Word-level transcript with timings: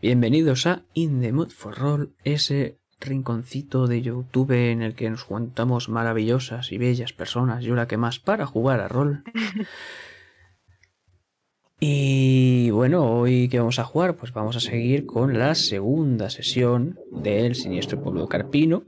Bienvenidos 0.00 0.68
a 0.68 0.84
In 0.94 1.20
the 1.20 1.32
Mood 1.32 1.50
for 1.50 1.76
Roll, 1.76 2.14
ese 2.22 2.78
rinconcito 3.00 3.88
de 3.88 4.00
YouTube 4.00 4.52
en 4.52 4.80
el 4.80 4.94
que 4.94 5.10
nos 5.10 5.24
juntamos 5.24 5.88
maravillosas 5.88 6.70
y 6.70 6.78
bellas 6.78 7.12
personas, 7.12 7.64
yo 7.64 7.74
la 7.74 7.88
que 7.88 7.96
más, 7.96 8.20
para 8.20 8.46
jugar 8.46 8.78
a 8.78 8.86
rol. 8.86 9.24
y 11.80 12.70
bueno, 12.70 13.10
hoy 13.10 13.48
que 13.48 13.58
vamos 13.58 13.80
a 13.80 13.84
jugar, 13.84 14.14
pues 14.14 14.32
vamos 14.32 14.54
a 14.54 14.60
seguir 14.60 15.04
con 15.04 15.36
la 15.36 15.56
segunda 15.56 16.30
sesión 16.30 17.00
del 17.10 17.56
Siniestro 17.56 18.00
Pueblo 18.00 18.22
de 18.22 18.28
Carpino, 18.28 18.84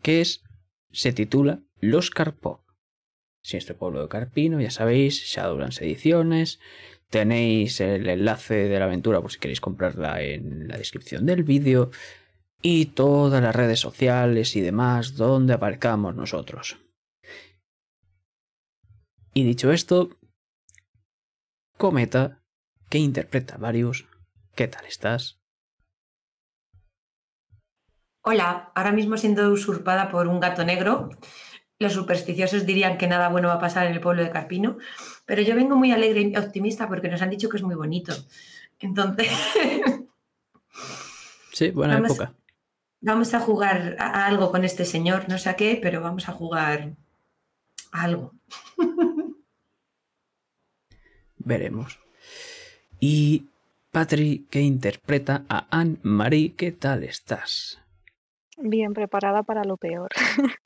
que 0.00 0.20
es, 0.20 0.44
se 0.92 1.12
titula 1.12 1.64
Los 1.80 2.10
Carpó. 2.10 2.64
Siniestro 3.42 3.76
Pueblo 3.76 4.02
de 4.02 4.08
Carpino, 4.08 4.60
ya 4.60 4.70
sabéis, 4.70 5.24
Shadowlands 5.24 5.82
Ediciones, 5.82 6.60
Tenéis 7.12 7.78
el 7.82 8.08
enlace 8.08 8.54
de 8.54 8.78
la 8.78 8.86
aventura 8.86 9.20
por 9.20 9.30
si 9.30 9.38
queréis 9.38 9.60
comprarla 9.60 10.22
en 10.22 10.66
la 10.66 10.78
descripción 10.78 11.26
del 11.26 11.42
vídeo 11.42 11.90
y 12.62 12.86
todas 12.86 13.42
las 13.42 13.54
redes 13.54 13.80
sociales 13.80 14.56
y 14.56 14.62
demás 14.62 15.14
donde 15.14 15.52
aparezcamos 15.52 16.16
nosotros. 16.16 16.78
Y 19.34 19.44
dicho 19.44 19.72
esto, 19.72 20.16
Cometa, 21.76 22.40
que 22.88 22.96
interpreta 22.96 23.58
Marius, 23.58 24.06
¿qué 24.54 24.68
tal 24.68 24.86
estás? 24.86 25.38
Hola, 28.24 28.72
ahora 28.74 28.92
mismo 28.92 29.18
siendo 29.18 29.50
usurpada 29.50 30.10
por 30.10 30.28
un 30.28 30.40
gato 30.40 30.64
negro 30.64 31.10
los 31.82 31.92
supersticiosos 31.92 32.64
dirían 32.64 32.96
que 32.96 33.08
nada 33.08 33.28
bueno 33.28 33.48
va 33.48 33.54
a 33.54 33.60
pasar 33.60 33.86
en 33.86 33.92
el 33.92 34.00
pueblo 34.00 34.22
de 34.22 34.30
Carpino, 34.30 34.78
pero 35.32 35.40
yo 35.40 35.56
vengo 35.56 35.76
muy 35.76 35.90
alegre 35.92 36.20
y 36.20 36.36
optimista 36.36 36.86
porque 36.86 37.08
nos 37.08 37.22
han 37.22 37.30
dicho 37.30 37.48
que 37.48 37.56
es 37.56 37.62
muy 37.62 37.74
bonito. 37.74 38.12
Entonces... 38.78 39.28
Sí, 41.54 41.70
buena 41.70 41.96
época. 41.96 42.34
Vamos 43.00 43.32
a 43.32 43.40
jugar 43.40 43.96
a 43.98 44.26
algo 44.26 44.50
con 44.50 44.62
este 44.66 44.84
señor, 44.84 45.30
no 45.30 45.38
sé 45.38 45.48
a 45.48 45.56
qué, 45.56 45.78
pero 45.80 46.02
vamos 46.02 46.28
a 46.28 46.32
jugar 46.32 46.92
a 47.92 48.02
algo. 48.02 48.34
Veremos. 51.38 51.98
Y 53.00 53.46
Patrick, 53.90 54.50
que 54.50 54.60
interpreta 54.60 55.46
a 55.48 55.66
Anne-Marie, 55.70 56.54
¿qué 56.56 56.72
tal 56.72 57.04
estás? 57.04 57.80
Bien 58.58 58.92
preparada 58.92 59.42
para 59.44 59.64
lo 59.64 59.78
peor. 59.78 60.10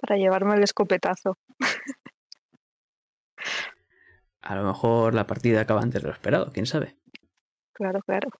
para 0.00 0.16
llevarme 0.16 0.56
el 0.56 0.64
escopetazo. 0.64 1.38
A 4.48 4.56
lo 4.56 4.64
mejor 4.64 5.12
la 5.12 5.26
partida 5.26 5.60
acaba 5.60 5.82
antes 5.82 6.00
de 6.00 6.08
lo 6.08 6.14
esperado, 6.14 6.50
quién 6.54 6.64
sabe. 6.64 6.96
Claro, 7.74 8.00
claro. 8.00 8.30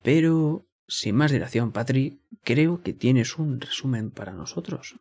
Pero, 0.00 0.64
sin 0.86 1.16
más 1.16 1.32
dilación, 1.32 1.72
Patri, 1.72 2.20
creo 2.44 2.82
que 2.84 2.92
tienes 2.92 3.38
un 3.38 3.60
resumen 3.60 4.12
para 4.12 4.32
nosotros. 4.32 4.94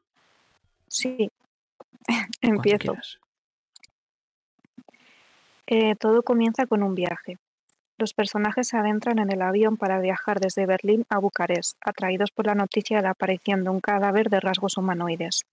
Sí, 0.87 1.29
empiezo. 2.41 2.95
Eh, 5.67 5.95
todo 5.97 6.23
comienza 6.23 6.65
con 6.65 6.81
un 6.81 6.95
viaje. 6.95 7.37
Los 7.99 8.15
personajes 8.15 8.69
se 8.69 8.77
adentran 8.77 9.19
en 9.19 9.31
el 9.31 9.43
avión 9.43 9.77
para 9.77 9.99
viajar 9.99 10.39
desde 10.39 10.65
Berlín 10.65 11.05
a 11.09 11.19
Bucarest, 11.19 11.77
atraídos 11.85 12.31
por 12.31 12.47
la 12.47 12.55
noticia 12.55 12.97
de 12.97 13.03
la 13.03 13.11
aparición 13.11 13.63
de 13.63 13.69
un 13.69 13.81
cadáver 13.81 14.31
de 14.31 14.39
rasgos 14.39 14.77
humanoides. 14.77 15.45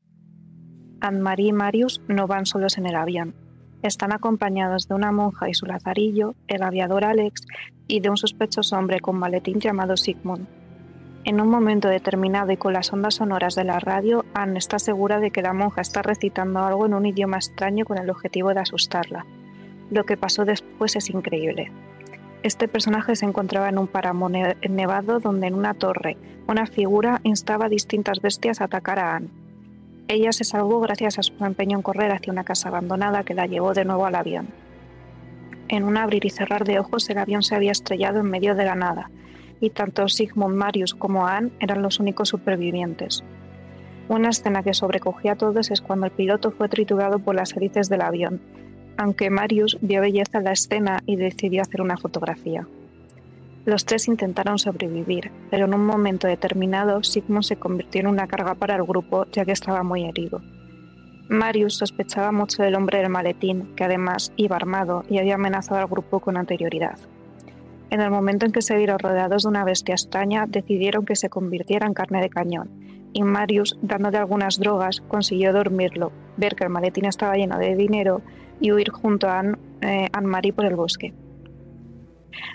Anne-Marie 1.01 1.49
y 1.49 1.53
Marius 1.53 2.01
no 2.09 2.27
van 2.27 2.47
solos 2.47 2.79
en 2.79 2.87
el 2.87 2.97
avión. 2.97 3.35
Están 3.83 4.13
acompañados 4.13 4.89
de 4.89 4.95
una 4.95 5.13
monja 5.13 5.49
y 5.49 5.55
su 5.55 5.67
lazarillo, 5.67 6.35
el 6.49 6.63
aviador 6.63 7.05
Alex 7.05 7.47
y 7.87 8.01
de 8.01 8.11
un 8.11 8.17
sospechoso 8.17 8.77
hombre 8.77 9.01
con 9.01 9.19
maletín 9.19 9.61
llamado 9.61 9.97
Sigmund. 9.97 10.47
En 11.25 11.41
un 11.41 11.49
momento 11.49 11.89
determinado 11.89 12.51
y 12.53 12.57
con 12.57 12.73
las 12.73 12.93
ondas 12.93 13.17
sonoras 13.17 13.55
de 13.55 13.65
la 13.65 13.79
radio, 13.79 14.25
Anne 14.35 14.59
está 14.59 14.79
segura 14.79 15.21
de 15.21 15.31
que 15.31 15.43
la 15.43 15.53
monja 15.53 15.81
está 15.81 16.03
recitando 16.03 16.61
algo 16.61 16.87
en 16.87 16.95
un 16.95 17.07
idioma 17.07 17.37
extraño 17.37 17.85
con 17.85 17.99
el 17.99 18.11
objetivo 18.11 18.55
de 18.55 18.61
asustarla. 18.61 19.27
Lo 19.91 20.05
que 20.05 20.17
pasó 20.17 20.45
después 20.45 20.97
es 20.97 21.11
increíble. 21.11 21.71
Este 22.43 22.69
personaje 22.69 23.17
se 23.17 23.27
encontraba 23.27 23.69
en 23.69 23.79
un 23.79 23.89
páramo 23.89 24.29
nevado 24.29 25.19
donde 25.19 25.49
en 25.49 25.55
una 25.55 25.75
torre 25.75 26.17
una 26.47 26.67
figura 26.67 27.21
instaba 27.25 27.67
a 27.67 27.69
distintas 27.69 28.21
bestias 28.21 28.61
a 28.61 28.65
atacar 28.65 28.99
a 28.99 29.17
Anne. 29.17 29.29
Ella 30.09 30.33
se 30.33 30.45
salvó 30.45 30.81
gracias 30.81 31.19
a 31.19 31.23
su 31.23 31.33
empeño 31.45 31.77
en 31.77 31.83
correr 31.83 32.13
hacia 32.13 32.33
una 32.33 32.43
casa 32.43 32.71
abandonada 32.71 33.25
que 33.25 33.35
la 33.35 33.47
llevó 33.47 33.75
de 33.75 33.85
nuevo 33.85 34.07
al 34.07 34.15
avión. 34.15 34.49
En 35.69 35.85
un 35.85 35.99
abrir 35.99 36.25
y 36.25 36.31
cerrar 36.31 36.65
de 36.65 36.79
ojos 36.79 37.11
el 37.11 37.19
avión 37.19 37.43
se 37.43 37.55
había 37.55 37.73
estrellado 37.73 38.21
en 38.21 38.31
medio 38.31 38.55
de 38.55 38.65
la 38.65 38.75
nada, 38.75 39.11
y 39.61 39.69
tanto 39.69 40.09
Sigmund 40.09 40.57
Marius 40.57 40.95
como 40.95 41.27
Anne 41.27 41.51
eran 41.61 41.83
los 41.83 42.01
únicos 42.01 42.31
supervivientes. 42.31 43.23
Una 44.09 44.31
escena 44.31 44.63
que 44.63 44.73
sobrecogía 44.73 45.33
a 45.33 45.37
todos 45.37 45.71
es 45.71 45.83
cuando 45.83 46.07
el 46.07 46.13
piloto 46.13 46.53
fue 46.53 46.71
triturado 46.71 47.19
por 47.19 47.35
las 47.35 47.55
hélices 47.55 47.91
del 47.91 48.01
avión, 48.01 48.41
aunque 48.97 49.29
Marius 49.29 49.77
vio 49.83 50.01
belleza 50.01 50.39
en 50.39 50.45
la 50.45 50.53
escena 50.53 51.03
y 51.05 51.17
decidió 51.17 51.61
hacer 51.61 51.83
una 51.83 51.99
fotografía. 51.99 52.67
Los 53.69 53.85
tres 53.85 54.09
intentaron 54.09 54.59
sobrevivir, 54.59 55.31
pero 55.51 55.67
en 55.67 55.75
un 55.75 55.85
momento 55.85 56.27
determinado 56.27 57.03
Sigmund 57.03 57.43
se 57.43 57.57
convirtió 57.57 58.01
en 58.01 58.07
una 58.07 58.27
carga 58.27 58.55
para 58.55 58.77
el 58.77 58.83
grupo 58.83 59.27
ya 59.31 59.45
que 59.45 59.53
estaba 59.53 59.83
muy 59.83 60.07
herido. 60.07 60.41
Marius 61.29 61.75
sospechaba 61.75 62.33
mucho 62.33 62.63
del 62.63 62.77
hombre 62.77 62.97
del 62.97 63.11
maletín, 63.11 63.75
que 63.77 63.85
además 63.85 64.33
iba 64.37 64.57
armado 64.57 65.05
y 65.11 65.19
había 65.19 65.35
amenazado 65.35 65.83
al 65.83 65.87
grupo 65.87 66.21
con 66.21 66.39
anterioridad. 66.39 66.99
En 67.91 68.01
el 68.01 68.11
momento 68.11 68.47
en 68.47 68.53
que 68.53 68.63
se 68.63 68.75
vieron 68.75 69.01
rodeados 69.01 69.43
de 69.43 69.51
una 69.51 69.65
bestia 69.65 69.97
extraña, 69.97 70.47
decidieron 70.49 71.05
que 71.05 71.15
se 71.15 71.29
convirtiera 71.29 71.87
en 71.87 71.93
carne 71.93 72.23
de 72.23 72.31
cañón, 72.31 72.71
y 73.13 73.23
Marius, 73.23 73.79
dándole 73.83 74.17
algunas 74.17 74.59
drogas, 74.59 75.03
consiguió 75.09 75.53
dormirlo, 75.53 76.11
ver 76.39 76.57
que 76.57 76.65
el 76.65 76.71
maletín 76.71 77.05
estaba 77.05 77.37
lleno 77.37 77.59
de 77.59 77.77
dinero 77.77 78.23
y 78.63 78.73
huir 78.73 78.89
junto 78.89 79.29
a 79.29 79.43
eh, 79.83 80.09
Anne-Marie 80.11 80.55
por 80.55 80.65
el 80.65 80.75
bosque. 80.75 81.13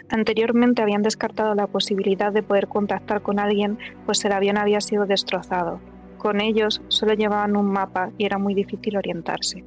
Anteriormente 0.10 0.82
habían 0.82 1.02
descartado 1.02 1.56
la 1.56 1.68
posibilidad 1.68 2.32
de 2.32 2.44
poder 2.44 2.68
contactar 2.68 3.22
con 3.22 3.40
alguien, 3.40 3.78
pues 4.06 4.24
el 4.26 4.32
avión 4.32 4.58
había 4.58 4.82
sido 4.82 5.06
destrozado. 5.06 5.80
Con 6.18 6.42
ellos 6.42 6.82
solo 6.88 7.14
llevaban 7.14 7.56
un 7.58 7.68
mapa 7.68 8.12
y 8.18 8.26
era 8.26 8.38
muy 8.38 8.54
difícil 8.54 8.98
orientarse. 8.98 9.66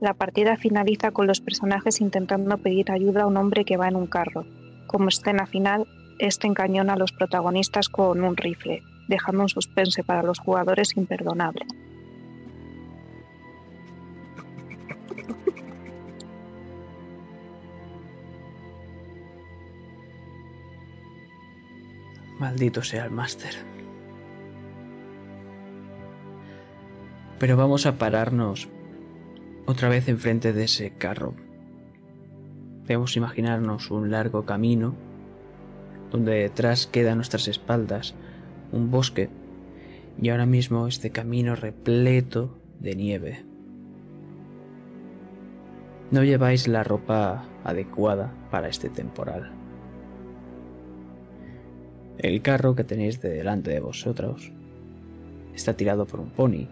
La 0.00 0.14
partida 0.14 0.56
finaliza 0.56 1.12
con 1.12 1.26
los 1.26 1.40
personajes 1.40 2.00
intentando 2.00 2.58
pedir 2.58 2.90
ayuda 2.90 3.22
a 3.22 3.26
un 3.26 3.36
hombre 3.36 3.64
que 3.64 3.76
va 3.76 3.88
en 3.88 3.96
un 3.96 4.06
carro. 4.06 4.44
Como 4.86 5.08
escena 5.08 5.46
final, 5.46 5.86
este 6.18 6.46
encañona 6.46 6.94
a 6.94 6.96
los 6.96 7.12
protagonistas 7.12 7.88
con 7.88 8.22
un 8.22 8.36
rifle, 8.36 8.82
dejando 9.08 9.42
un 9.42 9.48
suspense 9.48 10.04
para 10.04 10.22
los 10.22 10.38
jugadores 10.38 10.96
imperdonable. 10.96 11.64
Maldito 22.42 22.82
sea 22.82 23.04
el 23.04 23.12
máster. 23.12 23.54
Pero 27.38 27.56
vamos 27.56 27.86
a 27.86 27.98
pararnos 27.98 28.68
otra 29.64 29.88
vez 29.88 30.08
enfrente 30.08 30.52
de 30.52 30.64
ese 30.64 30.90
carro. 30.90 31.36
Debemos 32.82 33.16
imaginarnos 33.16 33.92
un 33.92 34.10
largo 34.10 34.44
camino 34.44 34.96
donde 36.10 36.32
detrás 36.32 36.88
queda 36.88 37.12
a 37.12 37.14
nuestras 37.14 37.46
espaldas 37.46 38.16
un 38.72 38.90
bosque 38.90 39.30
y 40.20 40.30
ahora 40.30 40.44
mismo 40.44 40.88
este 40.88 41.10
camino 41.10 41.54
repleto 41.54 42.58
de 42.80 42.96
nieve. 42.96 43.44
No 46.10 46.24
lleváis 46.24 46.66
la 46.66 46.82
ropa 46.82 47.44
adecuada 47.62 48.34
para 48.50 48.66
este 48.66 48.88
temporal. 48.88 49.61
El 52.22 52.40
carro 52.40 52.76
que 52.76 52.84
tenéis 52.84 53.20
de 53.20 53.30
delante 53.30 53.72
de 53.72 53.80
vosotros 53.80 54.52
está 55.56 55.74
tirado 55.74 56.06
por 56.06 56.20
un 56.20 56.30
pony. 56.30 56.68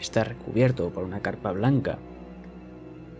Está 0.00 0.24
recubierto 0.24 0.90
por 0.90 1.04
una 1.04 1.20
carpa 1.20 1.52
blanca 1.52 1.98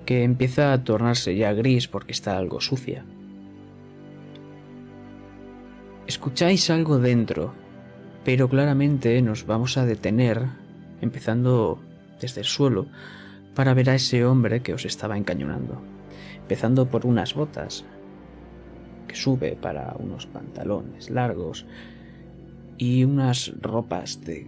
que 0.04 0.24
empieza 0.24 0.72
a 0.72 0.82
tornarse 0.82 1.36
ya 1.36 1.52
gris 1.52 1.86
porque 1.86 2.10
está 2.10 2.36
algo 2.36 2.60
sucia. 2.60 3.04
Escucháis 6.08 6.68
algo 6.70 6.98
dentro, 6.98 7.54
pero 8.24 8.48
claramente 8.48 9.22
nos 9.22 9.46
vamos 9.46 9.78
a 9.78 9.86
detener, 9.86 10.46
empezando 11.00 11.78
desde 12.20 12.40
el 12.40 12.46
suelo, 12.46 12.86
para 13.54 13.72
ver 13.72 13.90
a 13.90 13.94
ese 13.94 14.24
hombre 14.24 14.62
que 14.62 14.74
os 14.74 14.84
estaba 14.84 15.16
encañonando, 15.16 15.80
empezando 16.40 16.88
por 16.88 17.06
unas 17.06 17.34
botas 17.34 17.84
que 19.08 19.16
sube 19.16 19.56
para 19.56 19.96
unos 19.98 20.26
pantalones 20.26 21.10
largos 21.10 21.66
y 22.76 23.04
unas 23.04 23.52
ropas 23.60 24.24
de 24.24 24.46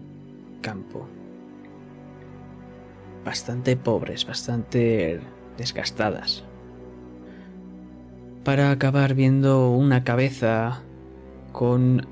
campo. 0.60 1.08
Bastante 3.24 3.76
pobres, 3.76 4.26
bastante 4.26 5.20
desgastadas. 5.58 6.44
Para 8.44 8.70
acabar 8.70 9.14
viendo 9.14 9.70
una 9.72 10.04
cabeza 10.04 10.82
con 11.52 12.06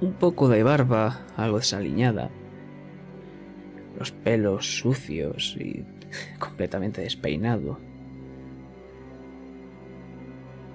un 0.00 0.12
poco 0.12 0.48
de 0.48 0.62
barba, 0.62 1.26
algo 1.36 1.58
desaliñada, 1.58 2.30
los 3.98 4.12
pelos 4.12 4.78
sucios 4.78 5.56
y 5.58 5.84
completamente 6.38 7.02
despeinado, 7.02 7.78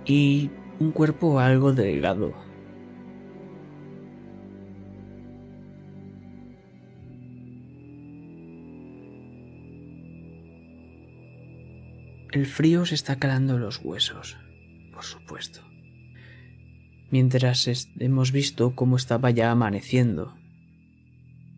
y 0.06 0.50
un 0.80 0.92
cuerpo 0.92 1.40
algo 1.40 1.74
delgado. 1.74 2.34
El 12.32 12.46
frío 12.46 12.86
se 12.86 12.96
está 12.96 13.18
calando 13.18 13.58
los 13.60 13.80
huesos, 13.84 14.38
por 14.94 15.04
supuesto. 15.04 15.62
Mientras 17.10 17.68
hemos 18.00 18.32
visto 18.32 18.74
cómo 18.74 18.96
estaba 18.96 19.32
ya 19.32 19.52
amaneciendo, 19.52 20.38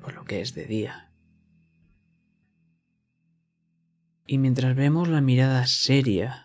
por 0.01 0.15
lo 0.15 0.25
que 0.25 0.41
es 0.41 0.55
de 0.55 0.65
día. 0.65 1.11
Y 4.25 4.39
mientras 4.39 4.75
vemos 4.75 5.09
la 5.09 5.21
mirada 5.21 5.67
seria 5.67 6.42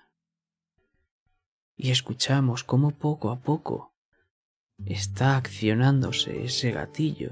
y 1.78 1.90
escuchamos 1.92 2.64
cómo 2.64 2.90
poco 2.90 3.30
a 3.30 3.36
poco 3.36 3.94
está 4.84 5.36
accionándose 5.36 6.44
ese 6.44 6.72
gatillo. 6.72 7.30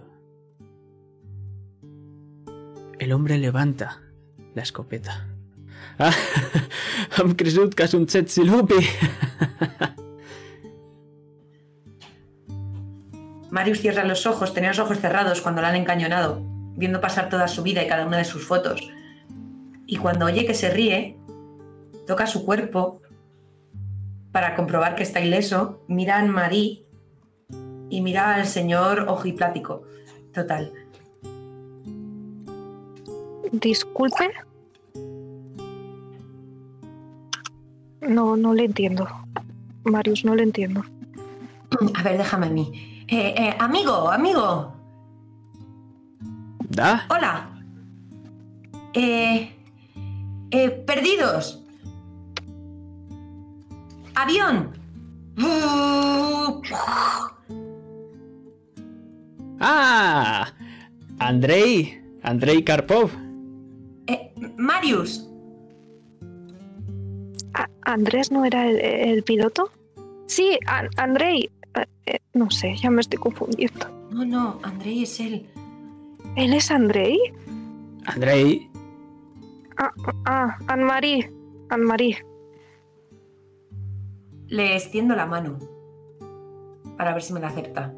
El 3.01 3.13
hombre 3.13 3.39
levanta 3.39 4.03
la 4.55 4.63
escopeta. 4.63 5.27
Ah, 5.99 6.15
am 7.19 7.35
crezut 7.35 7.75
que 7.75 7.97
un 7.97 8.07
Marius 13.51 13.81
cierra 13.81 14.05
los 14.05 14.27
ojos, 14.27 14.55
tenía 14.55 14.71
los 14.71 14.79
ojos 14.79 15.01
cerrados 15.01 15.41
cuando 15.41 15.61
la 15.63 15.71
han 15.71 15.77
encañonado, 15.77 16.43
viendo 16.77 17.01
pasar 17.01 17.29
toda 17.29 17.49
su 17.49 17.63
vida 17.63 17.83
y 17.83 17.89
cada 17.89 18.07
una 18.07 18.19
de 18.19 18.25
sus 18.25 18.47
fotos. 18.47 18.93
Y 19.87 19.97
cuando 19.97 20.27
oye 20.27 20.47
que 20.47 20.55
se 20.55 20.71
ríe, 20.71 21.17
toca 22.07 22.27
su 22.27 22.45
cuerpo 22.45 23.01
para 24.37 24.55
comprobar 24.55 24.97
que 24.97 25.03
está 25.03 25.19
ileso, 25.23 25.83
mira 25.89 26.19
a 26.19 26.25
Marie 26.27 26.85
y 27.89 28.03
mira 28.03 28.35
al 28.35 28.47
señor 28.47 29.07
ojiplático. 29.09 29.85
Total. 30.35 30.71
Disculpe. 33.51 34.29
No, 38.03 38.37
no 38.37 38.53
le 38.53 38.67
entiendo. 38.67 39.09
Marius, 39.85 40.27
no 40.27 40.35
le 40.35 40.43
entiendo. 40.43 40.85
A 41.95 42.03
ver, 42.03 42.19
déjame 42.19 42.49
a 42.49 42.51
mí. 42.51 43.07
Eh, 43.09 43.35
eh, 43.39 43.57
amigo, 43.59 44.11
amigo. 44.11 44.75
¿Da? 46.69 47.07
Hola. 47.09 47.59
Eh, 48.93 49.51
eh, 50.51 50.71
perdidos. 50.87 51.66
¡Avión! 54.17 54.73
¡Ah! 59.61 60.55
Andrei, 61.19 62.03
Andrei 62.23 62.65
Karpov. 62.65 63.11
Eh, 64.07 64.33
Marius. 64.57 65.29
¿Andrés 67.83 68.33
no 68.33 68.47
era 68.47 68.67
el, 68.67 69.23
piloto? 69.23 69.71
Sí, 70.25 70.59
Andrei. 70.97 71.51
Eh, 71.75 71.87
eh, 72.07 72.19
no 72.33 72.51
sé, 72.51 72.75
ya 72.75 72.91
me 72.91 73.03
estoy 73.03 73.19
confundiendo. 73.19 73.87
No, 74.11 74.25
no, 74.25 74.59
Andrei 74.63 75.03
es 75.03 75.21
él. 75.21 75.47
¿Él 76.37 76.55
es 76.55 76.71
Andrei? 76.71 77.19
Andrei. 78.07 78.71
Ah, 79.77 79.93
ah 80.25 80.59
Anne-Marie. 80.69 81.31
Anne-Marie. 81.69 82.17
Le 84.49 84.77
extiendo 84.77 85.17
la 85.17 85.27
mano 85.27 85.59
para 86.97 87.13
ver 87.13 87.23
si 87.23 87.33
me 87.33 87.41
la 87.41 87.49
acepta. 87.49 87.93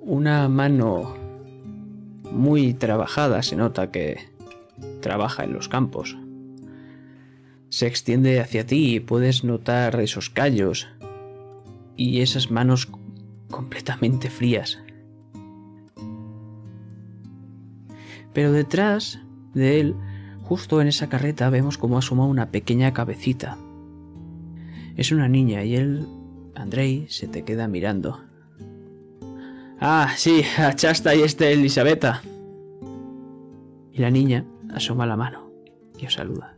Una 0.00 0.48
mano 0.48 1.14
muy 2.30 2.72
trabajada, 2.72 3.42
se 3.42 3.54
nota 3.54 3.90
que 3.90 4.18
trabaja 5.02 5.44
en 5.44 5.52
los 5.52 5.68
campos. 5.68 6.16
Se 7.68 7.86
extiende 7.86 8.40
hacia 8.40 8.64
ti 8.64 8.94
y 8.94 9.00
puedes 9.00 9.44
notar 9.44 10.00
esos 10.00 10.30
callos 10.30 10.88
y 11.94 12.22
esas 12.22 12.50
manos 12.50 12.88
completamente 13.50 14.30
frías. 14.30 14.78
Pero 18.32 18.52
detrás 18.52 19.20
de 19.52 19.80
él, 19.80 19.96
justo 20.44 20.80
en 20.80 20.88
esa 20.88 21.10
carreta, 21.10 21.50
vemos 21.50 21.76
cómo 21.76 21.98
asoma 21.98 22.24
una 22.24 22.50
pequeña 22.50 22.94
cabecita 22.94 23.58
es 24.96 25.12
una 25.12 25.28
niña 25.28 25.64
y 25.64 25.76
él, 25.76 26.06
Andrei, 26.54 27.06
se 27.08 27.26
te 27.26 27.42
queda 27.42 27.68
mirando. 27.68 28.20
Ah, 29.80 30.12
sí, 30.16 30.42
achasta 30.58 31.14
y 31.14 31.22
este 31.22 31.52
Elisabetta. 31.52 32.22
Y 33.92 33.98
la 33.98 34.10
niña 34.10 34.44
asoma 34.72 35.06
la 35.06 35.16
mano 35.16 35.50
y 35.98 36.06
os 36.06 36.14
saluda. 36.14 36.54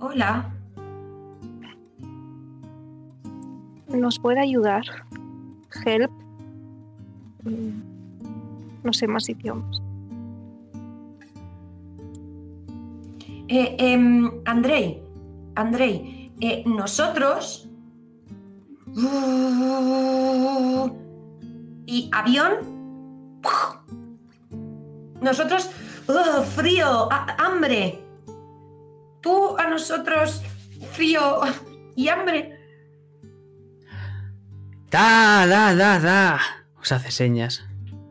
Hola. 0.00 0.50
¿Nos 3.88 4.18
puede 4.18 4.40
ayudar? 4.40 4.84
Help. 5.84 6.10
Mm, 7.44 7.80
no 8.84 8.92
sé 8.92 9.06
más 9.08 9.28
idiomas. 9.28 9.82
Eh, 13.50 13.74
em, 13.80 14.30
Andrei, 14.46 15.02
Andrei, 15.56 16.32
eh, 16.40 16.62
nosotros... 16.66 17.68
Y 21.84 22.08
avión... 22.12 23.40
Nosotros... 25.20 25.68
frío, 26.54 27.08
hambre. 27.10 27.98
Tú 29.20 29.56
a 29.58 29.68
nosotros 29.68 30.42
frío 30.92 31.40
y 31.96 32.08
hambre. 32.08 32.56
Da, 34.90 35.46
da, 35.48 35.74
da, 35.74 35.98
da. 35.98 36.40
Os 36.80 36.92
hace 36.92 37.10
señas 37.10 37.66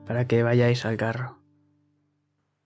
para 0.05 0.27
que 0.27 0.43
vayáis 0.43 0.85
al 0.85 0.97
carro. 0.97 1.39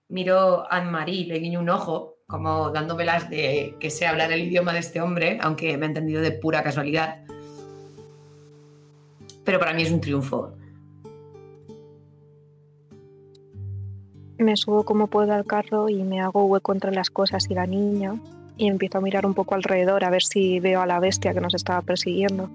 Miro 0.08 0.70
a 0.70 0.78
Anne-Marie, 0.78 1.26
le 1.26 1.38
guiño 1.38 1.60
un 1.60 1.70
ojo 1.70 2.13
como 2.26 2.70
dándomelas 2.70 3.28
de 3.28 3.76
que 3.78 3.90
sé 3.90 4.06
hablar 4.06 4.32
el 4.32 4.42
idioma 4.42 4.72
de 4.72 4.78
este 4.78 5.00
hombre, 5.00 5.38
aunque 5.42 5.76
me 5.76 5.86
ha 5.86 5.88
entendido 5.88 6.22
de 6.22 6.32
pura 6.32 6.62
casualidad. 6.62 7.24
Pero 9.44 9.58
para 9.58 9.74
mí 9.74 9.82
es 9.82 9.92
un 9.92 10.00
triunfo. 10.00 10.56
Me 14.38 14.56
subo 14.56 14.84
como 14.84 15.06
puedo 15.06 15.32
al 15.32 15.44
carro 15.44 15.88
y 15.88 16.02
me 16.02 16.20
hago 16.20 16.44
hueco 16.44 16.72
entre 16.72 16.92
las 16.92 17.10
cosas 17.10 17.48
y 17.50 17.54
la 17.54 17.66
niña 17.66 18.20
y 18.56 18.68
empiezo 18.68 18.98
a 18.98 19.00
mirar 19.00 19.26
un 19.26 19.34
poco 19.34 19.54
alrededor 19.54 20.04
a 20.04 20.10
ver 20.10 20.22
si 20.22 20.60
veo 20.60 20.80
a 20.80 20.86
la 20.86 21.00
bestia 21.00 21.34
que 21.34 21.40
nos 21.40 21.54
estaba 21.54 21.82
persiguiendo. 21.82 22.50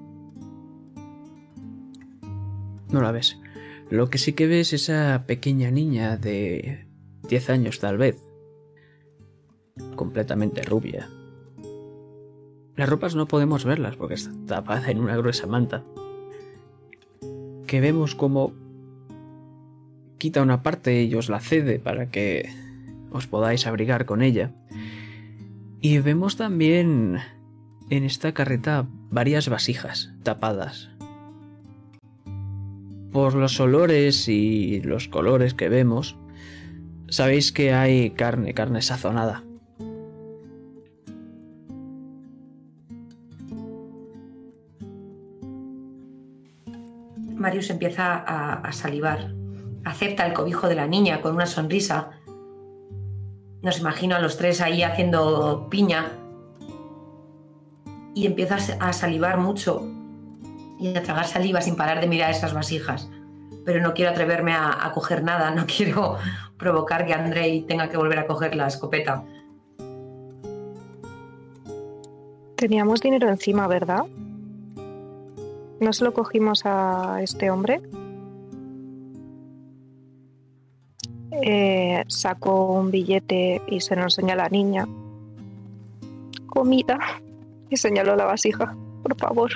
No 2.92 3.02
la 3.02 3.12
ves. 3.12 3.38
Lo 3.90 4.10
que 4.10 4.18
sí 4.18 4.34
que 4.34 4.48
ves 4.48 4.74
es 4.74 4.90
esa 4.90 5.24
pequeña 5.26 5.72
niña 5.72 6.18
de 6.18 6.86
10 7.28 7.50
años 7.50 7.80
tal 7.80 7.98
vez, 7.98 8.18
completamente 9.96 10.62
rubia. 10.62 11.10
Las 12.76 12.88
ropas 12.88 13.14
no 13.14 13.28
podemos 13.28 13.66
verlas 13.66 13.98
porque 13.98 14.14
está 14.14 14.32
tapada 14.48 14.90
en 14.90 15.00
una 15.00 15.18
gruesa 15.18 15.48
manta. 15.48 15.84
Que 17.68 17.82
vemos 17.82 18.16
como 18.16 18.54
quita 20.18 20.42
una 20.42 20.64
parte 20.64 21.04
y 21.04 21.14
os 21.16 21.30
la 21.30 21.40
cede 21.40 21.80
para 21.80 22.10
que 22.10 22.50
os 23.12 23.28
podáis 23.28 23.68
abrigar 23.68 24.06
con 24.06 24.22
ella. 24.22 24.52
Y 25.82 25.98
vemos 26.00 26.38
también 26.38 27.18
en 27.90 28.04
esta 28.04 28.34
carreta 28.34 28.88
varias 29.10 29.50
vasijas 29.50 30.14
tapadas. 30.24 30.90
Por 33.12 33.34
los 33.34 33.60
olores 33.60 34.28
y 34.28 34.82
los 34.82 35.08
colores 35.08 35.54
que 35.54 35.68
vemos, 35.68 36.16
sabéis 37.10 37.52
que 37.52 37.74
hay 37.74 38.12
carne, 38.12 38.54
carne 38.54 38.82
sazonada. 38.82 39.44
Marius 47.40 47.70
empieza 47.70 48.18
a, 48.18 48.72
salivar, 48.74 49.34
acepta 49.86 50.26
el 50.26 50.34
cobijo 50.34 50.68
de 50.68 50.76
la 50.76 50.88
niña 50.88 51.22
con 51.22 51.36
una 51.36 51.46
sonrisa. 51.46 52.12
Nos 53.62 53.80
imagino 53.80 54.16
a 54.16 54.20
los 54.20 54.38
tres 54.38 54.62
ahí 54.62 54.84
haciendo 54.84 55.68
piña 55.70 56.12
y 58.14 58.26
empieza 58.26 58.58
a 58.80 58.94
salivar 58.94 59.38
mucho 59.38 59.88
y 60.80 60.96
a 60.96 61.04
tragar 61.04 61.26
saliva 61.26 61.62
sin 61.62 61.76
parar 61.76 62.02
de 62.02 62.08
mirar 62.08 62.32
esas 62.32 62.54
vasijas. 62.54 63.10
Pero 63.66 63.82
no 63.82 63.94
quiero 63.94 64.12
atreverme 64.12 64.54
a, 64.54 64.86
a 64.86 64.92
coger 64.92 65.24
nada, 65.24 65.52
no 65.52 65.66
quiero 65.78 66.18
provocar 66.58 67.06
que 67.06 67.14
Andrei 67.14 67.62
tenga 67.62 67.90
que 67.90 67.98
volver 67.98 68.20
a 68.20 68.28
coger 68.28 68.56
la 68.56 68.68
escopeta. 68.68 69.24
Teníamos 72.58 73.00
dinero 73.00 73.30
encima, 73.30 73.68
¿verdad? 73.68 74.04
¿No 75.80 75.94
se 75.94 76.04
lo 76.04 76.14
cogimos 76.14 76.64
a 76.66 77.20
este 77.22 77.50
hombre? 77.50 77.82
Eh, 81.42 82.04
sacó 82.08 82.74
un 82.74 82.92
billete 82.92 83.62
y 83.68 83.80
se 83.80 83.96
lo 83.96 84.04
enseña 84.04 84.34
a 84.34 84.38
la 84.38 84.50
niña. 84.50 84.88
Comida. 86.48 87.00
Y 87.70 87.78
señaló 87.78 88.16
la 88.16 88.26
vasija, 88.26 88.76
por 89.04 89.16
favor. 89.16 89.52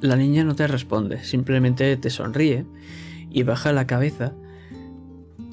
La 0.00 0.16
niña 0.16 0.44
no 0.44 0.54
te 0.54 0.66
responde, 0.66 1.22
simplemente 1.24 1.96
te 1.96 2.08
sonríe 2.08 2.64
y 3.30 3.42
baja 3.42 3.72
la 3.72 3.86
cabeza, 3.86 4.32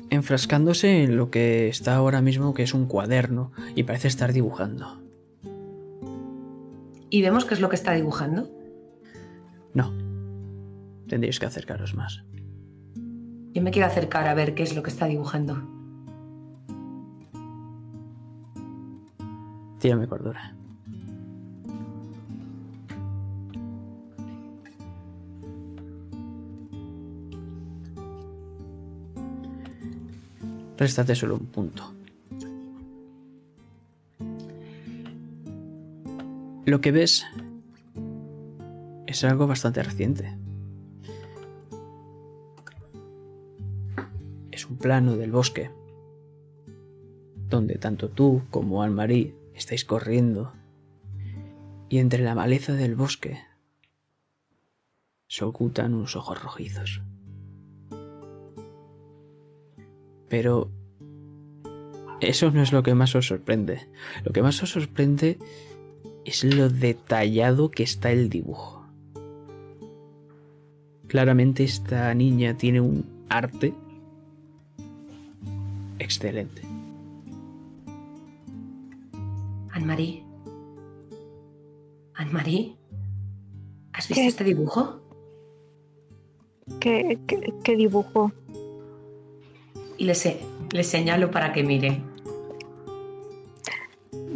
enfrascándose 0.09 1.03
en 1.03 1.17
lo 1.17 1.29
que 1.31 1.67
está 1.67 1.95
ahora 1.95 2.21
mismo, 2.21 2.53
que 2.53 2.63
es 2.63 2.73
un 2.73 2.85
cuaderno, 2.85 3.51
y 3.75 3.83
parece 3.83 4.07
estar 4.07 4.31
dibujando. 4.31 5.06
¿Y 7.09 7.21
vemos 7.21 7.45
qué 7.45 7.53
es 7.53 7.61
lo 7.61 7.69
que 7.69 7.75
está 7.75 7.93
dibujando? 7.93 8.49
No. 9.73 9.93
Tendríais 11.07 11.39
que 11.39 11.45
acercaros 11.45 11.95
más. 11.95 12.23
Yo 13.53 13.61
me 13.61 13.71
quiero 13.71 13.87
acercar 13.87 14.27
a 14.27 14.33
ver 14.33 14.53
qué 14.55 14.63
es 14.63 14.75
lo 14.75 14.83
que 14.83 14.89
está 14.89 15.07
dibujando. 15.07 15.57
Tírame 19.79 20.07
cordura. 20.07 20.53
Réstate 30.77 31.15
solo 31.15 31.35
un 31.35 31.47
punto. 31.47 31.96
Lo 36.67 36.81
que 36.81 36.91
ves 36.91 37.25
es 39.05 39.23
algo 39.23 39.47
bastante 39.47 39.81
reciente. 39.81 40.37
Es 44.51 44.65
un 44.65 44.77
plano 44.77 45.15
del 45.15 45.31
bosque, 45.31 45.71
donde 47.47 47.75
tanto 47.75 48.09
tú 48.09 48.41
como 48.49 48.83
Anne-Marie 48.83 49.33
estáis 49.55 49.85
corriendo, 49.85 50.51
y 51.87 51.99
entre 51.99 52.21
la 52.21 52.35
maleza 52.35 52.73
del 52.73 52.97
bosque 52.97 53.39
se 55.29 55.45
ocultan 55.45 55.93
unos 55.93 56.17
ojos 56.17 56.43
rojizos. 56.43 57.01
Pero 60.27 60.69
eso 62.19 62.51
no 62.51 62.61
es 62.61 62.73
lo 62.73 62.83
que 62.83 62.93
más 62.93 63.15
os 63.15 63.27
sorprende. 63.27 63.89
Lo 64.25 64.33
que 64.33 64.41
más 64.41 64.61
os 64.61 64.71
sorprende 64.71 65.39
es 66.27 66.43
lo 66.43 66.69
detallado 66.69 67.71
que 67.71 67.83
está 67.83 68.11
el 68.11 68.29
dibujo. 68.29 68.83
Claramente 71.07 71.63
esta 71.63 72.13
niña 72.13 72.57
tiene 72.57 72.81
un 72.81 73.05
arte 73.29 73.73
excelente. 75.99 76.61
Anne-Marie. 79.71 80.23
Anne-Marie. 82.15 82.75
¿Has 83.93 84.07
visto 84.07 84.21
¿Qué? 84.21 84.27
este 84.27 84.43
dibujo? 84.43 84.99
¿Qué, 86.79 87.19
qué, 87.27 87.53
qué 87.63 87.75
dibujo? 87.75 88.31
Y 89.97 90.05
le, 90.05 90.13
se- 90.15 90.41
le 90.71 90.83
señalo 90.83 91.31
para 91.31 91.53
que 91.53 91.63
mire. 91.63 92.01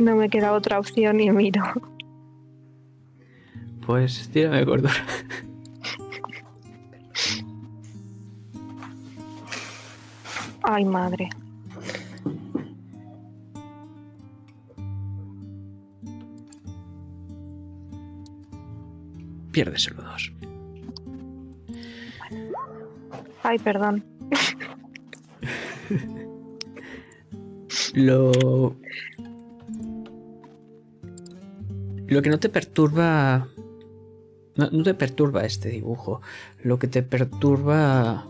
No 0.01 0.15
me 0.15 0.31
queda 0.31 0.53
otra 0.53 0.79
opción 0.79 1.19
y 1.19 1.29
miro. 1.29 1.61
Pues 3.85 4.27
tírame 4.29 4.65
cordura. 4.65 4.95
Ay, 10.63 10.85
madre. 10.85 11.29
Pierdes 19.51 19.83
solo 19.83 20.01
dos. 20.01 20.33
Ay, 23.43 23.59
perdón. 23.59 24.03
Lo. 27.93 28.31
Lo 32.11 32.21
que 32.21 32.29
no 32.29 32.39
te 32.39 32.49
perturba. 32.49 33.47
No, 34.57 34.83
te 34.83 34.93
perturba 34.93 35.45
este 35.45 35.69
dibujo. 35.69 36.21
Lo 36.61 36.77
que 36.77 36.87
te 36.87 37.03
perturba 37.03 38.27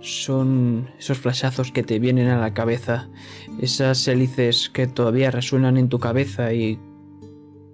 son 0.00 0.90
esos 0.98 1.18
flashazos 1.18 1.70
que 1.70 1.84
te 1.84 2.00
vienen 2.00 2.26
a 2.26 2.40
la 2.40 2.54
cabeza. 2.54 3.08
Esas 3.60 4.08
hélices 4.08 4.68
que 4.68 4.88
todavía 4.88 5.30
resuenan 5.30 5.76
en 5.76 5.88
tu 5.88 6.00
cabeza 6.00 6.52
y. 6.52 6.80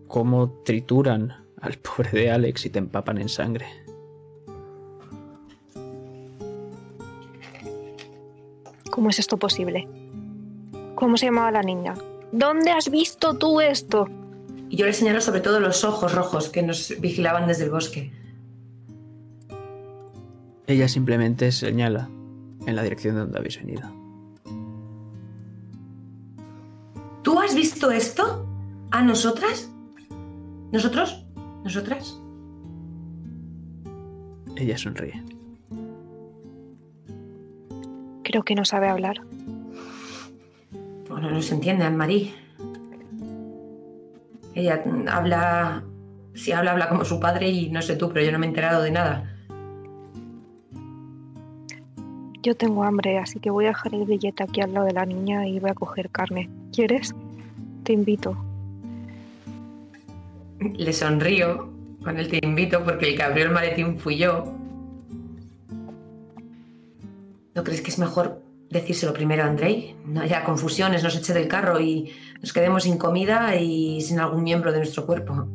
cómo 0.08 0.50
trituran 0.62 1.32
al 1.62 1.78
pobre 1.78 2.10
de 2.10 2.30
Alex 2.30 2.66
y 2.66 2.70
te 2.70 2.78
empapan 2.78 3.16
en 3.16 3.30
sangre. 3.30 3.64
¿Cómo 8.90 9.08
es 9.08 9.18
esto 9.18 9.38
posible? 9.38 9.88
¿Cómo 10.96 11.16
se 11.16 11.26
llamaba 11.26 11.50
la 11.50 11.62
niña? 11.62 11.94
¿Dónde 12.30 12.72
has 12.72 12.90
visto 12.90 13.38
tú 13.38 13.62
esto? 13.62 14.06
Y 14.68 14.76
yo 14.76 14.86
le 14.86 14.92
señalo 14.92 15.20
sobre 15.20 15.40
todo 15.40 15.60
los 15.60 15.84
ojos 15.84 16.14
rojos 16.14 16.48
que 16.48 16.62
nos 16.62 16.94
vigilaban 17.00 17.46
desde 17.46 17.64
el 17.64 17.70
bosque. 17.70 18.12
Ella 20.66 20.88
simplemente 20.88 21.52
señala 21.52 22.08
en 22.66 22.74
la 22.74 22.82
dirección 22.82 23.14
de 23.14 23.20
donde 23.20 23.38
habéis 23.38 23.58
venido. 23.58 23.88
¿Tú 27.22 27.38
has 27.38 27.54
visto 27.54 27.90
esto? 27.90 28.46
¿A 28.90 29.02
nosotras? 29.02 29.70
¿Nosotros? 30.72 31.24
¿Nosotras? 31.64 32.18
Ella 34.56 34.78
sonríe. 34.78 35.22
Creo 38.24 38.42
que 38.42 38.54
no 38.54 38.64
sabe 38.64 38.88
hablar. 38.88 39.20
Bueno, 41.08 41.30
no 41.30 41.42
se 41.42 41.54
entiende, 41.54 41.84
Anne-Marie. 41.84 42.45
Ella 44.56 44.82
habla. 45.08 45.84
Si 46.34 46.50
habla, 46.52 46.72
habla 46.72 46.88
como 46.88 47.04
su 47.04 47.20
padre 47.20 47.48
y 47.48 47.70
no 47.70 47.82
sé 47.82 47.94
tú, 47.94 48.10
pero 48.10 48.24
yo 48.24 48.32
no 48.32 48.38
me 48.38 48.46
he 48.46 48.48
enterado 48.48 48.82
de 48.82 48.90
nada. 48.90 49.32
Yo 52.42 52.56
tengo 52.56 52.82
hambre, 52.84 53.18
así 53.18 53.38
que 53.38 53.50
voy 53.50 53.66
a 53.66 53.68
dejar 53.68 53.94
el 53.94 54.04
billete 54.04 54.42
aquí 54.42 54.60
al 54.60 54.72
lado 54.72 54.86
de 54.86 54.92
la 54.92 55.04
niña 55.04 55.46
y 55.46 55.60
voy 55.60 55.70
a 55.70 55.74
coger 55.74 56.10
carne. 56.10 56.48
¿Quieres? 56.72 57.14
Te 57.84 57.92
invito. 57.92 58.36
Le 60.60 60.92
sonrío 60.92 61.70
con 62.02 62.18
el 62.18 62.28
te 62.28 62.40
invito 62.42 62.82
porque 62.82 63.10
el 63.10 63.16
que 63.16 63.22
abrió 63.22 63.44
el 63.44 63.50
maletín 63.50 63.98
fui 63.98 64.16
yo. 64.16 64.54
¿No 67.54 67.64
crees 67.64 67.82
que 67.82 67.90
es 67.90 67.98
mejor 67.98 68.42
decírselo 68.70 69.12
primero 69.12 69.42
a 69.42 69.46
Andrei? 69.46 69.96
No 70.06 70.20
haya 70.22 70.44
confusiones, 70.44 71.02
nos 71.02 71.16
eche 71.16 71.32
del 71.32 71.48
carro 71.48 71.80
y 71.80 72.12
nos 72.40 72.52
quedemos 72.52 72.82
sin 72.84 72.98
comida 72.98 73.56
y 73.56 74.00
sin 74.00 74.18
algún 74.20 74.42
miembro 74.42 74.72
de 74.72 74.78
nuestro 74.78 75.06
cuerpo. 75.06 75.46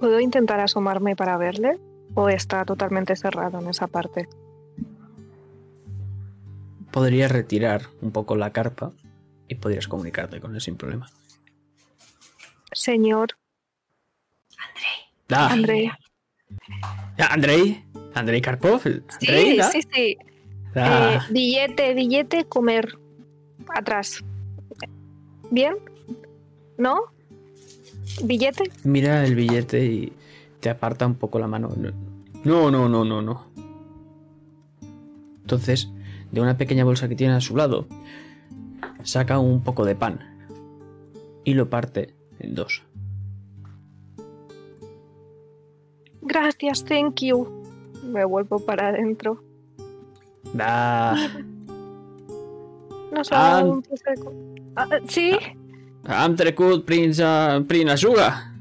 ¿Puedo 0.00 0.20
intentar 0.20 0.60
asomarme 0.60 1.16
para 1.16 1.36
verle? 1.36 1.78
¿O 2.14 2.28
está 2.28 2.64
totalmente 2.64 3.16
cerrado 3.16 3.60
en 3.60 3.68
esa 3.68 3.86
parte? 3.86 4.28
Podrías 6.90 7.30
retirar 7.30 7.82
un 8.00 8.12
poco 8.12 8.34
la 8.36 8.52
carpa 8.52 8.92
y 9.46 9.54
podrías 9.56 9.88
comunicarte 9.88 10.40
con 10.40 10.54
él 10.54 10.60
sin 10.60 10.76
problema. 10.76 11.08
Señor 12.72 13.30
Ah, 15.30 15.48
Andrei. 15.52 15.90
Andrei, 17.18 17.84
Andrei 18.14 18.40
Karpov. 18.40 18.80
Andrei, 18.86 19.02
Sí, 19.50 19.56
¿da? 19.58 19.70
sí, 19.70 19.80
sí. 19.92 20.16
Ah, 20.80 21.14
Eh, 21.14 21.32
billete, 21.32 21.94
billete, 21.94 22.44
comer. 22.44 22.98
Atrás. 23.74 24.24
¿Bien? 25.50 25.74
¿No? 26.76 26.96
¿Billete? 28.24 28.70
Mira 28.84 29.24
el 29.24 29.34
billete 29.34 29.84
y 29.84 30.12
te 30.60 30.70
aparta 30.70 31.06
un 31.06 31.14
poco 31.14 31.38
la 31.38 31.46
mano. 31.46 31.70
No, 31.76 31.90
No, 32.44 32.70
no, 32.70 32.88
no, 32.88 33.04
no, 33.04 33.22
no. 33.22 33.46
Entonces, 35.42 35.90
de 36.30 36.40
una 36.40 36.56
pequeña 36.58 36.84
bolsa 36.84 37.08
que 37.08 37.14
tiene 37.16 37.34
a 37.34 37.40
su 37.40 37.56
lado, 37.56 37.86
saca 39.02 39.38
un 39.38 39.62
poco 39.62 39.84
de 39.84 39.94
pan 39.96 40.20
y 41.44 41.54
lo 41.54 41.70
parte 41.70 42.14
en 42.38 42.54
dos. 42.54 42.82
Gracias, 46.22 46.84
thank 46.84 47.22
you. 47.22 47.48
Me 48.04 48.24
vuelvo 48.24 48.58
para 48.58 48.88
adentro. 48.88 49.42
Da. 50.54 51.14
Nos 53.12 53.30
Ah. 53.32 53.36
ha 53.36 53.54
dado 53.58 53.72
un 53.72 53.82
prosecco. 53.82 54.32
Ah, 54.76 54.86
¿Sí? 55.06 55.32
Amtrekut 56.04 56.84
Prinza 56.84 57.62
Prinasuga. 57.66 58.52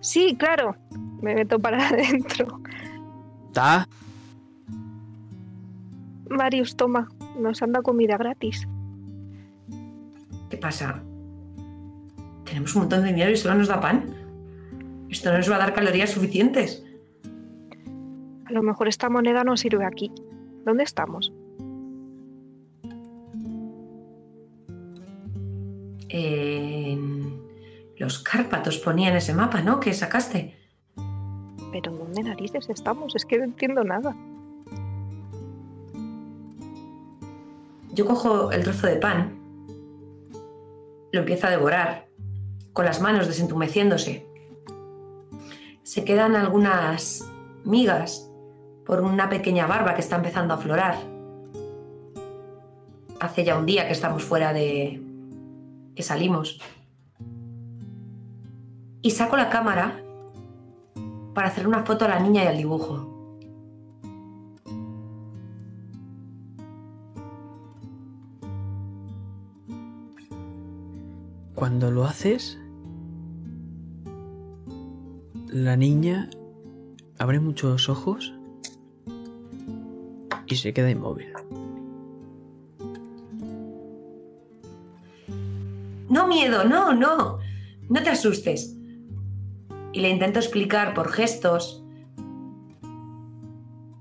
Sí, 0.00 0.36
claro. 0.38 0.76
Me 1.22 1.34
meto 1.34 1.58
para 1.58 1.78
adentro. 1.88 2.60
Ta. 3.52 3.88
Marius, 6.28 6.76
toma. 6.76 7.08
Nos 7.38 7.62
han 7.62 7.72
dado 7.72 7.82
comida 7.82 8.16
gratis. 8.16 8.68
¿Qué 10.50 10.56
pasa? 10.56 11.02
Tenemos 12.44 12.74
un 12.76 12.82
montón 12.82 13.02
de 13.02 13.08
dinero 13.08 13.30
y 13.30 13.36
solo 13.36 13.54
nos 13.56 13.68
da 13.68 13.80
pan. 13.80 14.04
Esto 15.08 15.30
no 15.30 15.38
nos 15.38 15.50
va 15.50 15.56
a 15.56 15.60
dar 15.60 15.74
calorías 15.74 16.10
suficientes. 16.10 16.83
A 18.46 18.52
lo 18.52 18.62
mejor 18.62 18.88
esta 18.88 19.08
moneda 19.08 19.44
no 19.44 19.56
sirve 19.56 19.84
aquí. 19.84 20.12
¿Dónde 20.64 20.84
estamos? 20.84 21.32
En 26.08 27.42
los 27.96 28.18
Cárpatos 28.20 28.78
ponía 28.78 29.10
en 29.10 29.16
ese 29.16 29.34
mapa, 29.34 29.62
¿no? 29.62 29.80
Que 29.80 29.92
sacaste. 29.92 30.56
¿Pero 31.72 31.92
dónde 31.92 32.22
narices 32.22 32.68
estamos? 32.68 33.16
Es 33.16 33.24
que 33.24 33.38
no 33.38 33.44
entiendo 33.44 33.82
nada. 33.82 34.14
Yo 37.92 38.06
cojo 38.06 38.50
el 38.50 38.64
trozo 38.64 38.88
de 38.88 38.96
pan, 38.96 39.38
lo 41.12 41.20
empiezo 41.20 41.46
a 41.46 41.50
devorar, 41.50 42.08
con 42.72 42.84
las 42.84 43.00
manos 43.00 43.28
desentumeciéndose. 43.28 44.26
Se 45.84 46.04
quedan 46.04 46.34
algunas 46.34 47.24
migas 47.64 48.30
por 48.86 49.00
una 49.00 49.28
pequeña 49.28 49.66
barba 49.66 49.94
que 49.94 50.00
está 50.00 50.16
empezando 50.16 50.54
a 50.54 50.56
aflorar. 50.58 50.96
Hace 53.20 53.44
ya 53.44 53.56
un 53.56 53.66
día 53.66 53.86
que 53.86 53.92
estamos 53.92 54.22
fuera 54.22 54.52
de... 54.52 55.02
que 55.94 56.02
salimos. 56.02 56.60
Y 59.02 59.10
saco 59.10 59.36
la 59.36 59.50
cámara 59.50 60.00
para 61.34 61.48
hacer 61.48 61.66
una 61.66 61.84
foto 61.84 62.04
a 62.04 62.08
la 62.08 62.20
niña 62.20 62.44
y 62.44 62.46
al 62.46 62.56
dibujo. 62.56 63.10
Cuando 71.54 71.90
lo 71.90 72.04
haces, 72.04 72.58
la 75.48 75.76
niña 75.76 76.28
abre 77.18 77.40
muchos 77.40 77.88
ojos 77.88 78.33
y 80.46 80.56
se 80.56 80.72
queda 80.72 80.90
inmóvil. 80.90 81.32
No 86.08 86.26
miedo, 86.26 86.64
no, 86.64 86.92
no. 86.92 87.38
No 87.88 88.02
te 88.02 88.10
asustes. 88.10 88.76
Y 89.92 90.00
le 90.00 90.10
intento 90.10 90.38
explicar 90.38 90.94
por 90.94 91.10
gestos 91.10 91.84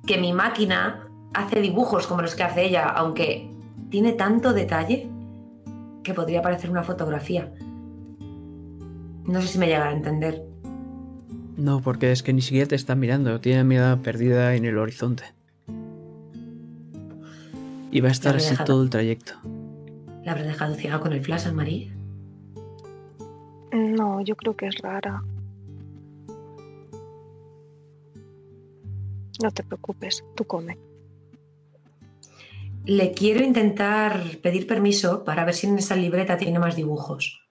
que 0.06 0.18
mi 0.18 0.34
máquina 0.34 1.08
hace 1.34 1.62
dibujos 1.62 2.08
como 2.08 2.22
los 2.22 2.36
que 2.36 2.44
hace 2.44 2.66
ella, 2.66 2.88
aunque 2.88 3.50
tiene 3.90 4.14
tanto 4.14 4.54
detalle 4.54 5.10
que 6.04 6.14
podría 6.14 6.42
parecer 6.42 6.70
una 6.70 6.84
fotografía. 6.84 7.54
No 9.26 9.42
sé 9.42 9.48
si 9.48 9.58
me 9.58 9.68
llegará 9.68 9.90
a 9.90 9.94
entender. 9.94 10.44
No, 11.56 11.82
porque 11.82 12.12
es 12.12 12.24
que 12.24 12.34
ni 12.34 12.42
siquiera 12.42 12.68
te 12.68 12.76
está 12.76 12.96
mirando, 12.96 13.40
tiene 13.40 13.64
mirada 13.64 13.98
perdida 13.98 14.56
en 14.56 14.66
el 14.66 14.78
horizonte. 14.78 15.24
Y 17.94 18.02
va 18.02 18.08
a 18.10 18.12
estar 18.12 18.36
así 18.36 18.50
dejado. 18.50 18.66
todo 18.66 18.84
el 18.84 18.90
trayecto. 18.90 19.34
¿La 20.24 20.32
habré 20.32 20.46
dejado 20.46 20.74
ciega 20.74 21.00
con 21.00 21.14
el 21.14 21.22
flash, 21.22 21.52
Marie? 21.52 21.94
No, 23.72 24.20
yo 24.22 24.36
creo 24.36 24.56
que 24.56 24.66
es 24.66 24.76
rara. 24.80 25.22
No 29.44 29.52
te 29.52 29.64
preocupes, 29.64 30.26
tú 30.34 30.44
come. 30.46 30.80
Le 32.84 33.12
quiero 33.12 33.44
intentar 33.44 34.24
pedir 34.42 34.66
permiso 34.66 35.24
para 35.24 35.46
ver 35.46 35.54
si 35.54 35.68
en 35.68 35.78
esa 35.78 35.96
libreta 35.96 36.38
tiene 36.38 36.58
más 36.58 36.76
dibujos. 36.76 37.48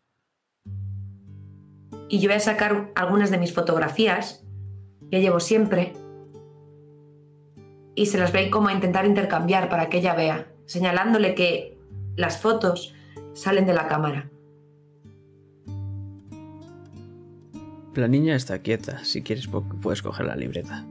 Y 2.08 2.18
yo 2.18 2.28
voy 2.28 2.38
a 2.38 2.40
sacar 2.40 2.90
algunas 2.96 3.30
de 3.30 3.38
mis 3.38 3.54
fotografías 3.54 4.44
que 5.08 5.20
llevo 5.20 5.38
siempre 5.38 5.92
y 7.94 8.06
se 8.06 8.18
las 8.18 8.32
voy 8.32 8.50
como 8.50 8.68
a 8.68 8.72
intentar 8.72 9.04
intercambiar 9.04 9.68
para 9.68 9.88
que 9.88 9.98
ella 9.98 10.14
vea, 10.14 10.46
señalándole 10.66 11.34
que 11.34 11.78
las 12.16 12.38
fotos 12.38 12.94
salen 13.34 13.66
de 13.66 13.74
la 13.74 13.88
cámara. 13.88 14.30
La 17.94 18.08
niña 18.08 18.34
está 18.34 18.60
quieta, 18.60 19.04
si 19.04 19.22
quieres 19.22 19.48
puedes 19.82 20.02
coger 20.02 20.26
la 20.26 20.36
libreta. 20.36 20.86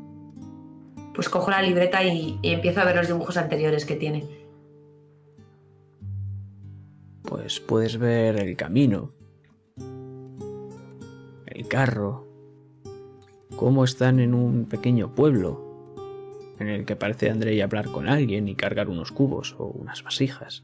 Pues 1.16 1.30
cojo 1.30 1.50
la 1.50 1.62
libreta 1.62 2.04
y, 2.04 2.40
y 2.42 2.52
empiezo 2.52 2.82
a 2.82 2.86
ver 2.86 2.96
los 2.96 3.08
dibujos 3.08 3.38
anteriores 3.38 3.86
que 3.86 3.96
tiene. 3.96 4.24
Pues 7.24 7.60
puedes 7.60 7.98
ver 7.98 8.38
el 8.38 8.56
camino, 8.56 9.14
el 11.48 11.68
carro, 11.68 12.28
cómo 13.56 13.84
están 13.84 14.20
en 14.20 14.34
un 14.34 14.66
pequeño 14.66 15.16
pueblo 15.16 15.71
en 16.62 16.70
el 16.70 16.86
que 16.86 16.96
parece 16.96 17.30
Andrei 17.30 17.60
hablar 17.62 17.92
con 17.92 18.08
alguien 18.08 18.48
y 18.48 18.56
cargar 18.56 18.90
unos 18.90 19.12
cubos 19.12 19.56
o 19.58 19.66
unas 19.66 20.04
vasijas. 20.04 20.64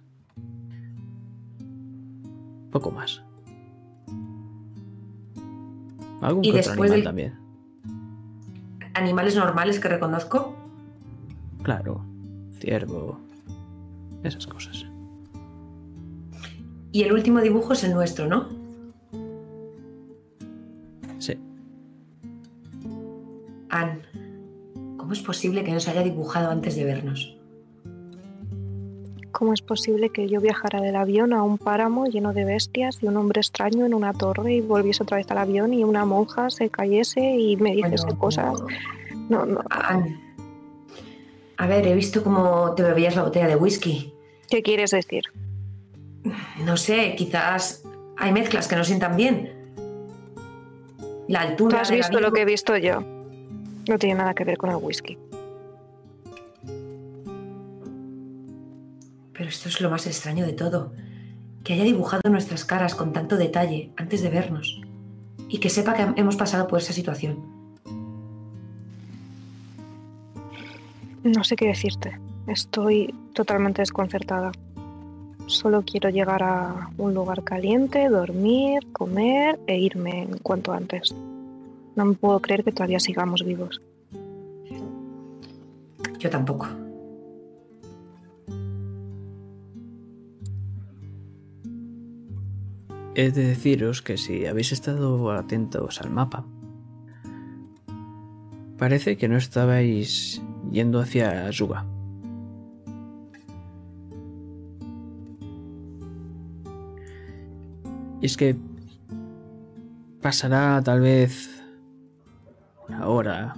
Poco 2.72 2.92
más. 2.92 3.22
Algún 6.22 6.44
Y 6.46 6.52
que 6.52 6.60
otro 6.60 6.72
después 6.72 6.92
animal 6.92 6.92
del- 6.92 7.04
también. 7.04 7.34
Animales 8.94 9.36
normales 9.36 9.80
que 9.80 9.88
reconozco. 9.90 10.56
Claro, 11.64 12.04
ciervo, 12.60 13.20
esas 14.24 14.48
cosas. 14.48 14.86
Y 16.92 17.04
el 17.04 17.12
último 17.14 17.42
dibujo 17.42 17.74
es 17.74 17.84
el 17.84 17.94
nuestro, 17.94 18.28
¿no? 18.28 18.48
Sí, 21.20 21.38
Anne, 23.70 24.02
¿cómo 25.08 25.14
es 25.14 25.22
posible 25.22 25.64
que 25.64 25.72
nos 25.72 25.88
haya 25.88 26.04
dibujado 26.04 26.52
antes 26.52 26.76
de 26.76 26.84
vernos? 26.84 27.34
¿Cómo 29.32 29.54
es 29.54 29.62
posible 29.62 30.10
que 30.10 30.28
yo 30.28 30.42
viajara 30.42 30.82
del 30.82 30.98
avión 30.98 31.32
a 31.32 31.44
un 31.44 31.58
páramo 31.58 32.08
lleno 32.08 32.34
de 32.34 32.44
bestias 32.44 33.02
y 33.02 33.08
un 33.08 33.16
hombre 33.16 33.40
extraño 33.40 33.86
en 33.86 33.94
una 33.94 34.12
torre 34.12 34.56
y 34.56 34.60
volviese 34.60 35.04
otra 35.04 35.16
vez 35.16 35.32
al 35.32 35.38
avión 35.38 35.74
y 35.74 35.86
una 35.86 36.04
monja 36.04 36.50
se 36.50 36.70
cayese 36.70 37.22
y 37.22 37.56
me 37.56 37.74
dijese 37.74 38.04
Bueno, 38.04 38.20
cosas? 38.20 38.60
No, 39.30 39.46
no. 39.46 39.62
A 41.56 41.68
ver, 41.68 41.88
he 41.88 41.96
visto 41.96 42.22
cómo 42.22 42.74
te 42.76 42.84
bebías 42.84 43.16
la 43.16 43.24
botella 43.24 43.48
de 43.48 43.56
whisky. 43.56 44.14
¿Qué 44.50 44.62
quieres 44.62 44.92
decir? 44.92 45.24
No 46.66 46.76
sé, 46.76 47.16
quizás 47.16 47.82
hay 48.18 48.34
mezclas 48.34 48.68
que 48.68 48.76
no 48.76 48.84
sientan 48.84 49.16
bien. 49.16 49.54
La 51.30 51.56
¿Tú 51.56 51.68
altura. 51.68 51.82
has 51.82 51.88
del 51.88 52.00
visto 52.00 52.20
lo 52.20 52.34
que 52.34 52.42
he 52.42 52.46
visto 52.46 52.76
yo? 52.76 53.17
No 53.88 53.98
tiene 53.98 54.16
nada 54.16 54.34
que 54.34 54.44
ver 54.44 54.58
con 54.58 54.70
el 54.70 54.78
whisky. 54.78 55.18
Pero 59.34 59.50
esto 59.50 59.70
es 59.70 59.82
lo 59.82 59.90
más 59.90 60.08
extraño 60.08 60.46
de 60.46 60.54
todo. 60.54 60.94
Que 61.64 61.74
haya 61.74 61.84
dibujado 61.84 62.22
nuestras 62.30 62.66
caras 62.66 62.96
con 62.96 63.14
tanto 63.14 63.38
detalle 63.38 63.92
antes 63.96 64.22
de 64.22 64.30
vernos. 64.30 64.82
Y 65.48 65.60
que 65.60 65.70
sepa 65.70 65.94
que 65.94 66.20
hemos 66.20 66.36
pasado 66.36 66.68
por 66.68 66.80
esa 66.80 66.92
situación. 66.92 67.58
No 71.24 71.44
sé 71.44 71.56
qué 71.56 71.68
decirte. 71.68 72.20
Estoy 72.48 73.14
totalmente 73.34 73.82
desconcertada. 73.82 74.52
Solo 75.46 75.84
quiero 75.84 76.10
llegar 76.10 76.44
a 76.44 76.90
un 76.98 77.14
lugar 77.14 77.44
caliente, 77.44 78.10
dormir, 78.10 78.92
comer 78.92 79.60
e 79.68 79.78
irme 79.78 80.24
en 80.24 80.38
cuanto 80.40 80.74
antes. 80.74 81.14
No 81.98 82.06
me 82.06 82.14
puedo 82.14 82.40
creer 82.40 82.64
que 82.64 82.72
todavía 82.72 83.00
sigamos 83.00 83.44
vivos. 83.44 83.82
Yo 86.20 86.30
tampoco. 86.30 86.68
he 93.18 93.32
de 93.32 93.48
deciros 93.48 94.04
que 94.04 94.16
si 94.16 94.46
habéis 94.46 94.72
estado 94.72 95.32
atentos 95.32 96.00
al 96.02 96.12
mapa, 96.12 96.46
parece 98.78 99.18
que 99.18 99.28
no 99.28 99.38
estabais 99.38 100.40
yendo 100.72 101.00
hacia 101.00 101.50
Yuga. 101.50 101.84
Y 108.22 108.26
es 108.28 108.38
que 108.38 108.56
pasará 110.22 110.80
tal 110.84 111.02
vez 111.02 111.57
una 112.88 113.08
hora, 113.08 113.54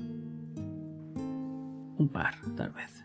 un 1.97 2.09
par 2.11 2.35
tal 2.55 2.71
vez. 2.71 3.03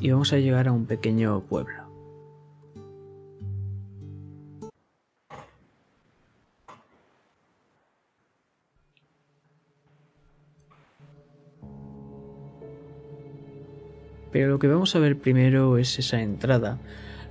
Y 0.00 0.10
vamos 0.10 0.32
a 0.32 0.38
llegar 0.38 0.68
a 0.68 0.72
un 0.72 0.86
pequeño 0.86 1.40
pueblo. 1.42 1.90
Pero 14.32 14.48
lo 14.48 14.58
que 14.58 14.68
vamos 14.68 14.94
a 14.94 15.00
ver 15.00 15.18
primero 15.18 15.76
es 15.76 15.98
esa 15.98 16.22
entrada, 16.22 16.78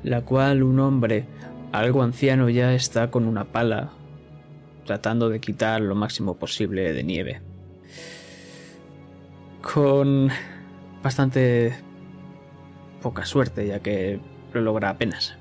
la 0.04 0.22
cual 0.22 0.64
un 0.64 0.80
hombre, 0.80 1.26
algo 1.72 2.04
anciano 2.04 2.50
ya 2.50 2.74
está 2.74 3.10
con 3.10 3.26
una 3.26 3.46
pala, 3.46 3.92
tratando 4.90 5.30
de 5.30 5.40
quitar 5.40 5.82
lo 5.82 5.94
máximo 5.94 6.40
posible 6.40 6.94
de 6.94 7.04
nieve. 7.04 7.42
Con 9.62 10.32
bastante 11.04 11.76
poca 13.00 13.24
suerte, 13.24 13.68
ya 13.68 13.82
que 13.82 14.20
lo 14.52 14.62
logra 14.62 14.90
apenas. 14.90 15.38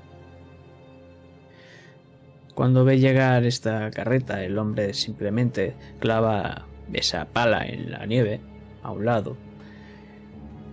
Cuando 2.53 2.85
ve 2.85 2.99
llegar 2.99 3.43
esta 3.43 3.89
carreta, 3.89 4.43
el 4.43 4.55
hombre 4.59 4.93
simplemente 4.93 5.75
clava 5.99 6.67
esa 6.93 7.25
pala 7.25 7.65
en 7.65 7.89
la 7.89 8.05
nieve 8.05 8.41
a 8.83 8.91
un 8.91 9.03
lado 9.03 9.35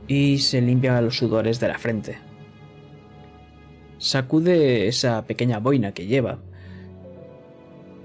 y 0.06 0.36
se 0.36 0.60
limpia 0.60 1.00
los 1.00 1.16
sudores 1.16 1.60
de 1.60 1.68
la 1.68 1.78
frente. 1.78 2.18
Sacude 3.96 4.86
esa 4.86 5.24
pequeña 5.24 5.60
boina 5.60 5.92
que 5.92 6.06
lleva 6.06 6.40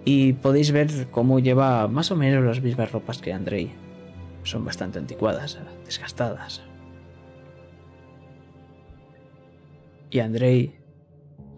y 0.06 0.34
podéis 0.34 0.72
ver 0.72 1.08
cómo 1.12 1.40
lleva 1.40 1.88
más 1.88 2.12
o 2.12 2.16
menos 2.16 2.44
las 2.44 2.62
mismas 2.62 2.92
ropas 2.92 3.20
que 3.20 3.34
Andrei. 3.34 3.72
Son 4.44 4.66
bastante 4.66 4.98
anticuadas, 4.98 5.60
desgastadas. 5.86 6.64
Y 10.10 10.20
Andrei 10.20 10.76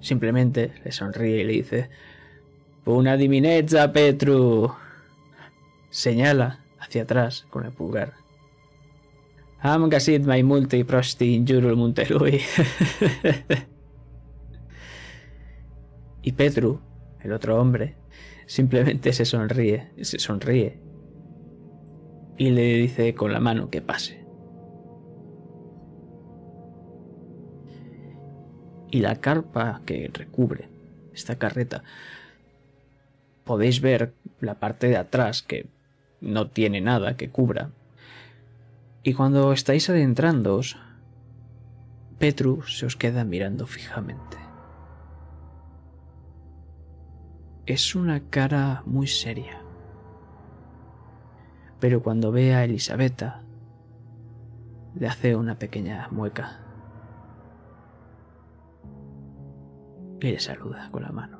simplemente 0.01 0.73
le 0.83 0.91
sonríe 0.91 1.41
y 1.41 1.43
le 1.43 1.53
dice: 1.53 1.89
Una 2.85 3.15
diminezza, 3.15 3.93
Petru. 3.93 4.73
Señala 5.89 6.59
hacia 6.79 7.03
atrás 7.03 7.45
con 7.49 7.65
el 7.65 7.71
pulgar. 7.71 8.13
Am 9.59 9.87
gasit 9.87 10.25
mai 10.25 10.43
multe 10.43 10.83
prosti 10.83 11.35
in 11.35 11.47
jurul 11.47 11.77
muntelui. 11.77 12.41
y 16.21 16.31
Petru, 16.33 16.81
el 17.21 17.31
otro 17.31 17.61
hombre, 17.61 17.95
simplemente 18.53 19.13
se 19.13 19.25
sonríe, 19.25 19.89
se 20.03 20.19
sonríe 20.19 20.79
y 22.37 22.51
le 22.51 22.75
dice 22.75 23.15
con 23.15 23.33
la 23.33 23.39
mano 23.39 23.71
que 23.71 23.81
pase. 23.81 24.23
Y 28.91 28.99
la 28.99 29.15
carpa 29.15 29.81
que 29.87 30.07
recubre 30.13 30.69
esta 31.15 31.39
carreta, 31.39 31.83
podéis 33.43 33.81
ver 33.81 34.13
la 34.39 34.59
parte 34.59 34.87
de 34.87 34.97
atrás 34.97 35.41
que 35.41 35.65
no 36.21 36.51
tiene 36.51 36.79
nada 36.79 37.17
que 37.17 37.31
cubra, 37.31 37.71
y 39.01 39.13
cuando 39.13 39.51
estáis 39.51 39.89
adentrándoos, 39.89 40.77
Petru 42.19 42.61
se 42.61 42.85
os 42.85 42.95
queda 42.95 43.23
mirando 43.23 43.65
fijamente. 43.65 44.42
Es 47.65 47.95
una 47.95 48.29
cara 48.29 48.83
muy 48.85 49.07
seria. 49.07 49.61
Pero 51.79 52.03
cuando 52.03 52.31
ve 52.31 52.53
a 52.53 52.65
Elisabetta, 52.65 53.43
le 54.95 55.07
hace 55.07 55.35
una 55.35 55.57
pequeña 55.57 56.09
mueca 56.11 56.59
y 60.19 60.31
le 60.31 60.39
saluda 60.39 60.89
con 60.91 61.03
la 61.03 61.11
mano. 61.11 61.39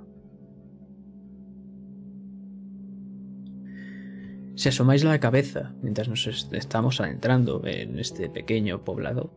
Si 4.56 4.70
asomáis 4.70 5.04
la 5.04 5.20
cabeza 5.20 5.74
mientras 5.82 6.08
nos 6.08 6.26
estamos 6.28 7.02
adentrando 7.02 7.62
en 7.66 8.00
este 8.00 8.30
pequeño 8.30 8.84
poblado, 8.86 9.34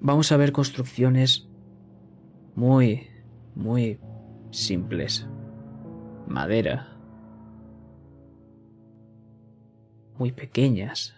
vamos 0.00 0.32
a 0.32 0.36
ver 0.36 0.52
construcciones 0.52 1.48
muy, 2.54 3.06
muy 3.54 3.98
simples. 4.50 5.26
Madera. 6.26 6.88
Muy 10.18 10.32
pequeñas. 10.32 11.14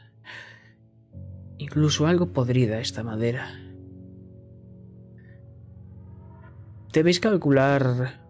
Incluso 1.59 2.07
algo 2.07 2.33
podrida 2.33 2.81
esta 2.81 3.03
madera. 3.03 3.49
¿Debéis 6.93 7.21
calcular 7.21 8.21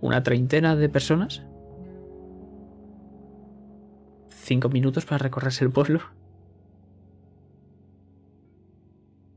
una 0.00 0.22
treintena 0.22 0.76
de 0.76 0.88
personas? 0.88 1.42
cinco 4.48 4.70
minutos 4.70 5.04
para 5.04 5.18
recorrerse 5.18 5.62
el 5.62 5.70
pueblo. 5.70 6.00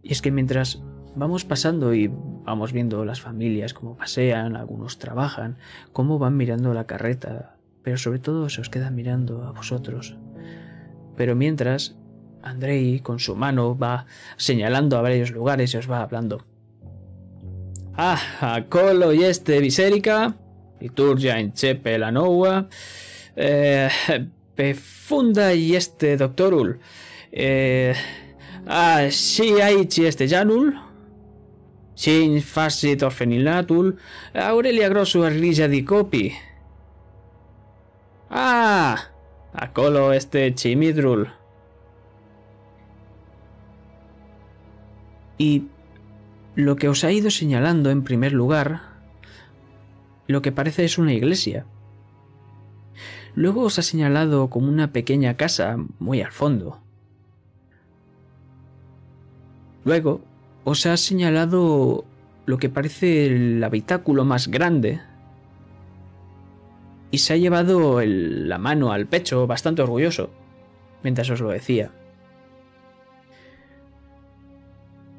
Y 0.01 0.13
es 0.13 0.21
que 0.21 0.31
mientras 0.31 0.81
vamos 1.15 1.45
pasando 1.45 1.93
y 1.93 2.09
vamos 2.43 2.73
viendo 2.73 3.05
las 3.05 3.21
familias, 3.21 3.73
cómo 3.73 3.97
pasean, 3.97 4.55
algunos 4.55 4.97
trabajan, 4.97 5.57
cómo 5.93 6.19
van 6.19 6.37
mirando 6.37 6.73
la 6.73 6.85
carreta, 6.85 7.55
pero 7.83 7.97
sobre 7.97 8.19
todo 8.19 8.49
se 8.49 8.61
os 8.61 8.69
queda 8.69 8.91
mirando 8.91 9.43
a 9.43 9.51
vosotros. 9.51 10.17
Pero 11.15 11.35
mientras, 11.35 11.95
Andrei 12.41 12.99
con 12.99 13.19
su 13.19 13.35
mano 13.35 13.77
va 13.77 14.05
señalando 14.37 14.97
a 14.97 15.01
varios 15.01 15.31
lugares 15.31 15.73
y 15.73 15.77
os 15.77 15.89
va 15.89 16.01
hablando. 16.01 16.45
Ah, 17.93 18.19
a 18.39 18.63
Colo 18.69 19.13
y 19.13 19.23
este 19.23 19.59
Visérica, 19.59 20.35
Liturgia 20.79 21.39
en 21.39 21.53
Chepe 21.53 21.99
la 21.99 22.11
Noua, 22.11 22.69
eh, 23.35 23.89
funda 24.75 25.53
y 25.53 25.75
este 25.75 26.17
doctorul. 26.17 26.79
Eh, 27.31 27.93
ah, 28.65 28.97
aici 28.97 30.05
este 30.05 30.27
janul. 30.27 30.90
Sin 32.01 32.41
facit 32.41 33.03
orfenilatul. 33.03 33.99
Aurelia 34.33 34.89
grosu 34.89 35.21
arrija 35.21 35.67
di 35.67 35.83
copi. 35.83 36.33
Ah, 38.27 38.97
acolo 39.53 40.11
este 40.11 40.55
chimidrul. 40.55 41.29
Y 45.37 45.67
lo 46.55 46.75
que 46.75 46.89
os 46.89 47.03
ha 47.03 47.11
ido 47.11 47.29
señalando 47.29 47.91
en 47.91 48.03
primer 48.03 48.33
lugar, 48.33 48.81
lo 50.25 50.41
que 50.41 50.51
parece 50.51 50.85
es 50.85 50.97
una 50.97 51.13
iglesia. 51.13 51.67
Luego 53.35 53.61
os 53.61 53.77
ha 53.77 53.83
señalado 53.83 54.49
como 54.49 54.69
una 54.69 54.91
pequeña 54.91 55.37
casa 55.37 55.77
muy 55.99 56.19
al 56.21 56.31
fondo. 56.31 56.81
Luego 59.83 60.30
os 60.63 60.85
ha 60.85 60.97
señalado 60.97 62.05
lo 62.45 62.57
que 62.57 62.69
parece 62.69 63.25
el 63.25 63.63
habitáculo 63.63 64.25
más 64.25 64.47
grande. 64.47 65.01
Y 67.11 67.19
se 67.19 67.33
ha 67.33 67.37
llevado 67.37 68.01
la 68.03 68.57
mano 68.57 68.91
al 68.91 69.07
pecho 69.07 69.47
bastante 69.47 69.81
orgulloso, 69.81 70.29
mientras 71.03 71.29
os 71.29 71.41
lo 71.41 71.49
decía. 71.49 71.91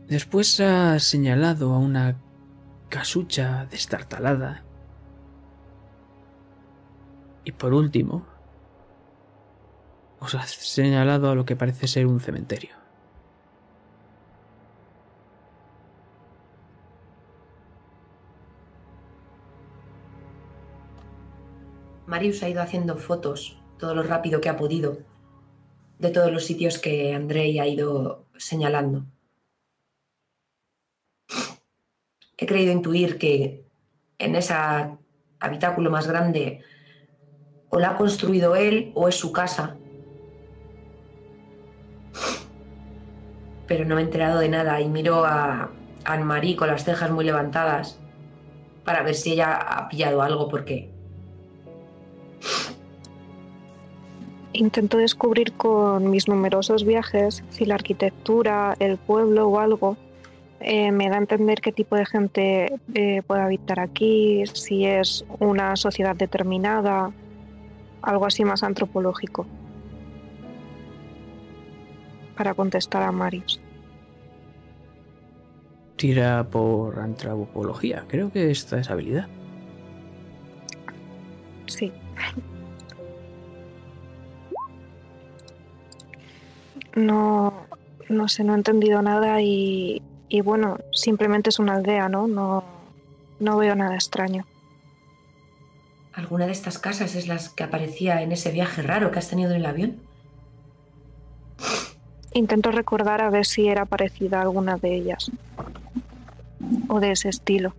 Después 0.08 0.60
ha 0.60 0.98
señalado 0.98 1.72
a 1.74 1.78
una 1.78 2.16
casucha 2.88 3.66
destartalada 3.70 4.62
y 7.44 7.52
por 7.52 7.74
último, 7.74 8.24
os 10.20 10.34
ha 10.34 10.46
señalado 10.46 11.30
a 11.30 11.34
lo 11.34 11.44
que 11.44 11.56
parece 11.56 11.88
ser 11.88 12.06
un 12.06 12.20
cementerio. 12.20 12.81
Marius 22.12 22.42
ha 22.42 22.48
ido 22.50 22.60
haciendo 22.60 22.98
fotos 22.98 23.56
todo 23.78 23.94
lo 23.94 24.02
rápido 24.02 24.42
que 24.42 24.50
ha 24.50 24.58
podido 24.58 24.98
de 25.98 26.10
todos 26.10 26.30
los 26.30 26.44
sitios 26.44 26.78
que 26.78 27.14
Andrei 27.14 27.58
ha 27.58 27.66
ido 27.66 28.26
señalando. 28.36 29.06
He 32.36 32.44
creído 32.44 32.70
intuir 32.70 33.16
que 33.16 33.64
en 34.18 34.36
ese 34.36 34.52
habitáculo 35.40 35.90
más 35.90 36.06
grande 36.06 36.60
o 37.70 37.78
la 37.78 37.92
ha 37.92 37.96
construido 37.96 38.56
él 38.56 38.92
o 38.94 39.08
es 39.08 39.14
su 39.14 39.32
casa. 39.32 39.78
Pero 43.66 43.86
no 43.86 43.94
me 43.94 44.02
he 44.02 44.04
enterado 44.04 44.38
de 44.38 44.50
nada 44.50 44.78
y 44.82 44.88
miro 44.90 45.24
a 45.24 45.70
Anne-Marie 46.04 46.56
con 46.56 46.68
las 46.68 46.84
cejas 46.84 47.10
muy 47.10 47.24
levantadas 47.24 47.98
para 48.84 49.02
ver 49.02 49.14
si 49.14 49.32
ella 49.32 49.54
ha 49.54 49.88
pillado 49.88 50.20
algo 50.20 50.50
porque 50.50 50.91
Intento 54.54 54.98
descubrir 54.98 55.52
con 55.52 56.10
mis 56.10 56.28
numerosos 56.28 56.84
viajes 56.84 57.42
si 57.50 57.64
la 57.64 57.74
arquitectura, 57.74 58.76
el 58.78 58.98
pueblo 58.98 59.48
o 59.48 59.58
algo 59.58 59.96
eh, 60.60 60.92
me 60.92 61.08
da 61.08 61.16
a 61.16 61.18
entender 61.18 61.60
qué 61.60 61.72
tipo 61.72 61.96
de 61.96 62.06
gente 62.06 62.72
eh, 62.94 63.22
puede 63.26 63.40
habitar 63.40 63.80
aquí, 63.80 64.44
si 64.52 64.84
es 64.84 65.24
una 65.40 65.74
sociedad 65.76 66.14
determinada, 66.14 67.10
algo 68.00 68.26
así 68.26 68.44
más 68.44 68.62
antropológico. 68.62 69.46
Para 72.36 72.54
contestar 72.54 73.02
a 73.02 73.10
Marius. 73.10 73.60
Tira 75.96 76.44
por 76.48 76.98
antropología. 76.98 78.04
Creo 78.06 78.30
que 78.30 78.50
esta 78.50 78.78
es 78.78 78.90
habilidad. 78.90 79.28
Sí. 81.66 81.92
No, 86.94 87.66
no 88.08 88.28
sé, 88.28 88.44
no 88.44 88.52
he 88.52 88.56
entendido 88.56 89.02
nada 89.02 89.40
y, 89.40 90.02
y 90.28 90.40
bueno, 90.40 90.78
simplemente 90.92 91.50
es 91.50 91.58
una 91.58 91.74
aldea, 91.74 92.08
¿no? 92.08 92.26
No, 92.26 92.64
no 93.40 93.56
veo 93.56 93.74
nada 93.74 93.94
extraño. 93.94 94.46
¿Alguna 96.12 96.46
de 96.46 96.52
estas 96.52 96.78
casas 96.78 97.14
es 97.14 97.26
las 97.26 97.48
que 97.48 97.64
aparecía 97.64 98.22
en 98.22 98.32
ese 98.32 98.50
viaje 98.50 98.82
raro 98.82 99.10
que 99.10 99.18
has 99.18 99.28
tenido 99.28 99.50
en 99.50 99.56
el 99.56 99.66
avión? 99.66 99.96
Intento 102.34 102.70
recordar 102.70 103.22
a 103.22 103.30
ver 103.30 103.46
si 103.46 103.68
era 103.68 103.84
parecida 103.84 104.38
a 104.38 104.42
alguna 104.42 104.76
de 104.76 104.94
ellas. 104.94 105.30
O 106.88 107.00
de 107.00 107.12
ese 107.12 107.28
estilo. 107.28 107.74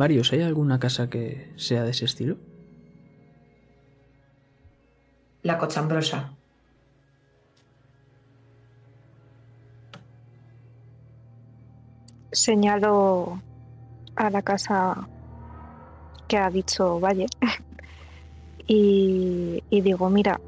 Marius, 0.00 0.32
¿hay 0.32 0.40
alguna 0.40 0.80
casa 0.80 1.10
que 1.10 1.52
sea 1.56 1.84
de 1.84 1.90
ese 1.90 2.06
estilo? 2.06 2.38
La 5.42 5.58
cochambrosa. 5.58 6.32
Señalo 12.32 13.42
a 14.16 14.30
la 14.30 14.40
casa 14.40 15.06
que 16.26 16.38
ha 16.38 16.48
dicho 16.48 16.98
Valle 16.98 17.26
y, 18.66 19.62
y 19.68 19.80
digo, 19.82 20.08
mira, 20.08 20.40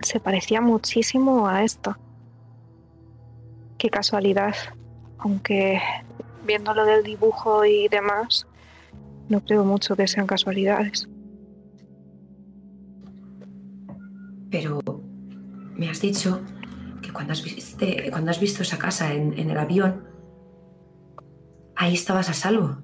se 0.00 0.20
parecía 0.20 0.60
muchísimo 0.60 1.48
a 1.48 1.64
esta. 1.64 1.98
Qué 3.78 3.90
casualidad. 3.90 4.54
Aunque 5.18 5.82
viendo 6.44 6.72
lo 6.72 6.84
del 6.84 7.02
dibujo 7.02 7.64
y 7.64 7.88
demás, 7.88 8.46
no 9.28 9.40
creo 9.44 9.64
mucho 9.64 9.96
que 9.96 10.06
sean 10.06 10.26
casualidades. 10.26 11.08
Pero 14.50 14.80
me 15.74 15.88
has 15.88 16.00
dicho 16.00 16.40
que 17.02 17.12
cuando 17.12 17.32
has, 17.32 17.42
viste- 17.44 18.10
cuando 18.10 18.30
has 18.30 18.40
visto 18.40 18.62
esa 18.62 18.78
casa 18.78 19.12
en, 19.12 19.38
en 19.38 19.50
el 19.50 19.58
avión, 19.58 20.04
ahí 21.74 21.94
estabas 21.94 22.28
a 22.30 22.32
salvo. 22.32 22.78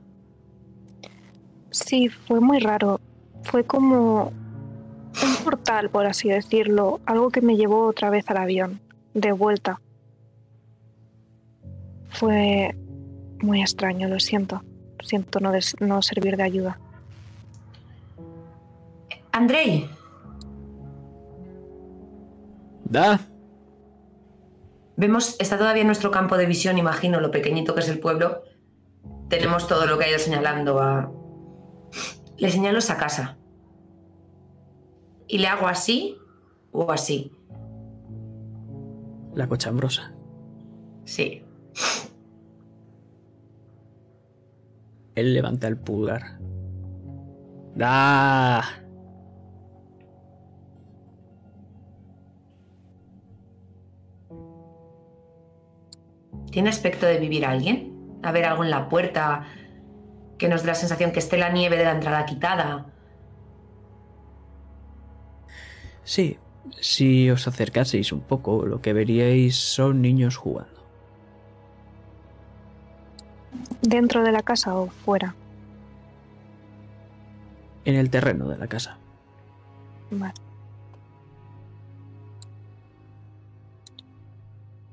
Sí, 1.71 2.09
fue 2.09 2.41
muy 2.41 2.59
raro. 2.59 3.01
Fue 3.45 3.65
como 3.65 4.27
un 4.29 5.45
portal, 5.45 5.91
por 5.91 6.07
así 6.07 6.29
decirlo, 6.29 7.01
algo 7.07 7.31
que 7.31 7.41
me 7.41 7.57
llevó 7.57 7.87
otra 7.87 8.11
vez 8.11 8.29
al 8.29 8.37
avión, 8.37 8.81
de 9.15 9.33
vuelta. 9.33 9.81
Fue 12.11 12.77
muy 13.43 13.63
extraño, 13.63 14.09
lo 14.09 14.21
siento. 14.21 14.63
Siento 15.03 15.41
no, 15.41 15.53
des- 15.53 15.77
no 15.81 16.01
servir 16.03 16.37
de 16.37 16.43
ayuda. 16.43 16.79
Andrei, 19.33 19.89
¡Da! 22.85 23.21
vemos, 24.97 25.37
está 25.41 25.57
todavía 25.57 25.81
en 25.81 25.87
nuestro 25.89 26.11
campo 26.11 26.37
de 26.37 26.45
visión, 26.47 26.77
imagino 26.79 27.21
lo 27.21 27.31
pequeñito 27.31 27.75
que 27.75 27.81
es 27.81 27.89
el 27.89 27.99
pueblo. 27.99 28.43
Tenemos 29.29 29.67
todo 29.67 29.87
lo 29.87 29.99
que 29.99 30.05
ha 30.05 30.11
ido 30.11 30.19
señalando 30.19 30.79
a... 30.81 31.11
Le 32.37 32.51
señalo 32.51 32.79
esa 32.79 32.99
casa. 32.99 33.39
Y 35.27 35.39
le 35.39 35.47
hago 35.47 35.67
así 35.67 36.19
o 36.71 36.91
así. 36.93 37.33
La 39.35 39.49
cochambrosa. 39.49 40.13
Sí. 41.07 41.43
Él 45.15 45.35
levanta 45.35 45.69
el 45.69 45.77
pulgar. 45.77 46.39
¡Da! 47.75 48.63
¿Tiene 56.51 56.69
aspecto 56.69 57.07
de 57.07 57.19
vivir 57.19 57.47
alguien? 57.47 58.19
A 58.23 58.31
ver 58.31 58.45
algo 58.45 58.63
en 58.63 58.71
la 58.71 58.89
puerta 58.89 59.47
que 60.39 60.49
nos 60.49 60.63
dé 60.63 60.69
la 60.69 60.75
sensación 60.75 61.13
que 61.13 61.19
esté 61.19 61.39
la 61.39 61.51
nieve 61.51 61.77
de 61.79 61.85
la 61.85 61.93
entrada 61.93 62.27
quitada. 62.27 62.87
Sí, 66.05 66.39
si 66.81 67.31
os 67.31 67.47
acercaseis 67.49 68.13
un 68.13 68.21
poco, 68.21 68.67
lo 68.67 68.81
que 68.81 68.93
veríais 68.93 69.57
son 69.57 70.03
niños 70.03 70.37
jugando. 70.37 70.72
¿Dentro 73.83 74.23
de 74.23 74.33
la 74.33 74.43
casa 74.43 74.75
o 74.75 74.89
fuera? 74.89 75.35
En 77.85 77.97
el 77.97 78.11
terreno 78.11 78.49
de 78.49 78.59
la 78.59 78.67
casa. 78.67 78.97
Vale. 80.11 80.35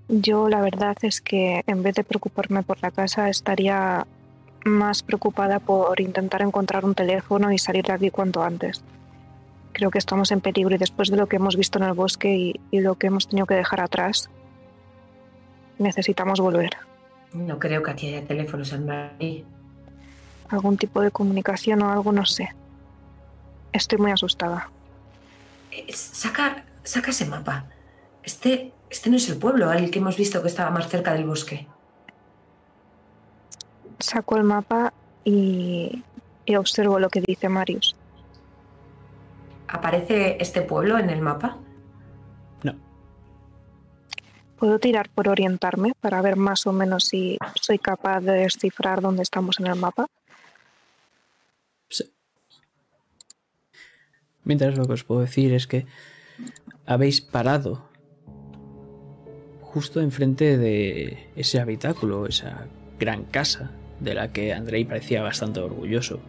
Yo 0.07 0.49
la 0.49 0.59
verdad 0.61 0.97
es 1.03 1.21
que 1.21 1.63
en 1.67 1.83
vez 1.83 1.93
de 1.93 2.03
preocuparme 2.03 2.63
por 2.63 2.81
la 2.81 2.89
casa 2.89 3.29
estaría 3.29 4.07
más 4.65 5.03
preocupada 5.03 5.59
por 5.59 6.01
intentar 6.01 6.41
encontrar 6.41 6.83
un 6.83 6.95
teléfono 6.95 7.51
y 7.51 7.59
salir 7.59 7.85
de 7.85 7.93
aquí 7.93 8.09
cuanto 8.09 8.41
antes. 8.41 8.83
Creo 9.71 9.91
que 9.91 9.99
estamos 9.99 10.31
en 10.31 10.41
peligro 10.41 10.73
y 10.73 10.79
después 10.79 11.11
de 11.11 11.17
lo 11.17 11.27
que 11.27 11.35
hemos 11.35 11.55
visto 11.55 11.77
en 11.77 11.85
el 11.85 11.93
bosque 11.93 12.35
y, 12.35 12.59
y 12.71 12.81
lo 12.81 12.95
que 12.95 13.07
hemos 13.07 13.27
tenido 13.27 13.45
que 13.45 13.53
dejar 13.53 13.81
atrás, 13.81 14.31
necesitamos 15.77 16.39
volver. 16.39 16.88
No 17.33 17.59
creo 17.59 17.83
que 17.83 17.91
aquí 17.91 18.07
haya 18.13 18.25
teléfonos 18.25 18.73
en 18.73 18.85
Madrid. 18.85 19.43
Algún 20.49 20.77
tipo 20.77 21.01
de 21.01 21.11
comunicación 21.11 21.81
o 21.83 21.91
algo, 21.91 22.11
no 22.11 22.25
sé. 22.25 22.49
Estoy 23.71 23.99
muy 23.99 24.11
asustada. 24.11 24.71
Eh, 25.71 25.85
Saca, 25.93 26.63
saca 26.83 27.11
ese 27.11 27.25
mapa. 27.25 27.65
Este, 28.23 28.73
este 28.89 29.09
no 29.09 29.17
es 29.17 29.29
el 29.29 29.37
pueblo 29.37 29.69
al 29.69 29.91
que 29.91 29.99
hemos 29.99 30.17
visto 30.17 30.41
que 30.41 30.47
estaba 30.47 30.71
más 30.71 30.89
cerca 30.89 31.13
del 31.13 31.25
bosque. 31.25 31.67
Saco 33.99 34.37
el 34.37 34.43
mapa 34.43 34.93
y, 35.23 36.03
y 36.45 36.55
observo 36.55 36.99
lo 36.99 37.09
que 37.09 37.21
dice 37.21 37.47
Marius. 37.47 37.95
¿Aparece 39.67 40.37
este 40.39 40.63
pueblo 40.63 40.97
en 40.97 41.11
el 41.11 41.21
mapa? 41.21 41.57
¿Puedo 44.59 44.77
tirar 44.77 45.09
por 45.09 45.29
orientarme 45.29 45.93
para 46.01 46.21
ver 46.21 46.35
más 46.35 46.67
o 46.67 46.73
menos 46.73 47.05
si 47.05 47.37
soy 47.61 47.79
capaz 47.79 48.19
de 48.19 48.33
descifrar 48.33 48.99
dónde 48.99 49.23
estamos 49.23 49.57
en 49.59 49.67
el 49.67 49.75
mapa? 49.75 50.07
Sí. 51.87 52.11
Mientras 54.43 54.77
lo 54.77 54.85
que 54.85 54.93
os 54.93 55.05
puedo 55.05 55.21
decir 55.21 55.53
es 55.53 55.65
que 55.65 55.85
habéis 56.85 57.21
parado 57.21 57.89
justo 59.61 60.01
enfrente 60.01 60.57
de 60.57 61.29
ese 61.37 61.61
habitáculo, 61.61 62.27
esa 62.27 62.67
gran 62.99 63.23
casa 63.23 63.71
de 64.01 64.13
la 64.13 64.33
que 64.33 64.53
Andrei 64.53 64.83
parecía 64.83 65.21
bastante 65.21 65.61
orgulloso. 65.61 66.19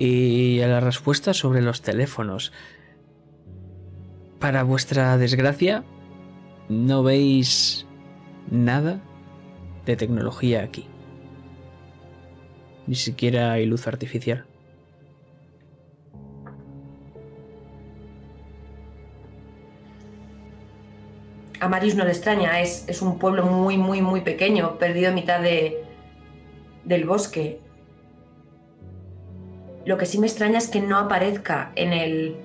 Y 0.00 0.60
a 0.62 0.66
la 0.66 0.80
respuesta 0.80 1.32
sobre 1.32 1.62
los 1.62 1.80
teléfonos. 1.80 2.52
Para 4.40 4.64
vuestra 4.64 5.16
desgracia, 5.16 5.84
no 6.68 7.02
veis 7.02 7.86
nada 8.50 9.00
de 9.86 9.96
tecnología 9.96 10.62
aquí. 10.62 10.86
Ni 12.86 12.94
siquiera 12.94 13.52
hay 13.52 13.66
luz 13.66 13.86
artificial. 13.86 14.46
A 21.60 21.68
Marius 21.68 21.94
no 21.94 22.04
le 22.04 22.10
extraña, 22.10 22.60
es, 22.60 22.84
es 22.88 23.00
un 23.00 23.18
pueblo 23.18 23.46
muy, 23.46 23.78
muy, 23.78 24.02
muy 24.02 24.20
pequeño, 24.20 24.78
perdido 24.78 25.08
en 25.08 25.14
mitad 25.14 25.40
de, 25.40 25.82
del 26.84 27.06
bosque. 27.06 27.58
Lo 29.86 29.96
que 29.96 30.04
sí 30.04 30.18
me 30.18 30.26
extraña 30.26 30.58
es 30.58 30.68
que 30.68 30.80
no 30.80 30.98
aparezca 30.98 31.72
en 31.74 31.94
el, 31.94 32.36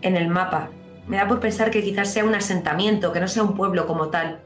en 0.00 0.16
el 0.16 0.28
mapa. 0.28 0.70
Me 1.06 1.18
da 1.18 1.28
por 1.28 1.40
pensar 1.40 1.70
que 1.70 1.82
quizás 1.82 2.12
sea 2.12 2.24
un 2.24 2.34
asentamiento, 2.34 3.12
que 3.12 3.20
no 3.20 3.28
sea 3.28 3.42
un 3.42 3.54
pueblo 3.54 3.86
como 3.86 4.08
tal, 4.08 4.40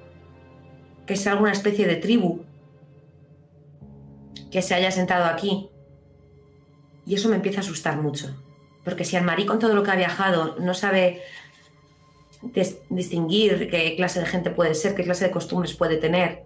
que 1.06 1.16
sea 1.16 1.32
alguna 1.32 1.52
especie 1.52 1.86
de 1.86 1.96
tribu 1.96 2.44
que 4.50 4.62
se 4.62 4.74
haya 4.74 4.90
sentado 4.90 5.24
aquí. 5.26 5.70
Y 7.06 7.14
eso 7.14 7.28
me 7.28 7.36
empieza 7.36 7.58
a 7.58 7.62
asustar 7.62 8.00
mucho. 8.00 8.34
Porque 8.84 9.04
si 9.04 9.16
Anne-Marie 9.16 9.46
con 9.46 9.58
todo 9.58 9.74
lo 9.74 9.82
que 9.82 9.90
ha 9.90 9.96
viajado 9.96 10.56
no 10.58 10.74
sabe 10.74 11.22
dis- 12.42 12.78
distinguir 12.90 13.70
qué 13.70 13.94
clase 13.96 14.20
de 14.20 14.26
gente 14.26 14.50
puede 14.50 14.74
ser, 14.74 14.94
qué 14.94 15.04
clase 15.04 15.26
de 15.26 15.30
costumbres 15.30 15.74
puede 15.74 15.96
tener, 15.96 16.44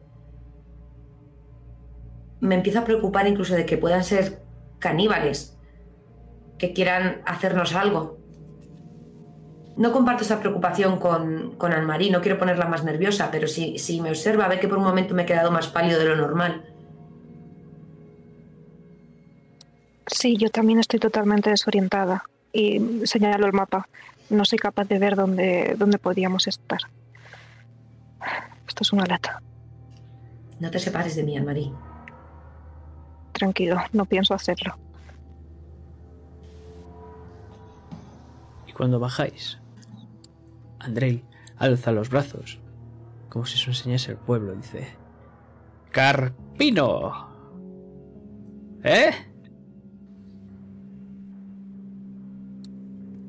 me 2.40 2.56
empieza 2.56 2.80
a 2.80 2.84
preocupar 2.84 3.26
incluso 3.28 3.54
de 3.54 3.64
que 3.64 3.78
puedan 3.78 4.02
ser 4.04 4.42
caníbales, 4.78 5.56
que 6.58 6.72
quieran 6.72 7.22
hacernos 7.24 7.74
algo. 7.74 8.18
No 9.76 9.90
comparto 9.92 10.22
esa 10.22 10.38
preocupación 10.40 10.98
con, 10.98 11.56
con 11.56 11.72
Anne-Marie, 11.72 12.10
no 12.10 12.20
quiero 12.20 12.38
ponerla 12.38 12.66
más 12.66 12.84
nerviosa, 12.84 13.30
pero 13.30 13.48
si, 13.48 13.78
si 13.78 14.00
me 14.00 14.10
observa, 14.10 14.48
ve 14.48 14.60
que 14.60 14.68
por 14.68 14.78
un 14.78 14.84
momento 14.84 15.14
me 15.14 15.22
he 15.22 15.26
quedado 15.26 15.50
más 15.50 15.68
pálido 15.68 15.98
de 15.98 16.04
lo 16.06 16.16
normal. 16.16 16.64
Sí, 20.06 20.36
yo 20.36 20.50
también 20.50 20.78
estoy 20.78 21.00
totalmente 21.00 21.48
desorientada 21.48 22.24
y 22.52 23.00
señalo 23.04 23.46
el 23.46 23.52
mapa. 23.54 23.88
No 24.28 24.44
soy 24.44 24.58
capaz 24.58 24.84
de 24.88 24.98
ver 24.98 25.16
dónde, 25.16 25.74
dónde 25.78 25.98
podíamos 25.98 26.46
estar. 26.46 26.80
Esto 28.68 28.82
es 28.82 28.92
una 28.92 29.06
lata. 29.06 29.42
No 30.60 30.70
te 30.70 30.78
separes 30.78 31.16
de 31.16 31.22
mí, 31.22 31.36
Anne-Marie. 31.36 31.72
Tranquilo, 33.32 33.80
no 33.92 34.04
pienso 34.04 34.34
hacerlo. 34.34 34.76
Y 38.66 38.72
cuando 38.72 39.00
bajáis, 39.00 39.58
Andrei 40.82 41.24
alza 41.56 41.92
los 41.92 42.10
brazos, 42.10 42.60
como 43.28 43.46
si 43.46 43.54
eso 43.54 43.70
enseñase 43.70 44.12
al 44.12 44.18
pueblo, 44.18 44.54
dice: 44.54 44.96
¡Carpino! 45.90 47.28
¿Eh? 48.82 49.12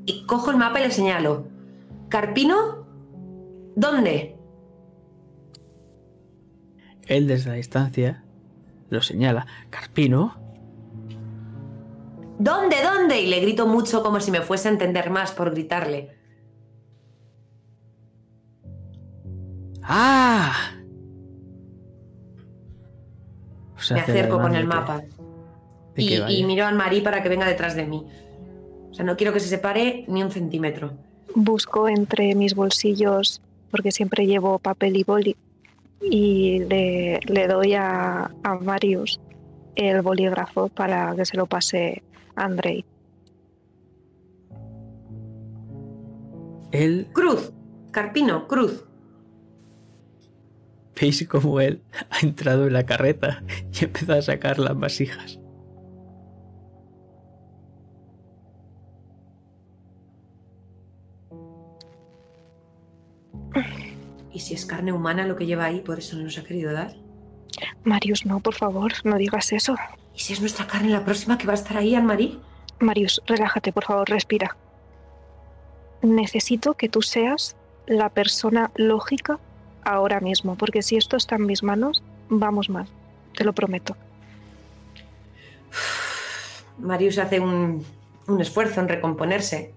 Y 0.05 0.25
cojo 0.25 0.51
el 0.51 0.57
mapa 0.57 0.79
y 0.79 0.83
le 0.83 0.91
señalo. 0.91 1.47
¿Carpino? 2.09 2.85
¿Dónde? 3.75 4.37
Él 7.07 7.27
desde 7.27 7.51
la 7.51 7.55
distancia 7.55 8.23
lo 8.89 9.01
señala. 9.01 9.45
¿Carpino? 9.69 10.35
¿Dónde? 12.39 12.77
¿Dónde? 12.83 13.21
Y 13.21 13.27
le 13.27 13.39
grito 13.39 13.67
mucho 13.67 14.03
como 14.03 14.19
si 14.19 14.31
me 14.31 14.41
fuese 14.41 14.67
a 14.67 14.71
entender 14.71 15.09
más 15.09 15.31
por 15.31 15.51
gritarle. 15.51 16.22
¡Ah! 19.83 20.71
Me 23.91 23.99
acerco 23.99 24.39
con 24.39 24.55
el 24.55 24.65
mapa. 24.65 25.03
que 25.95 26.25
Y, 26.29 26.43
miro 26.45 26.65
a 26.65 26.69
Anne-Marie 26.69 27.01
para 27.01 27.21
que 27.21 27.29
venga 27.29 27.45
detrás 27.45 27.75
de 27.75 27.85
mí. 27.85 28.05
O 28.89 28.93
sea, 28.93 29.05
no 29.05 29.17
quiero 29.17 29.33
que 29.33 29.39
se 29.39 29.49
separe 29.49 30.05
ni 30.07 30.23
un 30.23 30.31
centímetro. 30.31 30.93
Busco 31.35 31.89
entre 31.89 32.35
mis 32.35 32.55
bolsillos, 32.55 33.41
porque 33.71 33.91
siempre 33.91 34.25
llevo 34.25 34.59
papel 34.59 34.95
y 34.95 35.03
boli, 35.03 35.35
y 35.99 36.59
le, 36.59 37.19
le 37.25 37.47
doy 37.47 37.73
a, 37.73 38.31
a 38.43 38.55
Marius 38.55 39.19
el 39.75 40.01
bolígrafo 40.01 40.69
para 40.69 41.15
que 41.15 41.25
se 41.25 41.37
lo 41.37 41.47
pase 41.47 42.03
a 42.35 42.45
Andrei. 42.45 42.85
Él, 46.71 47.07
Cruz. 47.13 47.51
Carpino, 47.91 48.47
cruz. 48.47 48.83
Veis 50.99 51.27
como 51.27 51.59
él 51.59 51.81
ha 52.09 52.19
entrado 52.19 52.67
en 52.67 52.73
la 52.73 52.85
carreta 52.85 53.43
y 53.73 53.85
empieza 53.85 54.15
a 54.15 54.21
sacar 54.21 54.59
las 54.59 54.77
vasijas. 54.77 55.39
¿Y 64.31 64.39
si 64.39 64.55
es 64.55 64.65
carne 64.65 64.91
humana 64.91 65.27
lo 65.27 65.35
que 65.35 65.45
lleva 65.45 65.65
ahí, 65.65 65.81
por 65.81 65.99
eso 65.99 66.17
no 66.17 66.23
nos 66.23 66.37
ha 66.39 66.43
querido 66.43 66.73
dar? 66.73 66.95
Marius, 67.83 68.25
no, 68.25 68.39
por 68.39 68.55
favor, 68.55 68.91
no 69.03 69.17
digas 69.17 69.53
eso. 69.53 69.75
¿Y 70.15 70.19
si 70.19 70.33
es 70.33 70.41
nuestra 70.41 70.65
carne 70.65 70.89
la 70.89 71.05
próxima 71.05 71.37
que 71.37 71.45
va 71.45 71.53
a 71.53 71.55
estar 71.55 71.77
ahí, 71.77 71.93
Anne-Marie? 71.93 72.39
Marius, 72.79 73.21
relájate, 73.27 73.71
por 73.71 73.85
favor, 73.85 74.09
respira. 74.09 74.57
Necesito 76.01 76.73
que 76.73 76.89
tú 76.89 77.03
seas 77.03 77.55
la 77.85 78.09
persona 78.09 78.71
lógica 78.75 79.39
ahora 79.85 80.19
mismo, 80.19 80.55
porque 80.55 80.81
si 80.81 80.97
esto 80.97 81.17
está 81.17 81.35
en 81.35 81.45
mis 81.45 81.63
manos, 81.63 82.03
vamos 82.29 82.69
mal, 82.69 82.87
te 83.35 83.43
lo 83.43 83.53
prometo. 83.53 83.95
Marius 86.79 87.17
hace 87.17 87.39
un, 87.39 87.85
un 88.27 88.41
esfuerzo 88.41 88.81
en 88.81 88.89
recomponerse. 88.89 89.73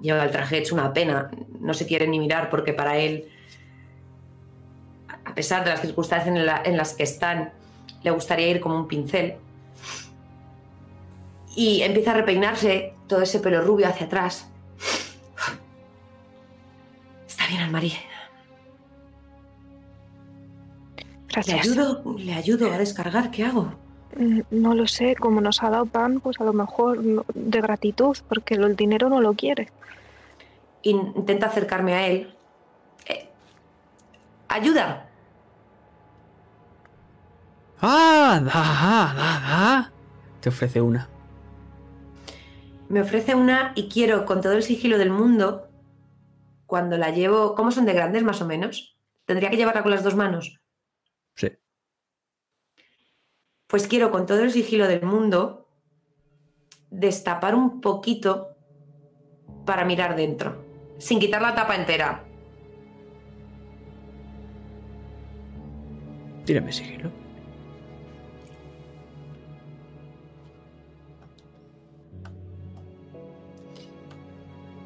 Lleva 0.00 0.24
el 0.24 0.30
traje 0.30 0.58
hecho 0.58 0.74
una 0.74 0.92
pena. 0.92 1.30
No 1.60 1.72
se 1.74 1.86
quiere 1.86 2.06
ni 2.06 2.18
mirar 2.18 2.50
porque 2.50 2.72
para 2.74 2.98
él, 2.98 3.28
a 5.24 5.34
pesar 5.34 5.64
de 5.64 5.70
las 5.70 5.80
circunstancias 5.80 6.28
en, 6.36 6.44
la- 6.46 6.62
en 6.64 6.76
las 6.76 6.94
que 6.94 7.02
están, 7.04 7.52
le 8.02 8.10
gustaría 8.10 8.48
ir 8.48 8.60
como 8.60 8.76
un 8.76 8.88
pincel. 8.88 9.36
Y 11.56 11.80
empieza 11.82 12.10
a 12.10 12.14
repeinarse 12.14 12.92
todo 13.06 13.22
ese 13.22 13.40
pelo 13.40 13.62
rubio 13.62 13.88
hacia 13.88 14.06
atrás. 14.06 14.48
Está 17.26 17.46
bien, 17.46 17.62
¿Le 21.44 21.52
ayudo? 21.54 22.14
¿Le 22.18 22.34
ayudo 22.34 22.72
a 22.72 22.78
descargar? 22.78 23.30
¿Qué 23.30 23.44
hago? 23.44 23.72
Mm, 24.16 24.40
No 24.50 24.74
lo 24.74 24.86
sé, 24.86 25.16
como 25.16 25.40
nos 25.40 25.62
ha 25.62 25.70
dado 25.70 25.86
pan, 25.86 26.20
pues 26.20 26.40
a 26.40 26.44
lo 26.44 26.52
mejor 26.52 27.02
de 27.34 27.60
gratitud, 27.60 28.16
porque 28.28 28.54
el 28.54 28.76
dinero 28.76 29.08
no 29.08 29.20
lo 29.20 29.34
quiere. 29.34 29.70
Intenta 30.82 31.46
acercarme 31.46 31.94
a 31.94 32.06
él. 32.06 32.34
Eh, 33.06 33.28
¡Ayuda! 34.48 35.08
¡Ah! 37.80 38.40
¡Da, 38.42 38.50
da, 38.50 39.14
da, 39.14 39.40
da! 39.48 39.92
Te 40.40 40.48
ofrece 40.48 40.80
una. 40.80 41.08
Me 42.88 43.00
ofrece 43.00 43.34
una 43.34 43.72
y 43.74 43.88
quiero, 43.88 44.24
con 44.24 44.40
todo 44.40 44.52
el 44.52 44.62
sigilo 44.62 44.96
del 44.96 45.10
mundo, 45.10 45.68
cuando 46.66 46.96
la 46.96 47.10
llevo. 47.10 47.54
¿Cómo 47.56 47.72
son 47.72 47.84
de 47.84 47.92
grandes, 47.92 48.22
más 48.22 48.40
o 48.40 48.46
menos? 48.46 48.96
¿Tendría 49.24 49.50
que 49.50 49.56
llevarla 49.56 49.82
con 49.82 49.90
las 49.90 50.04
dos 50.04 50.14
manos? 50.14 50.60
Sí. 51.34 51.50
Pues 53.66 53.88
quiero, 53.88 54.10
con 54.10 54.26
todo 54.26 54.42
el 54.42 54.52
sigilo 54.52 54.86
del 54.86 55.02
mundo, 55.02 55.68
destapar 56.90 57.54
un 57.54 57.80
poquito 57.80 58.56
para 59.64 59.84
mirar 59.84 60.14
dentro, 60.14 60.64
sin 60.98 61.18
quitar 61.18 61.42
la 61.42 61.54
tapa 61.54 61.74
entera. 61.74 62.24
Tírame 66.44 66.72
sigilo. 66.72 67.10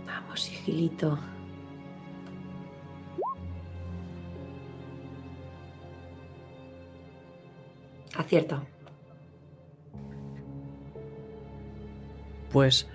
Vamos, 0.07 0.41
sigilito. 0.41 1.19
Acierto. 8.17 8.70
Pues 12.53 12.87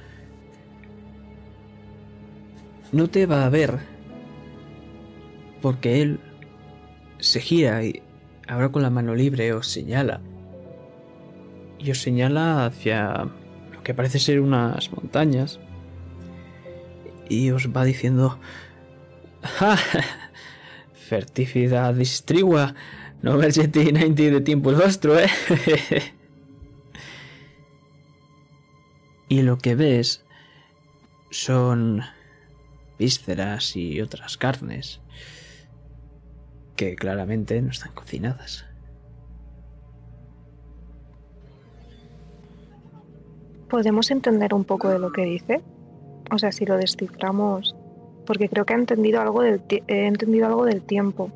no 2.92 3.08
te 3.10 3.26
va 3.26 3.46
a 3.46 3.50
ver 3.50 3.80
porque 5.62 6.02
él 6.02 6.20
se 7.20 7.40
gira 7.40 7.84
y 7.84 8.02
ahora 8.48 8.70
con 8.70 8.82
la 8.84 8.90
mano 8.90 9.16
libre 9.16 9.54
os 9.54 9.68
señala. 9.68 10.22
Y 11.80 11.92
os 11.92 12.02
señala 12.02 12.66
hacia 12.66 13.28
lo 13.74 13.84
que 13.84 13.94
parece 13.94 14.20
ser 14.20 14.40
unas 14.40 14.92
montañas. 14.92 15.60
Y 17.30 17.52
os 17.52 17.70
va 17.70 17.84
diciendo... 17.84 18.40
"Ah, 19.60 19.78
Fertifida 20.94 21.94
distrigua, 21.94 22.74
no 23.22 23.38
vergeti 23.38 23.92
90 23.92 24.24
de 24.24 24.42
tiempo 24.42 24.72
el 24.72 24.76
vostro, 24.76 25.20
eh. 25.20 25.28
y 29.28 29.42
lo 29.42 29.58
que 29.58 29.76
ves 29.76 30.24
son 31.32 32.02
vísceras 32.98 33.76
y 33.76 34.02
otras 34.02 34.38
carnes 34.38 35.02
que 36.76 36.96
claramente 36.96 37.62
no 37.62 37.72
están 37.72 37.94
cocinadas. 37.94 38.66
¿Podemos 43.70 44.12
entender 44.12 44.54
un 44.54 44.64
poco 44.64 44.90
de 44.90 45.00
lo 45.00 45.12
que 45.12 45.24
dice? 45.24 45.62
O 46.32 46.38
sea, 46.38 46.52
si 46.52 46.66
lo 46.66 46.78
desciframos, 46.78 47.76
porque 48.26 48.50
creo 48.50 48.66
que 48.66 48.74
he 48.74 48.78
entendido 48.78 49.22
algo 49.22 49.42
del, 49.42 49.62
he 49.88 50.06
entendido 50.06 50.48
algo 50.48 50.66
del 50.66 50.82
tiempo. 50.82 51.32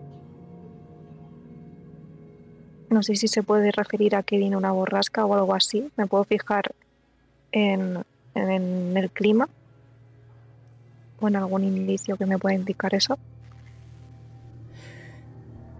No 2.89 3.03
sé 3.03 3.15
si 3.15 3.27
se 3.27 3.43
puede 3.43 3.71
referir 3.71 4.15
a 4.15 4.23
que 4.23 4.37
viene 4.37 4.57
una 4.57 4.71
borrasca 4.71 5.25
o 5.25 5.33
algo 5.33 5.53
así. 5.53 5.91
Me 5.95 6.07
puedo 6.07 6.23
fijar 6.23 6.71
en, 7.51 8.03
en 8.35 8.97
el 8.97 9.09
clima 9.11 9.49
o 11.19 11.27
en 11.27 11.35
algún 11.35 11.63
indicio 11.63 12.17
que 12.17 12.25
me 12.25 12.37
pueda 12.37 12.55
indicar 12.55 12.93
eso. 12.95 13.17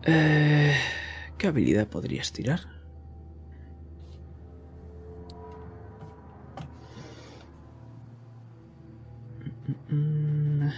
Eh, 0.04 0.76
¿Qué 1.38 1.48
habilidad 1.48 1.88
podrías 1.88 2.32
tirar? 2.32 2.62
Mm. 9.90 10.70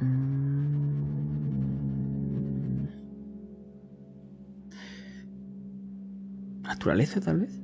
Mm. 0.00 0.42
¿Naturaleza, 6.62 7.20
tal 7.20 7.40
vez? 7.40 7.61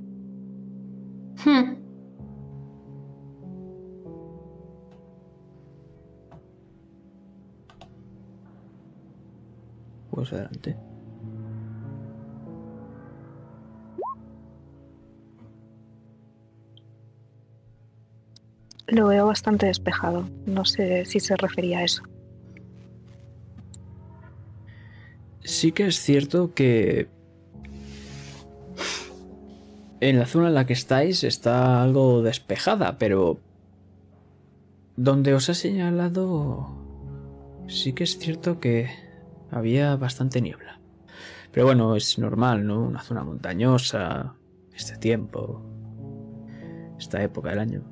Hmm. 1.48 1.76
Pues 10.10 10.30
adelante. 10.30 10.76
Lo 18.88 19.06
veo 19.06 19.24
bastante 19.24 19.64
despejado. 19.64 20.28
No 20.44 20.66
sé 20.66 21.06
si 21.06 21.18
se 21.18 21.34
refería 21.34 21.78
a 21.78 21.84
eso. 21.84 22.02
Sí 25.44 25.72
que 25.72 25.86
es 25.86 25.98
cierto 25.98 26.52
que 26.52 27.08
en 30.00 30.18
la 30.18 30.26
zona 30.26 30.48
en 30.48 30.54
la 30.54 30.66
que 30.66 30.72
estáis 30.72 31.24
está 31.24 31.82
algo 31.82 32.22
despejada, 32.22 32.98
pero 32.98 33.38
donde 34.96 35.34
os 35.34 35.48
he 35.48 35.54
señalado 35.54 36.68
sí 37.68 37.92
que 37.92 38.04
es 38.04 38.18
cierto 38.18 38.60
que 38.60 38.88
había 39.50 39.96
bastante 39.96 40.40
niebla. 40.40 40.80
Pero 41.52 41.66
bueno, 41.66 41.96
es 41.96 42.18
normal, 42.18 42.66
¿no? 42.66 42.82
Una 42.82 43.02
zona 43.02 43.24
montañosa, 43.24 44.34
este 44.74 44.96
tiempo, 44.96 45.62
esta 46.98 47.22
época 47.22 47.50
del 47.50 47.58
año. 47.58 47.82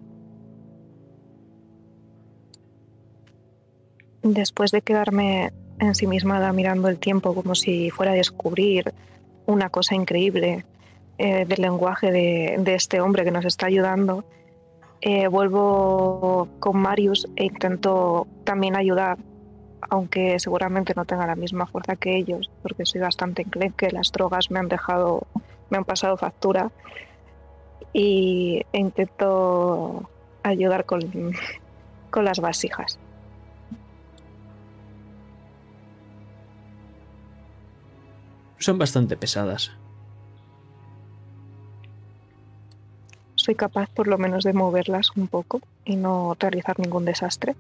Después 4.23 4.71
de 4.73 4.83
quedarme 4.83 5.53
ensimismada 5.79 6.53
mirando 6.53 6.89
el 6.89 6.99
tiempo 6.99 7.35
como 7.35 7.55
si 7.55 7.91
fuera 7.91 8.13
a 8.13 8.15
descubrir 8.15 8.93
una 9.47 9.71
cosa 9.71 9.95
increíble 9.95 10.65
eh, 11.19 11.45
del 11.47 11.63
lenguaje 11.63 12.11
de, 12.11 12.57
de, 12.59 12.75
este 12.75 13.01
hombre 13.01 13.25
que 13.25 13.31
nos 13.31 13.45
está 13.45 13.67
ayudando, 13.67 14.25
eh, 15.01 15.29
vuelvo 15.29 16.49
con 16.59 16.77
Marius 16.79 17.29
e 17.37 17.45
intento 17.45 18.27
también 18.45 18.77
ayudar, 18.77 19.19
aunque 19.89 20.39
seguramente 20.39 20.95
no 20.97 21.05
tenga 21.05 21.27
la 21.27 21.37
misma 21.37 21.67
fuerza 21.67 21.97
que 21.97 22.17
ellos, 22.17 22.51
porque 22.63 22.87
soy 22.87 23.01
bastante 23.01 23.43
enclenque, 23.43 23.91
las 23.91 24.13
drogas 24.13 24.51
me 24.51 24.59
han 24.59 24.69
dejado, 24.69 25.27
me 25.71 25.79
han 25.79 25.85
pasado 25.85 26.17
factura 26.17 26.71
y 27.93 28.63
e 28.73 28.79
intento 28.79 30.09
ayudar 30.43 30.85
con, 30.85 31.01
con 32.11 32.25
las 32.25 32.41
vasijas. 32.41 32.99
son 38.59 38.79
bastante 38.79 39.17
pesadas. 39.17 39.71
Soy 43.47 43.55
capaz 43.55 43.89
por 43.91 44.09
lo 44.09 44.19
menos 44.19 44.43
de 44.43 44.53
moverlas 44.53 45.13
un 45.15 45.29
poco 45.29 45.61
y 45.85 45.95
no 45.95 46.37
realizar 46.37 46.81
ningún 46.81 47.05
desastre. 47.05 47.55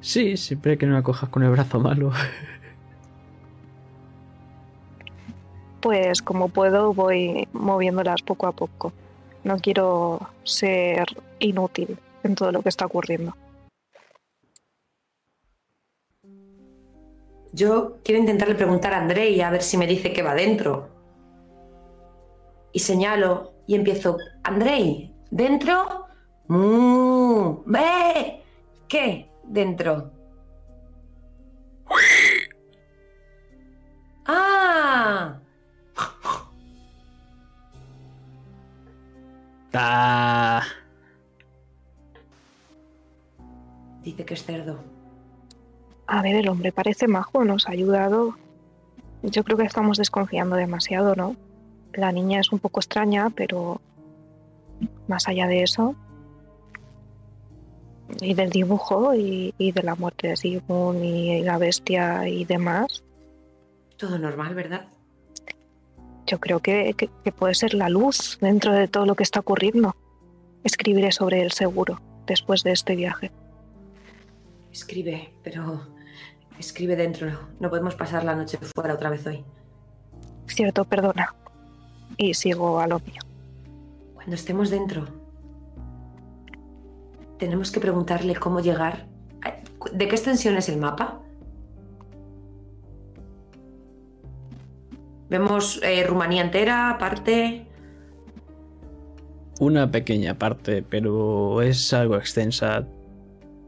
Sí, 0.00 0.36
siempre 0.36 0.76
que 0.76 0.84
no 0.84 0.94
la 0.94 1.04
cojas 1.04 1.30
con 1.30 1.44
el 1.44 1.50
brazo 1.50 1.78
malo. 1.78 2.10
Pues 5.80 6.22
como 6.22 6.48
puedo 6.48 6.92
voy 6.92 7.46
moviéndolas 7.52 8.22
poco 8.22 8.48
a 8.48 8.52
poco. 8.52 8.92
No 9.44 9.58
quiero 9.58 10.28
ser 10.42 11.06
inútil 11.38 11.96
en 12.24 12.34
todo 12.34 12.50
lo 12.50 12.62
que 12.62 12.68
está 12.68 12.86
ocurriendo. 12.86 13.36
Yo 17.52 17.98
quiero 18.02 18.20
intentarle 18.20 18.56
preguntar 18.56 18.92
a 18.92 18.98
Andrei 18.98 19.40
a 19.40 19.50
ver 19.50 19.62
si 19.62 19.76
me 19.76 19.86
dice 19.86 20.12
que 20.12 20.22
va 20.22 20.34
dentro. 20.34 20.91
Y 22.72 22.78
señalo 22.80 23.52
y 23.66 23.74
empiezo, 23.74 24.18
Andrei, 24.42 25.14
¿dentro? 25.30 26.06
¡Mmm! 26.48 27.62
¡Ve! 27.66 28.42
¿Qué? 28.88 29.30
¿Dentro? 29.44 30.10
¡Ah! 34.26 35.38
¡Ah! 39.74 40.62
Dice 44.02 44.24
que 44.24 44.34
es 44.34 44.44
cerdo. 44.44 44.78
A 46.06 46.22
ver, 46.22 46.34
el 46.34 46.48
hombre 46.48 46.72
parece 46.72 47.06
majo, 47.06 47.44
nos 47.44 47.68
ha 47.68 47.72
ayudado. 47.72 48.36
Yo 49.22 49.44
creo 49.44 49.56
que 49.56 49.64
estamos 49.64 49.98
desconfiando 49.98 50.56
demasiado, 50.56 51.14
¿no? 51.14 51.36
La 51.94 52.12
niña 52.12 52.40
es 52.40 52.52
un 52.52 52.58
poco 52.58 52.80
extraña, 52.80 53.30
pero 53.30 53.80
más 55.08 55.28
allá 55.28 55.46
de 55.46 55.62
eso, 55.62 55.94
y 58.20 58.34
del 58.34 58.50
dibujo 58.50 59.14
y, 59.14 59.54
y 59.58 59.72
de 59.72 59.82
la 59.82 59.94
muerte 59.94 60.28
de 60.28 60.36
Sigmund 60.36 61.04
y 61.04 61.42
la 61.42 61.58
bestia 61.58 62.28
y 62.28 62.44
demás. 62.44 63.02
Todo 63.96 64.18
normal, 64.18 64.54
¿verdad? 64.54 64.86
Yo 66.26 66.38
creo 66.38 66.60
que, 66.60 66.94
que, 66.94 67.08
que 67.24 67.32
puede 67.32 67.54
ser 67.54 67.74
la 67.74 67.88
luz 67.88 68.38
dentro 68.40 68.72
de 68.72 68.88
todo 68.88 69.06
lo 69.06 69.14
que 69.14 69.22
está 69.22 69.40
ocurriendo. 69.40 69.96
Escribiré 70.64 71.12
sobre 71.12 71.42
él 71.42 71.52
seguro 71.52 72.00
después 72.26 72.62
de 72.62 72.72
este 72.72 72.96
viaje. 72.96 73.30
Escribe, 74.72 75.32
pero 75.42 75.86
escribe 76.58 76.96
dentro. 76.96 77.48
No 77.60 77.68
podemos 77.68 77.94
pasar 77.94 78.24
la 78.24 78.34
noche 78.34 78.58
fuera 78.74 78.94
otra 78.94 79.10
vez 79.10 79.26
hoy. 79.26 79.44
Cierto, 80.46 80.84
perdona. 80.84 81.34
Y 82.22 82.34
sigo 82.34 82.78
a 82.78 82.86
lo 82.86 83.00
mío. 83.00 83.20
Cuando 84.14 84.36
estemos 84.36 84.70
dentro, 84.70 85.06
tenemos 87.36 87.72
que 87.72 87.80
preguntarle 87.80 88.36
cómo 88.36 88.60
llegar. 88.60 89.06
¿De 89.92 90.06
qué 90.06 90.14
extensión 90.14 90.56
es 90.56 90.68
el 90.68 90.78
mapa? 90.78 91.20
Vemos 95.30 95.80
eh, 95.82 96.04
Rumanía 96.06 96.42
entera, 96.42 96.96
parte. 97.00 97.66
Una 99.58 99.90
pequeña 99.90 100.38
parte, 100.38 100.84
pero 100.84 101.60
es 101.60 101.92
algo 101.92 102.18
extensa. 102.18 102.86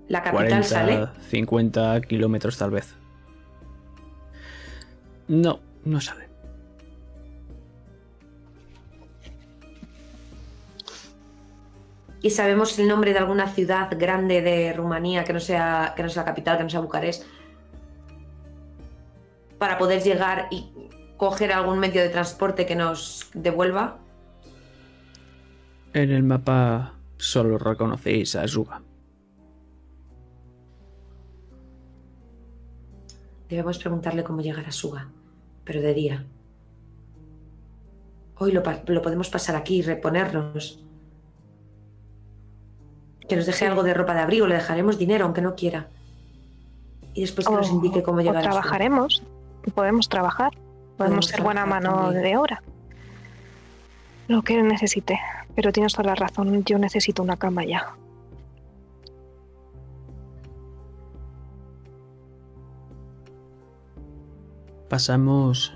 La 0.06 0.22
capital 0.22 0.62
40, 0.62 0.62
sale. 0.62 1.08
50 1.28 2.00
kilómetros 2.02 2.56
tal 2.56 2.70
vez. 2.70 2.94
No, 5.26 5.58
no 5.84 6.00
sabe. 6.00 6.23
¿Y 12.24 12.30
sabemos 12.30 12.78
el 12.78 12.88
nombre 12.88 13.12
de 13.12 13.18
alguna 13.18 13.48
ciudad 13.48 13.90
grande 13.98 14.40
de 14.40 14.72
Rumanía 14.72 15.24
que 15.24 15.34
no 15.34 15.40
sea, 15.40 15.92
que 15.94 16.02
no 16.02 16.08
sea 16.08 16.22
la 16.22 16.28
capital, 16.28 16.56
que 16.56 16.62
no 16.62 16.70
sea 16.70 16.80
Bucarest? 16.80 17.26
Para 19.58 19.76
poder 19.76 20.02
llegar 20.02 20.48
y 20.50 20.72
coger 21.18 21.52
algún 21.52 21.78
medio 21.78 22.00
de 22.00 22.08
transporte 22.08 22.64
que 22.64 22.76
nos 22.76 23.28
devuelva. 23.34 23.98
En 25.92 26.10
el 26.10 26.22
mapa 26.22 26.94
solo 27.18 27.58
reconocéis 27.58 28.36
a 28.36 28.48
Zuga. 28.48 28.80
Debemos 33.50 33.78
preguntarle 33.78 34.24
cómo 34.24 34.40
llegar 34.40 34.64
a 34.64 34.72
Suga, 34.72 35.10
pero 35.62 35.82
de 35.82 35.92
día. 35.92 36.24
Hoy 38.36 38.52
lo, 38.52 38.62
lo 38.86 39.02
podemos 39.02 39.28
pasar 39.28 39.56
aquí 39.56 39.80
y 39.80 39.82
reponernos. 39.82 40.83
Que 43.28 43.36
nos 43.36 43.46
deje 43.46 43.60
Sí. 43.60 43.64
algo 43.64 43.82
de 43.82 43.94
ropa 43.94 44.14
de 44.14 44.20
abrigo, 44.20 44.46
le 44.46 44.54
dejaremos 44.56 44.98
dinero, 44.98 45.24
aunque 45.24 45.40
no 45.40 45.54
quiera. 45.54 45.88
Y 47.14 47.20
después 47.22 47.46
que 47.46 47.54
nos 47.54 47.70
indique 47.70 48.02
cómo 48.02 48.18
o 48.18 48.20
llegar 48.20 48.38
a 48.38 48.42
trabajaremos. 48.42 49.22
Podemos 49.74 50.08
trabajar. 50.08 50.50
Podemos, 50.52 50.96
Podemos 50.96 51.26
ser 51.26 51.42
buena 51.42 51.64
mano 51.66 52.02
también. 52.04 52.22
de 52.22 52.36
obra. 52.36 52.62
Lo 54.28 54.42
que 54.42 54.62
necesite. 54.62 55.18
Pero 55.54 55.72
tienes 55.72 55.92
toda 55.94 56.08
la 56.08 56.14
razón, 56.16 56.64
yo 56.64 56.78
necesito 56.78 57.22
una 57.22 57.36
cama 57.36 57.64
ya. 57.64 57.94
Pasamos 64.88 65.72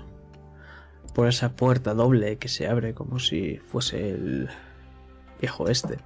por 1.13 1.27
esa 1.27 1.55
puerta 1.55 1.93
doble 1.93 2.37
que 2.37 2.47
se 2.47 2.67
abre 2.67 2.93
como 2.93 3.19
si 3.19 3.57
fuese 3.57 4.11
el 4.11 4.49
viejo 5.39 5.67
este. 5.67 5.99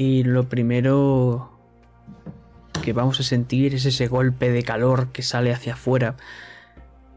Y 0.00 0.24
lo 0.24 0.48
primero 0.48 1.50
que 2.82 2.94
vamos 2.94 3.20
a 3.20 3.22
sentir 3.22 3.74
es 3.74 3.84
ese 3.84 4.08
golpe 4.08 4.50
de 4.50 4.62
calor 4.62 5.12
que 5.12 5.20
sale 5.20 5.52
hacia 5.52 5.74
afuera, 5.74 6.16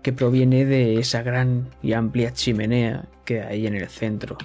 que 0.01 0.11
proviene 0.11 0.65
de 0.65 0.99
esa 0.99 1.23
gran 1.23 1.69
y 1.81 1.93
amplia 1.93 2.34
chimenea 2.34 3.05
que 3.23 3.41
hay 3.41 3.67
en 3.67 3.75
el 3.75 3.88
centro. 3.88 4.38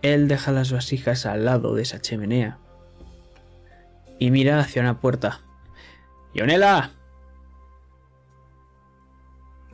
Él 0.00 0.26
deja 0.26 0.52
las 0.52 0.72
vasijas 0.72 1.26
al 1.26 1.44
lado 1.44 1.74
de 1.74 1.82
esa 1.82 2.00
chimenea 2.00 2.56
y 4.18 4.30
mira 4.30 4.58
hacia 4.58 4.80
una 4.80 5.00
puerta. 5.00 5.42
¡Ionela! 6.32 6.92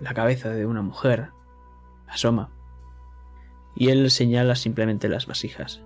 La 0.00 0.12
cabeza 0.12 0.48
de 0.48 0.66
una 0.66 0.82
mujer 0.82 1.28
asoma 2.08 2.50
y 3.76 3.90
él 3.90 4.10
señala 4.10 4.56
simplemente 4.56 5.08
las 5.08 5.28
vasijas. 5.28 5.85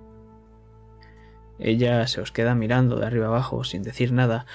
Ella 1.61 2.07
se 2.07 2.21
os 2.21 2.33
queda 2.33 2.55
mirando 2.55 2.97
de 2.97 3.07
arriba 3.07 3.27
abajo 3.27 3.65
sin 3.65 3.83
decir 3.83 4.13
nada, 4.13 4.47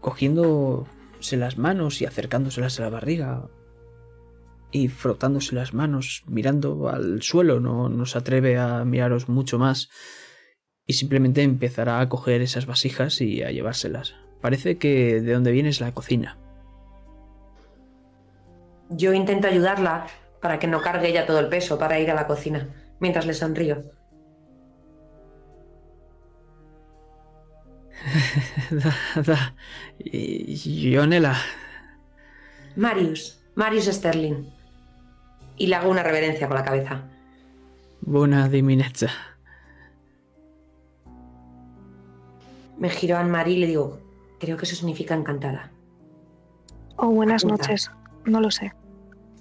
cogiéndose 0.00 1.36
las 1.36 1.56
manos 1.56 2.02
y 2.02 2.06
acercándoselas 2.06 2.78
a 2.80 2.82
la 2.82 2.90
barriga 2.90 3.48
y 4.72 4.88
frotándose 4.88 5.54
las 5.54 5.72
manos, 5.74 6.24
mirando 6.26 6.88
al 6.88 7.22
suelo, 7.22 7.60
no, 7.60 7.88
no 7.88 8.06
se 8.06 8.18
atreve 8.18 8.58
a 8.58 8.84
miraros 8.84 9.28
mucho 9.28 9.58
más 9.58 9.90
y 10.86 10.94
simplemente 10.94 11.42
empezará 11.42 12.00
a 12.00 12.08
coger 12.08 12.42
esas 12.42 12.66
vasijas 12.66 13.20
y 13.20 13.42
a 13.42 13.50
llevárselas. 13.50 14.16
Parece 14.40 14.78
que 14.78 15.20
de 15.20 15.32
donde 15.32 15.52
viene 15.52 15.68
es 15.68 15.80
la 15.80 15.92
cocina. 15.92 16.38
Yo 18.90 19.12
intento 19.12 19.46
ayudarla 19.46 20.06
para 20.40 20.58
que 20.58 20.66
no 20.66 20.82
cargue 20.82 21.08
ella 21.08 21.24
todo 21.24 21.38
el 21.38 21.48
peso 21.48 21.78
para 21.78 22.00
ir 22.00 22.10
a 22.10 22.14
la 22.14 22.26
cocina, 22.26 22.68
mientras 22.98 23.26
le 23.26 23.34
sonrío. 23.34 23.84
da, 28.70 29.22
da. 29.22 29.54
Ionela. 30.04 31.36
Marius, 32.76 33.42
Marius 33.54 33.86
Sterling. 33.86 34.46
Y 35.56 35.66
le 35.66 35.76
hago 35.76 35.90
una 35.90 36.02
reverencia 36.02 36.48
con 36.48 36.56
la 36.56 36.64
cabeza. 36.64 37.02
Buena 38.00 38.48
diminezza. 38.48 39.08
Me 42.78 42.88
giro 42.90 43.16
a 43.16 43.20
Anne-Marie 43.20 43.56
y 43.56 43.60
le 43.60 43.66
digo, 43.66 43.98
creo 44.40 44.56
que 44.56 44.64
eso 44.64 44.74
significa 44.74 45.14
encantada. 45.14 45.70
Oh, 46.96 47.10
buenas 47.10 47.44
Apunta. 47.44 47.62
noches. 47.64 47.90
No 48.24 48.40
lo 48.40 48.50
sé. 48.50 48.72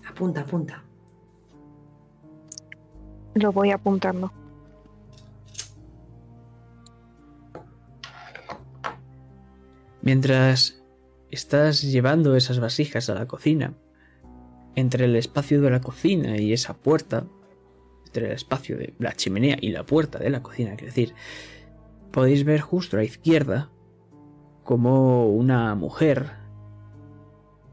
Apunta, 0.08 0.42
apunta. 0.42 0.84
Lo 3.36 3.52
voy 3.52 3.72
apuntando. 3.72 4.32
Mientras 10.02 10.84
estás 11.30 11.82
llevando 11.82 12.36
esas 12.36 12.60
vasijas 12.60 13.10
a 13.10 13.16
la 13.16 13.28
cocina, 13.28 13.74
entre 14.76 15.06
el 15.06 15.16
espacio 15.16 15.62
de 15.62 15.70
la 15.70 15.82
cocina 15.82 16.38
y 16.38 16.54
esa 16.54 16.74
puerta, 16.74 17.26
entre 18.06 18.28
el 18.28 18.32
espacio 18.34 18.78
de 18.78 18.94
la 19.00 19.14
chimenea 19.14 19.58
y 19.60 19.72
la 19.72 19.86
puerta 19.86 20.20
de 20.20 20.30
la 20.30 20.42
cocina, 20.42 20.72
quiero 20.72 20.88
decir, 20.88 21.14
podéis 22.12 22.44
ver 22.44 22.62
justo 22.62 22.96
a 22.96 23.00
la 23.00 23.06
izquierda 23.06 23.70
como 24.64 25.30
una 25.30 25.76
mujer 25.76 26.42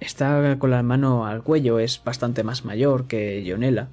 está 0.01 0.59
con 0.59 0.71
la 0.71 0.83
mano 0.83 1.27
al 1.27 1.43
cuello, 1.43 1.79
es 1.79 2.03
bastante 2.05 2.45
más 2.45 2.65
mayor 2.65 3.07
que 3.07 3.45
Jonela, 3.47 3.89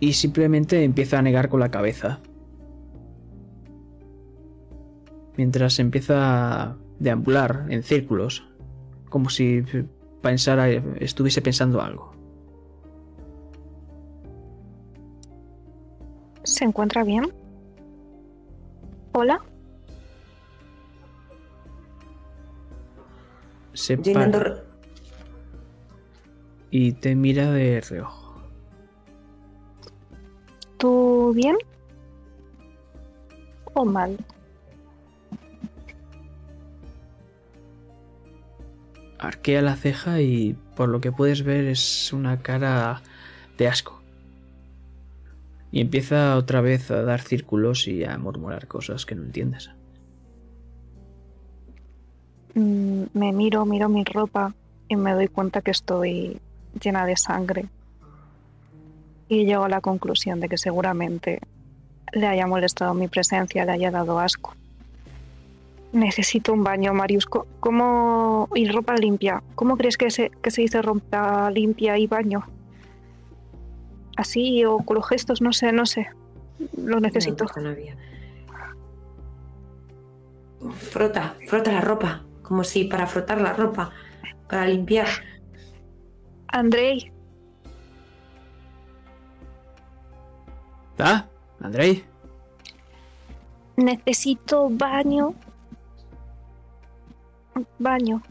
y 0.00 0.14
simplemente 0.14 0.84
empieza 0.84 1.18
a 1.18 1.22
negar 1.22 1.48
con 1.48 1.60
la 1.60 1.70
cabeza. 1.70 2.20
Mientras 5.36 5.78
empieza 5.78 6.62
a 6.62 6.76
deambular 6.98 7.66
en 7.68 7.82
círculos, 7.82 8.44
como 9.08 9.30
si 9.30 9.64
pensara, 10.22 10.68
estuviese 10.68 11.42
pensando 11.42 11.80
algo. 11.80 12.12
¿Se 16.44 16.64
encuentra 16.64 17.04
bien? 17.04 17.32
¿Hola? 19.12 19.40
Se 23.72 23.96
para 23.96 24.62
y 26.70 26.92
te 26.92 27.14
mira 27.14 27.52
de 27.52 27.80
reojo. 27.80 28.34
¿Tú 30.76 31.32
bien? 31.32 31.56
¿O 33.74 33.84
mal? 33.84 34.18
Arquea 39.18 39.62
la 39.62 39.76
ceja 39.76 40.20
y 40.20 40.56
por 40.76 40.88
lo 40.88 41.00
que 41.00 41.12
puedes 41.12 41.42
ver 41.42 41.64
es 41.64 42.12
una 42.12 42.40
cara 42.40 43.02
de 43.56 43.68
asco. 43.68 44.00
Y 45.70 45.80
empieza 45.80 46.36
otra 46.36 46.60
vez 46.60 46.90
a 46.90 47.02
dar 47.02 47.20
círculos 47.20 47.88
y 47.88 48.04
a 48.04 48.16
murmurar 48.18 48.68
cosas 48.68 49.06
que 49.06 49.14
no 49.14 49.24
entiendes. 49.24 49.70
Mm, 52.54 53.04
me 53.12 53.32
miro, 53.32 53.64
miro 53.64 53.88
mi 53.88 54.04
ropa 54.04 54.54
y 54.88 54.96
me 54.96 55.12
doy 55.14 55.28
cuenta 55.28 55.62
que 55.62 55.72
estoy 55.72 56.40
llena 56.80 57.06
de 57.06 57.16
sangre. 57.16 57.66
Y 59.28 59.46
llego 59.46 59.64
a 59.64 59.68
la 59.68 59.80
conclusión 59.80 60.40
de 60.40 60.48
que 60.48 60.58
seguramente 60.58 61.40
le 62.12 62.26
haya 62.26 62.46
molestado 62.46 62.94
mi 62.94 63.08
presencia, 63.08 63.64
le 63.64 63.72
haya 63.72 63.90
dado 63.90 64.20
asco. 64.20 64.54
Necesito 65.94 66.52
un 66.52 66.62
baño, 66.62 66.92
Marius. 66.92 67.26
¿Cómo... 67.26 68.48
y 68.54 68.68
ropa 68.68 68.94
limpia? 68.96 69.42
¿Cómo 69.54 69.76
crees 69.76 69.96
que 69.96 70.10
se, 70.10 70.30
que 70.30 70.50
se 70.50 70.60
dice 70.60 70.82
ropa 70.82 71.50
limpia 71.50 71.96
y 71.96 72.06
baño? 72.06 72.44
¿Así 74.16 74.64
o 74.64 74.78
con 74.78 74.96
los 74.96 75.08
gestos? 75.08 75.40
No 75.40 75.52
sé, 75.52 75.72
no 75.72 75.86
sé. 75.86 76.08
Lo 76.76 77.00
necesito. 77.00 77.44
No, 77.44 77.50
pues 77.52 77.64
no 77.64 77.70
había. 77.70 77.96
Frota, 80.90 81.36
frota 81.46 81.72
la 81.72 81.80
ropa. 81.80 82.22
Como 82.42 82.62
si 82.64 82.84
para 82.84 83.06
frotar 83.06 83.40
la 83.40 83.54
ropa, 83.54 83.90
para 84.48 84.66
limpiar. 84.66 85.08
Andrei, 86.48 87.10
¿Ah? 90.98 91.26
¿Andrei? 91.60 92.04
necesito 93.76 94.68
baño. 94.70 95.34
Baño. 97.78 98.22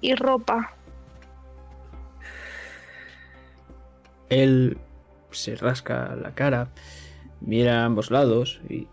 Y 0.00 0.14
ropa. 0.14 0.74
Él 4.28 4.78
se 5.30 5.56
rasca 5.56 6.14
la 6.16 6.34
cara, 6.34 6.68
mira 7.40 7.82
a 7.82 7.84
ambos 7.84 8.10
lados 8.10 8.60
y 8.68 8.86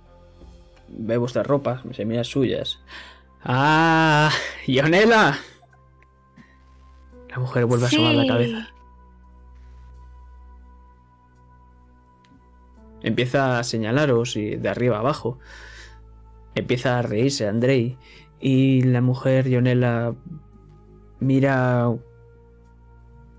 ve 0.90 1.18
vuestras 1.18 1.46
ropas, 1.46 1.82
se 1.92 2.06
mira 2.06 2.24
suyas. 2.24 2.80
¡Ah! 3.44 4.32
¡Ionela! 4.66 5.38
La 7.30 7.40
mujer 7.40 7.66
vuelve 7.66 7.86
a 7.86 7.88
asomar 7.88 8.16
la 8.16 8.28
cabeza. 8.28 8.68
Empieza 13.02 13.60
a 13.60 13.64
señalaros 13.64 14.36
y 14.36 14.56
de 14.56 14.70
arriba 14.70 14.98
a 14.98 15.00
abajo. 15.00 15.38
Empieza 16.56 16.98
a 16.98 17.04
reírse 17.04 17.48
Andrei 17.48 17.98
y 18.40 18.82
la 18.82 19.02
mujer 19.02 19.48
Ionela 19.48 20.16
mira 21.20 21.92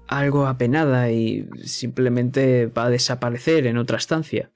algo 0.08 0.46
apenada 0.46 1.10
y 1.10 1.48
simplemente 1.64 2.66
va 2.66 2.84
a 2.84 2.90
desaparecer 2.90 3.66
en 3.66 3.78
otra 3.78 3.98
estancia, 3.98 4.50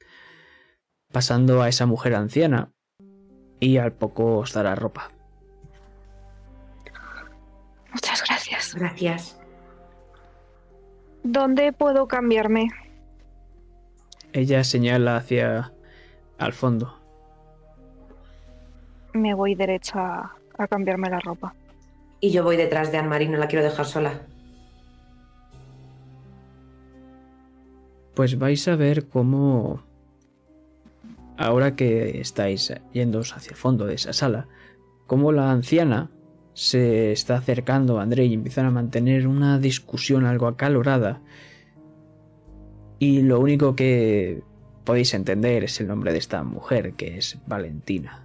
pasando 1.12 1.62
a 1.62 1.68
esa 1.68 1.86
mujer 1.86 2.14
anciana 2.14 2.72
y 3.60 3.76
al 3.76 3.92
poco 3.92 4.38
os 4.38 4.52
dará 4.52 4.74
ropa. 4.74 5.12
Muchas 7.92 8.22
gracias. 8.24 8.74
Gracias. 8.74 9.38
¿Dónde 11.22 11.72
puedo 11.72 12.08
cambiarme? 12.08 12.70
Ella 14.32 14.64
señala 14.64 15.16
hacia 15.16 15.72
al 16.38 16.52
fondo. 16.52 17.01
Me 19.12 19.34
voy 19.34 19.54
derecha 19.54 20.32
a 20.58 20.66
cambiarme 20.68 21.10
la 21.10 21.20
ropa. 21.20 21.54
Y 22.20 22.30
yo 22.30 22.44
voy 22.44 22.56
detrás 22.56 22.92
de 22.92 22.98
Anne-Marie, 22.98 23.28
no 23.28 23.38
la 23.38 23.48
quiero 23.48 23.64
dejar 23.64 23.86
sola. 23.86 24.20
pues 28.14 28.38
vais 28.38 28.66
a 28.68 28.76
ver 28.76 29.08
cómo, 29.08 29.82
ahora 31.36 31.76
que 31.76 32.20
estáis 32.20 32.72
yéndoos 32.92 33.34
hacia 33.36 33.50
el 33.50 33.56
fondo 33.56 33.86
de 33.86 33.94
esa 33.94 34.12
sala, 34.12 34.48
cómo 35.06 35.32
la 35.32 35.50
anciana 35.50 36.10
se 36.54 37.12
está 37.12 37.36
acercando 37.36 37.98
a 37.98 38.02
André 38.02 38.26
y 38.26 38.34
empiezan 38.34 38.66
a 38.66 38.70
mantener 38.70 39.26
una 39.26 39.58
discusión 39.58 40.26
algo 40.26 40.46
acalorada. 40.46 41.22
Y 42.98 43.22
lo 43.22 43.40
único 43.40 43.74
que 43.74 44.42
podéis 44.84 45.14
entender 45.14 45.64
es 45.64 45.80
el 45.80 45.88
nombre 45.88 46.12
de 46.12 46.18
esta 46.18 46.42
mujer, 46.42 46.92
que 46.92 47.16
es 47.16 47.38
Valentina. 47.46 48.21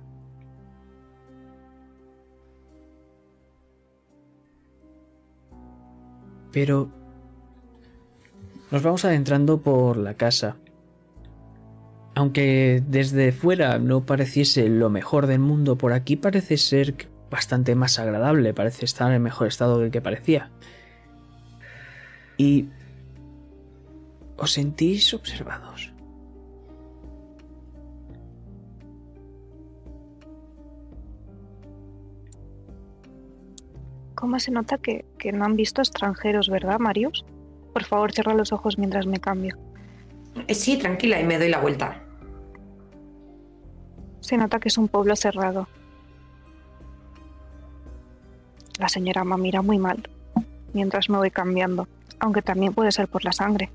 Pero 6.52 6.90
nos 8.72 8.84
vamos 8.84 9.06
adentrando 9.06 9.62
por 9.62 9.98
la 9.98 10.16
casa. 10.16 10.58
Aunque 12.16 12.84
desde 12.88 13.32
fuera 13.32 13.78
no 13.78 14.06
pareciese 14.06 14.68
lo 14.70 14.90
mejor 14.90 15.28
del 15.28 15.40
mundo, 15.40 15.78
por 15.78 15.94
aquí 15.94 16.16
parece 16.16 16.58
ser 16.58 17.08
bastante 17.30 17.76
más 17.76 18.00
agradable, 18.00 18.54
parece 18.54 18.86
estar 18.86 19.12
en 19.12 19.22
mejor 19.22 19.48
estado 19.48 19.80
del 19.80 19.92
que 19.92 20.02
parecía. 20.02 20.50
Y 22.38 22.70
os 24.38 24.52
sentís 24.52 25.14
observados. 25.14 25.94
¿Cómo 34.18 34.40
se 34.40 34.50
nota 34.50 34.80
que, 34.80 35.06
que 35.20 35.32
no 35.32 35.46
han 35.46 35.56
visto 35.56 35.80
extranjeros, 35.80 36.50
verdad, 36.50 36.80
Marius? 36.80 37.24
Por 37.72 37.84
favor, 37.84 38.12
cierra 38.12 38.34
los 38.34 38.52
ojos 38.52 38.80
mientras 38.80 39.06
me 39.06 39.20
cambio. 39.20 39.56
Eh, 40.48 40.56
Sí, 40.56 40.76
tranquila, 40.78 41.22
y 41.22 41.24
me 41.24 41.38
doy 41.38 41.50
la 41.50 41.60
vuelta. 41.60 42.02
Se 44.20 44.36
nota 44.36 44.60
que 44.60 44.70
es 44.70 44.78
un 44.80 44.88
pueblo 44.88 45.16
cerrado. 45.16 45.68
La 48.80 48.90
señora 48.90 49.24
me 49.24 49.38
mira 49.38 49.62
muy 49.62 49.78
mal 49.78 50.10
mientras 50.74 51.12
me 51.12 51.18
voy 51.18 51.30
cambiando, 51.30 51.88
aunque 52.20 52.42
también 52.42 52.74
puede 52.74 52.92
ser 52.92 53.08
por 53.08 53.24
la 53.24 53.34
sangre. 53.34 53.70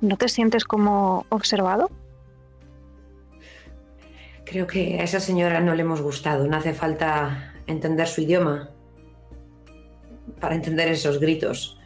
¿No 0.00 0.16
te 0.16 0.28
sientes 0.28 0.64
como 0.64 1.26
observado? 1.30 1.90
Creo 4.44 4.68
que 4.68 5.00
a 5.00 5.02
esa 5.02 5.18
señora 5.18 5.60
no 5.60 5.74
le 5.74 5.82
hemos 5.82 6.00
gustado. 6.00 6.46
No 6.46 6.56
hace 6.56 6.74
falta 6.74 7.54
entender 7.66 8.06
su 8.06 8.20
idioma 8.20 8.70
para 10.40 10.54
entender 10.54 10.88
esos 10.88 11.18
gritos. 11.18 11.78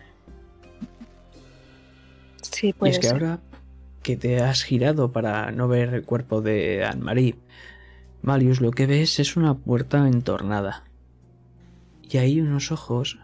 Sí, 2.43 2.74
Y 2.80 2.89
es 2.89 2.99
que 2.99 3.07
ser. 3.07 3.14
ahora 3.14 3.41
que 4.03 4.16
te 4.16 4.41
has 4.41 4.62
girado 4.64 5.12
para 5.12 5.51
no 5.53 5.68
ver 5.68 5.95
el 5.95 6.05
cuerpo 6.05 6.41
de 6.41 6.84
Anne-Marie, 6.84 7.36
Marius, 8.22 8.61
lo 8.61 8.70
que 8.70 8.86
ves 8.86 9.20
es 9.20 9.36
una 9.36 9.55
puerta 9.55 10.09
entornada. 10.09 10.84
Y 12.03 12.18
ahí 12.18 12.41
unos 12.41 12.72
ojos 12.72 13.18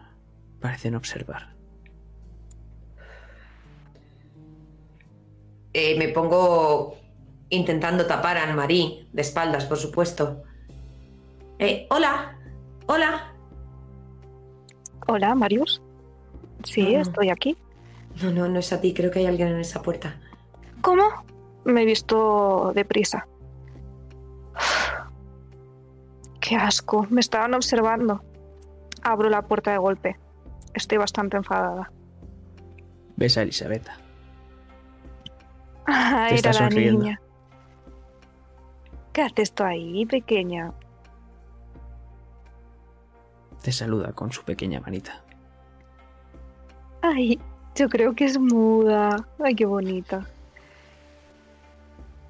parecen 0.61 0.95
observar. 0.95 1.53
Eh, 5.73 5.97
me 5.97 6.07
pongo 6.09 6.97
intentando 7.49 8.05
tapar 8.05 8.37
a 8.37 8.43
Anne-Marie, 8.43 9.07
de 9.11 9.21
espaldas, 9.21 9.65
por 9.65 9.77
supuesto. 9.77 10.43
Eh, 11.59 11.87
hola, 11.89 12.37
hola. 12.87 13.34
Hola, 15.07 15.35
Marius. 15.35 15.81
Sí, 16.63 16.95
estoy 16.95 17.29
aquí. 17.29 17.57
No, 18.21 18.31
no, 18.31 18.47
no 18.47 18.59
es 18.59 18.71
a 18.73 18.81
ti, 18.81 18.93
creo 18.93 19.11
que 19.11 19.19
hay 19.19 19.25
alguien 19.27 19.49
en 19.49 19.59
esa 19.59 19.81
puerta. 19.81 20.15
¿Cómo? 20.81 21.03
Me 21.63 21.81
he 21.83 21.85
visto 21.85 22.71
deprisa. 22.73 23.27
Qué 26.39 26.55
asco, 26.55 27.07
me 27.09 27.21
estaban 27.21 27.53
observando. 27.53 28.23
Abro 29.03 29.29
la 29.29 29.41
puerta 29.43 29.71
de 29.71 29.77
golpe. 29.77 30.17
Estoy 30.73 30.97
bastante 30.97 31.37
enfadada. 31.37 31.91
Ves 33.15 33.37
a 33.37 33.43
Elisabetta. 33.43 33.97
Ah, 35.87 36.25
Te 36.29 36.35
está 36.35 36.49
era 36.49 36.59
la 36.59 36.65
sonriendo. 36.69 36.99
niña. 37.03 37.21
¿Qué 39.13 39.21
haces 39.21 39.53
tú 39.53 39.63
ahí, 39.63 40.05
pequeña? 40.05 40.73
Te 43.65 43.71
saluda 43.71 44.13
con 44.13 44.31
su 44.31 44.43
pequeña 44.43 44.79
manita. 44.79 45.23
Ay, 47.01 47.39
yo 47.73 47.89
creo 47.89 48.13
que 48.13 48.25
es 48.25 48.37
muda. 48.37 49.27
Ay, 49.43 49.55
qué 49.55 49.65
bonita. 49.65 50.27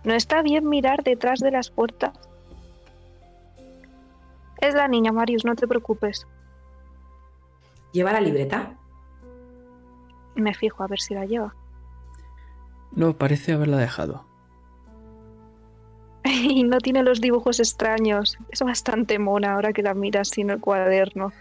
No 0.06 0.14
está 0.14 0.42
bien 0.42 0.70
mirar 0.70 1.04
detrás 1.04 1.42
de 1.42 1.52
las 1.52 1.70
puertas. 1.70 2.18
Es 4.62 4.76
la 4.76 4.88
niña, 4.88 5.12
Marius, 5.12 5.44
no 5.44 5.56
te 5.56 5.68
preocupes. 5.68 6.26
¿Lleva 7.92 8.14
la 8.14 8.22
libreta? 8.22 8.72
Me 10.36 10.54
fijo 10.54 10.84
a 10.84 10.88
ver 10.88 11.02
si 11.02 11.16
la 11.16 11.26
lleva. 11.26 11.54
No, 12.94 13.18
parece 13.18 13.52
haberla 13.52 13.76
dejado. 13.76 14.24
Y 16.56 16.64
no 16.64 16.80
tiene 16.80 17.04
los 17.04 17.22
dibujos 17.22 17.60
extraños. 17.60 18.38
Es 18.50 18.62
bastante 18.62 19.20
mona 19.20 19.54
ahora 19.54 19.74
que 19.74 19.84
la 19.84 19.94
miras 19.94 20.30
sin 20.30 20.50
el 20.50 20.60
cuaderno. 20.60 21.32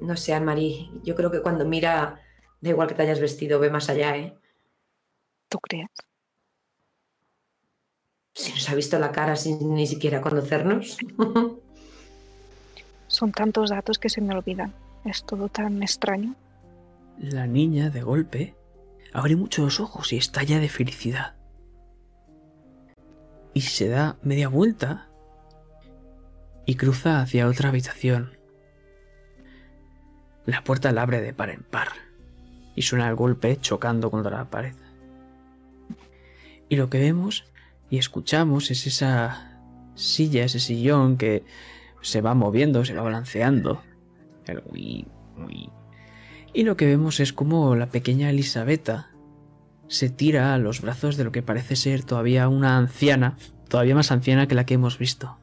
No 0.00 0.16
sé, 0.16 0.34
Anne-Marie. 0.34 0.90
Yo 1.04 1.14
creo 1.14 1.30
que 1.30 1.40
cuando 1.40 1.64
mira, 1.64 2.20
da 2.60 2.70
igual 2.70 2.88
que 2.88 2.94
te 2.94 3.02
hayas 3.02 3.20
vestido, 3.20 3.60
ve 3.60 3.70
más 3.70 3.88
allá, 3.88 4.16
¿eh? 4.16 4.36
¿Tú 5.48 5.58
crees? 5.58 5.88
Si 8.34 8.52
nos 8.52 8.68
ha 8.68 8.74
visto 8.74 8.98
la 8.98 9.12
cara 9.12 9.36
sin 9.36 9.74
ni 9.74 9.86
siquiera 9.86 10.20
conocernos. 10.20 10.98
Son 13.06 13.32
tantos 13.32 13.70
datos 13.70 13.98
que 13.98 14.08
se 14.08 14.20
me 14.22 14.34
olvidan. 14.34 14.74
Es 15.04 15.24
todo 15.24 15.48
tan 15.48 15.82
extraño. 15.82 16.34
La 17.18 17.46
niña, 17.46 17.90
de 17.90 18.02
golpe, 18.02 18.54
abre 19.12 19.36
mucho 19.36 19.62
los 19.62 19.80
ojos 19.80 20.12
y 20.12 20.16
estalla 20.16 20.58
de 20.58 20.68
felicidad. 20.68 21.41
Y 23.54 23.62
se 23.62 23.88
da 23.88 24.16
media 24.22 24.48
vuelta 24.48 25.08
y 26.64 26.76
cruza 26.76 27.20
hacia 27.20 27.46
otra 27.46 27.68
habitación. 27.68 28.38
La 30.46 30.64
puerta 30.64 30.90
la 30.92 31.02
abre 31.02 31.20
de 31.20 31.32
par 31.32 31.50
en 31.50 31.62
par 31.62 31.88
y 32.74 32.82
suena 32.82 33.08
el 33.08 33.14
golpe 33.14 33.58
chocando 33.60 34.10
contra 34.10 34.38
la 34.38 34.50
pared. 34.50 34.74
Y 36.68 36.76
lo 36.76 36.88
que 36.88 36.98
vemos 36.98 37.44
y 37.90 37.98
escuchamos 37.98 38.70
es 38.70 38.86
esa 38.86 39.60
silla, 39.94 40.44
ese 40.44 40.58
sillón 40.58 41.18
que 41.18 41.44
se 42.00 42.22
va 42.22 42.34
moviendo, 42.34 42.84
se 42.84 42.94
va 42.94 43.02
balanceando. 43.02 43.82
El. 44.46 44.62
Y 46.54 46.64
lo 46.64 46.76
que 46.76 46.86
vemos 46.86 47.20
es 47.20 47.32
como 47.32 47.76
la 47.76 47.86
pequeña 47.86 48.30
Elisabetta 48.30 49.11
se 49.92 50.08
tira 50.08 50.54
a 50.54 50.58
los 50.58 50.80
brazos 50.80 51.18
de 51.18 51.24
lo 51.24 51.32
que 51.32 51.42
parece 51.42 51.76
ser 51.76 52.02
todavía 52.02 52.48
una 52.48 52.78
anciana, 52.78 53.36
todavía 53.68 53.94
más 53.94 54.10
anciana 54.10 54.48
que 54.48 54.54
la 54.54 54.64
que 54.64 54.74
hemos 54.74 54.98
visto. 54.98 55.36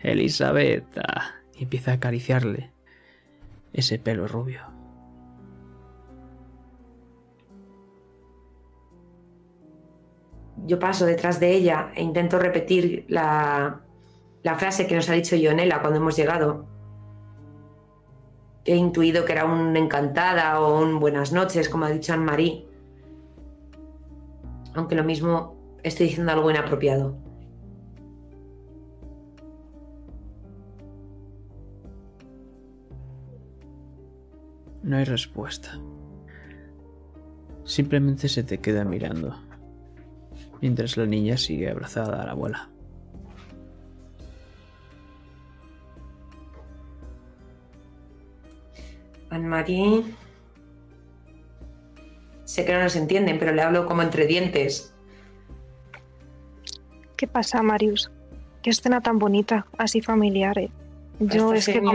Elisabetta. 0.00 1.36
Y 1.54 1.64
empieza 1.64 1.92
a 1.92 1.94
acariciarle 1.94 2.70
ese 3.72 3.98
pelo 3.98 4.28
rubio. 4.28 4.60
Yo 10.66 10.78
paso 10.78 11.06
detrás 11.06 11.40
de 11.40 11.52
ella 11.52 11.92
e 11.94 12.02
intento 12.02 12.38
repetir 12.38 13.06
la, 13.08 13.80
la 14.42 14.54
frase 14.56 14.86
que 14.86 14.96
nos 14.96 15.08
ha 15.08 15.14
dicho 15.14 15.34
Ionela 15.34 15.80
cuando 15.80 15.98
hemos 15.98 16.14
llegado. 16.14 16.66
He 18.66 18.76
intuido 18.76 19.24
que 19.24 19.32
era 19.32 19.46
un 19.46 19.74
encantada 19.78 20.60
o 20.60 20.78
un 20.78 21.00
buenas 21.00 21.32
noches, 21.32 21.70
como 21.70 21.86
ha 21.86 21.90
dicho 21.90 22.12
Anne-Marie. 22.12 22.65
Aunque 24.76 24.94
lo 24.94 25.04
mismo 25.04 25.56
estoy 25.82 26.08
diciendo 26.08 26.32
algo 26.32 26.50
inapropiado. 26.50 27.16
No 34.82 34.98
hay 34.98 35.04
respuesta. 35.04 35.80
Simplemente 37.64 38.28
se 38.28 38.44
te 38.44 38.58
queda 38.58 38.84
mirando, 38.84 39.34
mientras 40.60 40.96
la 40.96 41.06
niña 41.06 41.36
sigue 41.36 41.70
abrazada 41.70 42.22
a 42.22 42.26
la 42.26 42.32
abuela. 42.32 42.70
Anne-Marie. 49.30 50.25
Sé 52.46 52.64
que 52.64 52.72
no 52.72 52.80
nos 52.80 52.94
entienden, 52.94 53.38
pero 53.38 53.52
le 53.52 53.60
hablo 53.60 53.86
como 53.86 54.02
entre 54.02 54.26
dientes. 54.26 54.94
¿Qué 57.16 57.26
pasa, 57.26 57.60
Marius? 57.60 58.10
Qué 58.62 58.70
escena 58.70 59.00
tan 59.00 59.18
bonita, 59.18 59.66
así 59.76 60.00
familiar. 60.00 60.56
¿eh? 60.56 60.70
Yo 61.18 61.52
Esta 61.52 61.72
es 61.72 61.76
que 61.76 61.82
no. 61.82 61.92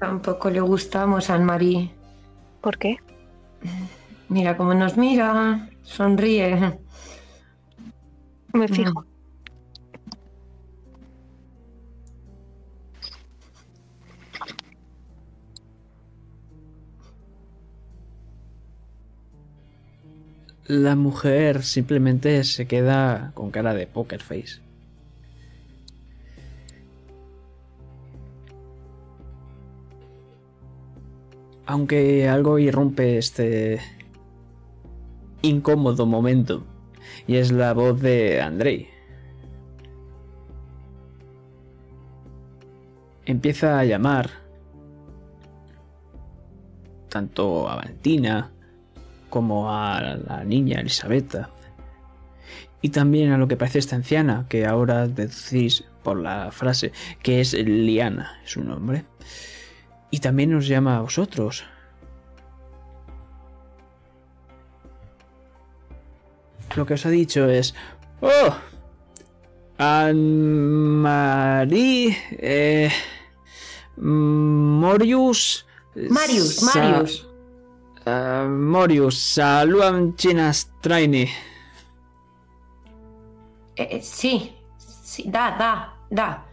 Tampoco 0.00 0.50
le 0.50 0.60
gustamos 0.60 1.30
a 1.30 1.36
Anne-Marie. 1.36 1.92
¿Por 2.60 2.76
qué? 2.76 2.96
Mira 4.28 4.56
cómo 4.56 4.74
nos 4.74 4.96
mira, 4.96 5.68
sonríe. 5.82 6.78
Me 8.52 8.66
fijo. 8.66 9.04
La 20.68 20.96
mujer 20.96 21.62
simplemente 21.62 22.42
se 22.42 22.66
queda 22.66 23.30
con 23.34 23.52
cara 23.52 23.72
de 23.72 23.86
poker 23.86 24.20
face. 24.20 24.60
Aunque 31.66 32.28
algo 32.28 32.58
irrumpe 32.58 33.16
este 33.16 33.80
incómodo 35.42 36.04
momento, 36.04 36.64
y 37.28 37.36
es 37.36 37.52
la 37.52 37.72
voz 37.72 38.00
de 38.00 38.40
Andrei. 38.40 38.88
Empieza 43.24 43.78
a 43.78 43.84
llamar 43.84 44.30
tanto 47.08 47.68
a 47.68 47.76
Valentina 47.76 48.52
como 49.36 49.70
a 49.70 50.00
la 50.00 50.44
niña 50.44 50.80
Elisabetta. 50.80 51.50
Y 52.80 52.88
también 52.88 53.32
a 53.32 53.36
lo 53.36 53.46
que 53.48 53.58
parece 53.58 53.80
esta 53.80 53.94
anciana, 53.94 54.46
que 54.48 54.64
ahora 54.64 55.06
decís 55.08 55.84
por 56.02 56.18
la 56.18 56.50
frase 56.52 56.90
que 57.22 57.42
es 57.42 57.52
Liana, 57.52 58.40
su 58.46 58.64
nombre. 58.64 59.04
Y 60.10 60.20
también 60.20 60.52
nos 60.52 60.66
llama 60.66 60.96
a 60.96 61.02
vosotros. 61.02 61.64
Lo 66.74 66.86
que 66.86 66.94
os 66.94 67.04
ha 67.04 67.10
dicho 67.10 67.46
es... 67.50 67.74
¡Oh! 68.22 68.56
Anne-Marie... 69.76 70.96
Eh, 72.30 72.90
Morius... 73.98 75.66
Marius, 75.94 76.56
Sa- 76.56 76.80
Marius. 76.80 77.25
Ah, 78.08 78.46
Morius, 78.48 79.18
saluam 79.18 80.14
chinas 80.14 80.70
traini. 80.80 81.26
Eh, 83.74 83.88
eh, 83.90 84.00
sí, 84.00 84.54
sí, 84.78 85.24
da, 85.28 85.50
da, 85.58 85.98
da. 86.08 86.46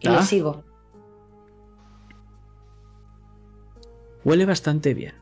Y 0.00 0.08
le 0.08 0.22
sigo. 0.22 0.64
Huele 4.24 4.44
bastante 4.44 4.92
bien. 4.92 5.14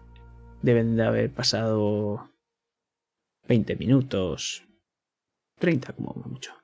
Deben 0.62 0.96
de 0.96 1.04
haber 1.04 1.30
pasado 1.30 2.30
20 3.48 3.76
minutos. 3.76 4.64
30 5.60 5.92
como 5.92 6.14
mucho. 6.24 6.54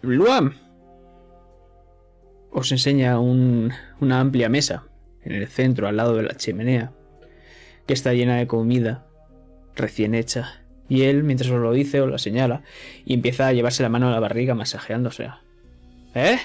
Luam. 0.00 0.69
Os 2.52 2.72
enseña 2.72 3.18
un- 3.20 3.72
una 4.00 4.20
amplia 4.20 4.48
mesa 4.48 4.84
en 5.24 5.32
el 5.32 5.46
centro, 5.48 5.86
al 5.88 5.96
lado 5.96 6.16
de 6.16 6.22
la 6.24 6.34
chimenea, 6.36 6.92
que 7.86 7.92
está 7.94 8.12
llena 8.12 8.36
de 8.36 8.46
comida 8.46 9.04
recién 9.76 10.14
hecha. 10.14 10.54
Y 10.88 11.02
él, 11.02 11.22
mientras 11.22 11.50
os 11.50 11.60
lo 11.60 11.72
dice, 11.72 12.00
os 12.00 12.10
la 12.10 12.18
señala 12.18 12.62
y 13.04 13.14
empieza 13.14 13.46
a 13.46 13.52
llevarse 13.52 13.82
la 13.82 13.88
mano 13.88 14.08
a 14.08 14.10
la 14.10 14.18
barriga 14.20 14.54
masajeándose. 14.54 15.28
¿Eh? 16.14 16.38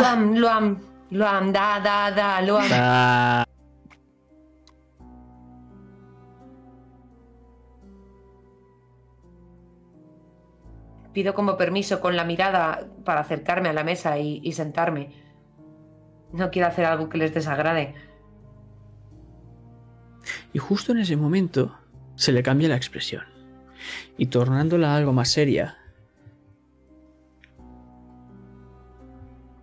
Luam, 0.00 0.34
Luam, 0.36 0.78
Luam, 1.10 1.52
da, 1.52 1.80
da, 1.80 2.10
da, 2.10 2.40
Luam. 2.42 2.68
Pido 11.12 11.34
como 11.34 11.56
permiso 11.56 12.00
con 12.00 12.16
la 12.16 12.24
mirada 12.24 12.88
para 13.04 13.20
acercarme 13.20 13.68
a 13.68 13.72
la 13.72 13.84
mesa 13.84 14.18
y, 14.18 14.40
y 14.42 14.52
sentarme. 14.52 15.12
No 16.32 16.50
quiero 16.50 16.68
hacer 16.68 16.84
algo 16.84 17.08
que 17.08 17.18
les 17.18 17.34
desagrade. 17.34 17.94
Y 20.52 20.58
justo 20.58 20.92
en 20.92 20.98
ese 20.98 21.16
momento 21.16 21.76
se 22.14 22.32
le 22.32 22.42
cambia 22.42 22.68
la 22.68 22.76
expresión. 22.76 23.24
Y 24.16 24.26
tornándola 24.26 24.94
algo 24.94 25.12
más 25.12 25.30
seria, 25.30 25.78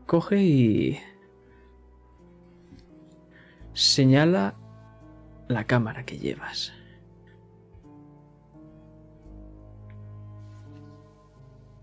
coge 0.07 0.41
y 0.41 0.99
señala 3.73 4.55
la 5.47 5.65
cámara 5.65 6.03
que 6.03 6.17
llevas. 6.17 6.73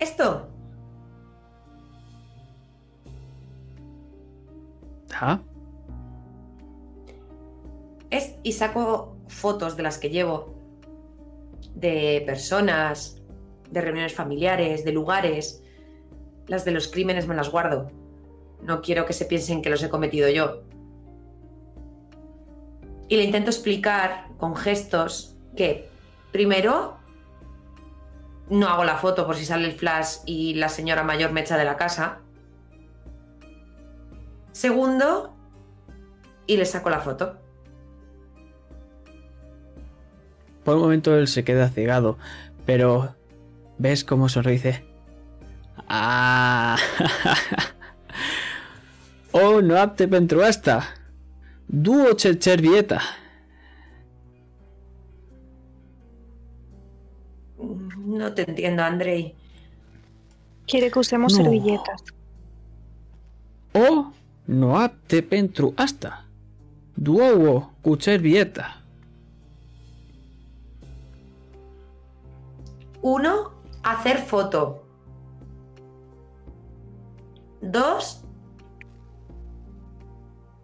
Esto, 0.04 0.50
¿Ah? 5.14 5.40
es 8.10 8.34
y 8.42 8.52
saco 8.52 9.16
fotos 9.28 9.78
de 9.78 9.82
las 9.82 9.96
que 9.96 10.10
llevo. 10.10 10.54
De 11.74 12.22
personas, 12.26 13.22
de 13.70 13.80
reuniones 13.80 14.12
familiares, 14.12 14.84
de 14.84 14.92
lugares. 14.92 15.62
Las 16.48 16.66
de 16.66 16.72
los 16.72 16.88
crímenes 16.88 17.26
me 17.26 17.34
las 17.34 17.48
guardo. 17.48 17.90
No 18.60 18.82
quiero 18.82 19.06
que 19.06 19.14
se 19.14 19.24
piensen 19.24 19.62
que 19.62 19.70
los 19.70 19.82
he 19.82 19.88
cometido 19.88 20.28
yo. 20.28 20.64
Y 23.08 23.16
le 23.16 23.24
intento 23.24 23.48
explicar 23.48 24.28
con 24.36 24.54
gestos 24.54 25.38
que, 25.56 25.88
primero, 26.30 26.98
no 28.50 28.68
hago 28.68 28.84
la 28.84 28.96
foto 28.96 29.26
por 29.26 29.36
si 29.36 29.44
sale 29.44 29.66
el 29.66 29.72
flash 29.72 30.18
y 30.26 30.54
la 30.54 30.68
señora 30.68 31.02
mayor 31.02 31.32
me 31.32 31.40
echa 31.40 31.56
de 31.56 31.64
la 31.64 31.76
casa. 31.76 32.18
Segundo, 34.52 35.34
y 36.46 36.56
le 36.56 36.64
saco 36.64 36.90
la 36.90 37.00
foto. 37.00 37.38
Por 40.64 40.76
un 40.76 40.82
momento 40.82 41.16
él 41.16 41.28
se 41.28 41.44
queda 41.44 41.68
cegado, 41.68 42.18
pero 42.64 43.14
ves 43.78 44.04
cómo 44.04 44.28
sonríe 44.28 44.84
Ah, 45.88 46.76
oh, 49.32 49.60
no 49.60 49.76
apte 49.78 50.08
pentru 50.08 50.42
asta. 50.42 50.84
Duo 51.66 52.14
ce 52.14 52.34
cervieta. 52.40 53.00
No 58.14 58.32
te 58.32 58.48
entiendo, 58.48 58.82
Andrei. 58.84 59.34
Quiere 60.68 60.88
que 60.90 61.00
usemos 61.00 61.32
No. 61.32 61.42
servilletas. 61.42 62.00
O 63.72 64.12
no 64.46 64.78
apte 64.78 65.20
pentru 65.22 65.74
asta. 65.76 66.24
Duo 66.94 67.72
cu. 67.82 67.98
Uno, 73.02 73.50
hacer 73.82 74.18
foto. 74.18 74.84
Dos, 77.60 78.20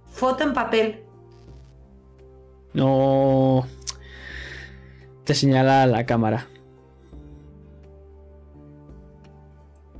foto 0.07 0.45
en 0.45 0.53
papel. 0.53 1.03
No. 2.75 3.67
Te 5.25 5.35
señala 5.35 5.87
la 5.87 6.07
cámara. 6.07 6.47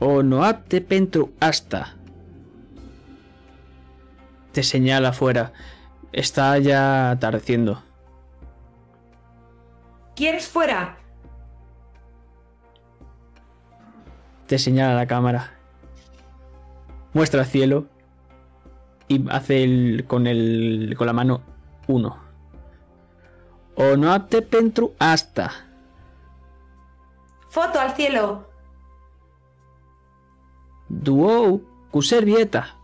O 0.01 0.23
no 0.23 0.45
apte 0.45 0.81
pentru 0.81 1.31
asta. 1.41 1.95
Te 4.53 4.63
señala 4.63 5.11
afuera. 5.11 5.53
Está 6.13 6.59
ya 6.59 7.11
atardeciendo. 7.11 7.83
¿Quieres 10.17 10.49
fuera? 10.49 10.97
Te 14.47 14.59
señala 14.59 14.95
la 14.95 15.07
cámara. 15.07 15.53
Muestra 17.13 17.43
el 17.43 17.47
cielo. 17.47 17.87
Y 19.07 19.29
hace 19.31 19.63
el, 19.63 20.05
con, 20.07 20.27
el, 20.27 20.95
con 20.97 21.07
la 21.07 21.13
mano 21.13 21.43
uno. 21.87 22.19
O 23.77 23.97
no 23.97 24.13
apte 24.13 24.41
pentru 24.41 24.95
asta. 24.99 25.51
Foto 27.51 27.79
al 27.79 27.95
cielo. 27.95 28.50
Duo 31.03 31.61
cu 31.91 32.03
servieta. 32.03 32.77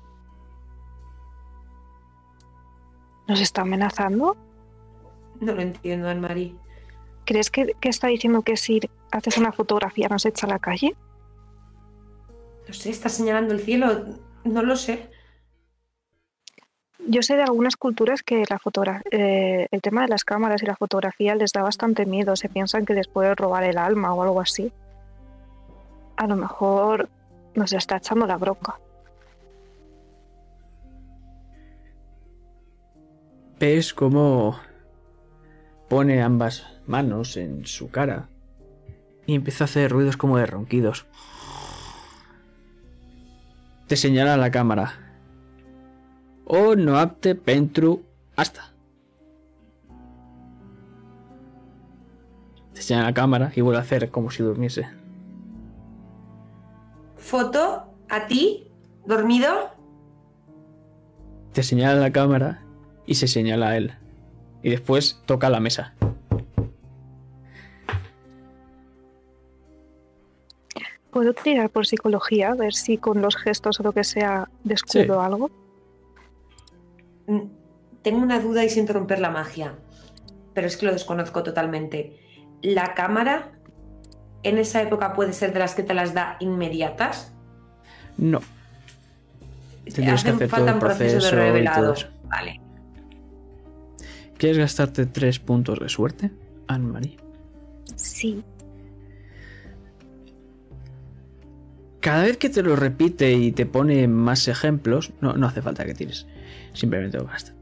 ¿Nos 3.28 3.40
está 3.40 3.62
amenazando? 3.62 4.36
No 5.40 5.52
lo 5.52 5.60
entiendo, 5.60 6.08
Anne-Marie. 6.08 6.54
¿Crees 7.24 7.50
que, 7.50 7.74
que 7.80 7.88
está 7.88 8.06
diciendo 8.06 8.42
que 8.42 8.56
si 8.56 8.80
haces 9.10 9.36
una 9.36 9.52
fotografía 9.52 10.08
nos 10.08 10.24
echa 10.24 10.46
a 10.46 10.50
la 10.50 10.58
calle? 10.58 10.94
No 12.66 12.72
sé, 12.72 12.90
está 12.90 13.08
señalando 13.08 13.52
el 13.52 13.60
cielo. 13.60 14.06
No 14.44 14.62
lo 14.62 14.76
sé. 14.76 15.10
Yo 17.08 17.22
sé 17.22 17.36
de 17.36 17.42
algunas 17.42 17.76
culturas 17.76 18.22
que 18.22 18.44
la 18.48 18.58
fotogra- 18.58 19.02
eh, 19.10 19.68
el 19.70 19.82
tema 19.82 20.02
de 20.02 20.08
las 20.08 20.24
cámaras 20.24 20.62
y 20.62 20.66
la 20.66 20.76
fotografía 20.76 21.34
les 21.34 21.52
da 21.52 21.62
bastante 21.62 22.06
miedo. 22.06 22.34
Se 22.36 22.48
piensan 22.48 22.86
que 22.86 22.94
les 22.94 23.08
puede 23.08 23.34
robar 23.34 23.64
el 23.64 23.78
alma 23.78 24.14
o 24.14 24.22
algo 24.22 24.40
así. 24.40 24.72
A 26.16 26.26
lo 26.26 26.36
mejor 26.36 27.08
nos 27.56 27.72
está 27.72 27.96
echando 27.96 28.26
la 28.26 28.36
bronca. 28.36 28.78
Ves 33.58 33.94
cómo 33.94 34.58
pone 35.88 36.22
ambas 36.22 36.66
manos 36.86 37.36
en 37.36 37.66
su 37.66 37.90
cara 37.90 38.28
y 39.26 39.34
empieza 39.34 39.64
a 39.64 39.66
hacer 39.66 39.90
ruidos 39.90 40.16
como 40.16 40.36
de 40.36 40.46
ronquidos. 40.46 41.06
Te 43.86 43.96
señala 43.96 44.36
la 44.36 44.50
cámara. 44.50 44.92
O 46.44 46.76
no 46.76 46.98
apte 46.98 47.34
pentru 47.34 48.04
hasta. 48.36 48.72
Te 52.74 52.82
señala 52.82 53.06
la 53.06 53.14
cámara 53.14 53.52
y 53.56 53.62
vuelve 53.62 53.78
a 53.78 53.82
hacer 53.82 54.10
como 54.10 54.30
si 54.30 54.42
durmiese. 54.42 54.86
Foto 57.30 57.62
a 58.08 58.26
ti, 58.28 58.68
dormido. 59.04 59.50
Te 61.52 61.62
señala 61.64 61.94
a 61.98 62.00
la 62.06 62.12
cámara 62.12 62.62
y 63.04 63.16
se 63.16 63.26
señala 63.26 63.70
a 63.70 63.76
él. 63.76 63.94
Y 64.62 64.70
después 64.70 65.20
toca 65.26 65.50
la 65.50 65.58
mesa. 65.58 65.94
¿Puedo 71.10 71.32
tirar 71.32 71.70
por 71.70 71.86
psicología? 71.86 72.50
A 72.50 72.54
ver 72.54 72.74
si 72.74 72.98
con 72.98 73.22
los 73.22 73.36
gestos 73.36 73.80
o 73.80 73.82
lo 73.82 73.92
que 73.92 74.04
sea 74.04 74.48
descubro 74.64 75.14
Sí. 75.20 75.26
algo. 75.26 75.50
Mm, 77.26 77.40
Tengo 78.02 78.22
una 78.22 78.38
duda 78.38 78.64
y 78.64 78.68
siento 78.70 78.92
romper 78.92 79.18
la 79.18 79.30
magia, 79.30 79.74
pero 80.54 80.68
es 80.68 80.76
que 80.76 80.86
lo 80.86 80.92
desconozco 80.92 81.42
totalmente. 81.42 82.20
¿La 82.62 82.94
cámara 82.94 83.55
en 84.42 84.58
esa 84.58 84.82
época 84.82 85.12
puede 85.14 85.32
ser 85.32 85.52
de 85.52 85.58
las 85.60 85.74
que 85.74 85.82
te 85.82 85.94
las 85.94 86.14
da 86.14 86.36
inmediatas? 86.40 87.32
No. 88.16 88.40
Tendrías 89.84 90.22
que 90.24 90.30
hacer 90.30 90.48
todo 90.48 90.56
falta 90.56 90.70
el 90.70 90.74
un 90.74 90.80
proceso 90.80 91.12
proceso 91.18 91.36
de 91.36 91.42
y 91.42 91.44
todo 91.44 91.52
revelado. 91.52 91.92
eso. 91.94 92.08
Vale. 92.24 92.60
¿Quieres 94.38 94.58
gastarte 94.58 95.06
tres 95.06 95.38
puntos 95.38 95.78
de 95.78 95.88
suerte, 95.88 96.30
Anne-Marie? 96.68 97.16
Sí. 97.94 98.42
Cada 102.00 102.24
vez 102.24 102.36
que 102.36 102.48
te 102.50 102.62
lo 102.62 102.76
repite 102.76 103.32
y 103.32 103.52
te 103.52 103.66
pone 103.66 104.06
más 104.06 104.46
ejemplos, 104.48 105.12
no, 105.20 105.32
no 105.32 105.46
hace 105.46 105.62
falta 105.62 105.84
que 105.84 105.94
tires, 105.94 106.26
simplemente 106.72 107.18
lo 107.18 107.24
gasta. 107.26 107.52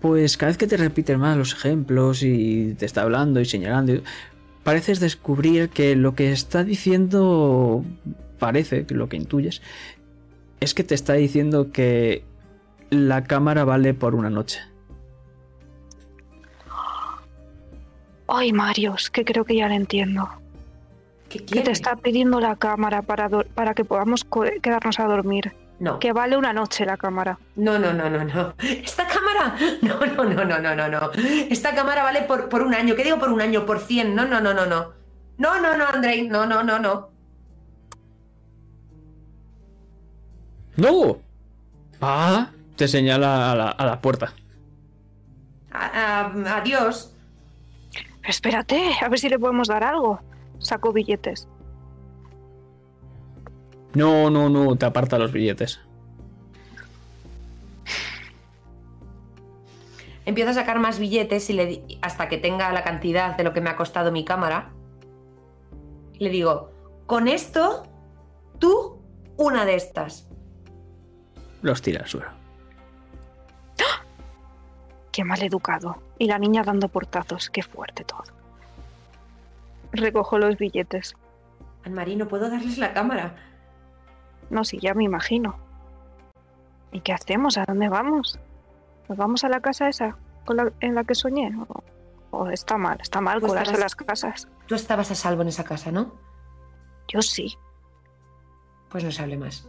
Pues 0.00 0.36
cada 0.36 0.50
vez 0.50 0.58
que 0.58 0.66
te 0.68 0.76
repite 0.76 1.16
más 1.16 1.36
los 1.36 1.52
ejemplos 1.54 2.22
y 2.22 2.74
te 2.78 2.86
está 2.86 3.02
hablando 3.02 3.40
y 3.40 3.44
señalando, 3.44 3.94
y- 3.94 4.02
pareces 4.66 4.98
descubrir 4.98 5.68
que 5.68 5.94
lo 5.94 6.16
que 6.16 6.32
está 6.32 6.64
diciendo, 6.64 7.84
parece 8.40 8.84
que 8.84 8.94
lo 8.94 9.08
que 9.08 9.16
intuyes, 9.16 9.62
es 10.58 10.74
que 10.74 10.82
te 10.82 10.96
está 10.96 11.12
diciendo 11.12 11.70
que 11.70 12.24
la 12.90 13.22
cámara 13.22 13.64
vale 13.64 13.94
por 13.94 14.16
una 14.16 14.28
noche. 14.28 14.58
Ay, 18.26 18.52
Marios, 18.52 19.08
que 19.08 19.24
creo 19.24 19.44
que 19.44 19.54
ya 19.54 19.68
lo 19.68 19.74
entiendo. 19.74 20.28
¿Qué 21.28 21.44
Que 21.44 21.60
te 21.60 21.70
está 21.70 21.94
pidiendo 21.94 22.40
la 22.40 22.56
cámara 22.56 23.02
para, 23.02 23.28
para 23.28 23.72
que 23.72 23.84
podamos 23.84 24.26
quedarnos 24.62 24.98
a 24.98 25.04
dormir. 25.04 25.52
No. 25.78 25.98
Que 25.98 26.12
vale 26.12 26.36
una 26.38 26.52
noche 26.54 26.86
la 26.86 26.96
cámara. 26.96 27.38
No, 27.56 27.78
no, 27.78 27.92
no, 27.92 28.08
no, 28.08 28.24
no. 28.24 28.54
¿Esta 28.58 29.06
cámara? 29.06 29.56
No, 29.82 29.98
no, 30.06 30.24
no, 30.24 30.44
no, 30.44 30.58
no, 30.58 30.74
no, 30.74 30.88
no. 30.88 31.10
Esta 31.50 31.74
cámara 31.74 32.02
vale 32.02 32.22
por, 32.22 32.48
por 32.48 32.62
un 32.62 32.74
año. 32.74 32.94
¿Qué 32.96 33.04
digo 33.04 33.18
por 33.18 33.30
un 33.30 33.40
año? 33.42 33.66
Por 33.66 33.80
100. 33.80 34.14
No, 34.14 34.24
no, 34.26 34.40
no, 34.40 34.54
no, 34.54 34.64
no. 34.66 34.92
No, 35.38 35.60
no, 35.60 35.76
no, 35.76 35.86
Andrei. 35.86 36.26
No, 36.28 36.46
no, 36.46 36.62
no, 36.62 36.78
no. 36.78 37.10
¡No! 40.76 41.18
Ah, 42.00 42.50
te 42.76 42.88
señala 42.88 43.52
a 43.52 43.54
la, 43.54 43.68
a 43.70 43.86
la 43.86 44.00
puerta. 44.00 44.32
A- 45.72 46.30
a- 46.32 46.56
adiós. 46.58 47.12
Espérate, 48.24 48.92
a 49.02 49.08
ver 49.08 49.18
si 49.18 49.28
le 49.28 49.38
podemos 49.38 49.68
dar 49.68 49.84
algo. 49.84 50.20
Saco 50.58 50.92
billetes. 50.92 51.48
No, 53.96 54.28
no, 54.28 54.50
no, 54.50 54.76
te 54.76 54.84
aparta 54.84 55.18
los 55.18 55.32
billetes. 55.32 55.80
Empiezo 60.26 60.50
a 60.50 60.54
sacar 60.54 60.78
más 60.80 60.98
billetes 60.98 61.48
y 61.50 61.52
le 61.54 61.66
di- 61.66 61.98
hasta 62.02 62.28
que 62.28 62.36
tenga 62.36 62.70
la 62.72 62.82
cantidad 62.84 63.36
de 63.36 63.44
lo 63.44 63.52
que 63.52 63.60
me 63.60 63.70
ha 63.70 63.76
costado 63.76 64.12
mi 64.12 64.24
cámara. 64.24 64.70
Le 66.18 66.28
digo, 66.30 66.72
con 67.06 67.26
esto, 67.28 67.84
tú, 68.58 69.00
una 69.36 69.64
de 69.64 69.76
estas. 69.76 70.28
Los 71.62 71.80
tira 71.80 72.00
al 72.02 72.08
suelo. 72.08 72.28
Qué 75.12 75.24
mal 75.24 75.42
educado. 75.42 76.02
Y 76.18 76.26
la 76.26 76.38
niña 76.38 76.62
dando 76.64 76.88
portazos. 76.88 77.48
Qué 77.48 77.62
fuerte 77.62 78.04
todo. 78.04 78.24
Recojo 79.92 80.38
los 80.38 80.58
billetes. 80.58 81.14
Anne-Marie, 81.84 82.16
no 82.16 82.26
puedo 82.26 82.50
darles 82.50 82.78
la 82.78 82.92
cámara. 82.92 83.36
No, 84.50 84.64
sí, 84.64 84.78
ya 84.80 84.94
me 84.94 85.04
imagino. 85.04 85.56
¿Y 86.92 87.00
qué 87.00 87.12
hacemos? 87.12 87.58
¿A 87.58 87.64
dónde 87.66 87.88
vamos? 87.88 88.38
¿Nos 89.08 89.18
vamos 89.18 89.44
a 89.44 89.48
la 89.48 89.60
casa 89.60 89.88
esa 89.88 90.16
con 90.44 90.56
la- 90.56 90.72
en 90.80 90.94
la 90.94 91.04
que 91.04 91.14
soñé? 91.14 91.52
¿O, 91.68 91.82
o 92.38 92.48
está 92.50 92.76
mal? 92.76 92.98
Está 93.00 93.20
mal 93.20 93.40
colarse 93.40 93.70
en 93.70 93.76
estarás- 93.76 93.80
las 93.80 93.96
casas. 93.96 94.48
Tú 94.66 94.74
estabas 94.74 95.10
a 95.10 95.14
salvo 95.14 95.42
en 95.42 95.48
esa 95.48 95.64
casa, 95.64 95.90
¿no? 95.92 96.12
Yo 97.08 97.22
sí. 97.22 97.56
Pues 98.88 99.04
no 99.04 99.10
se 99.10 99.22
hable 99.22 99.36
más. 99.36 99.68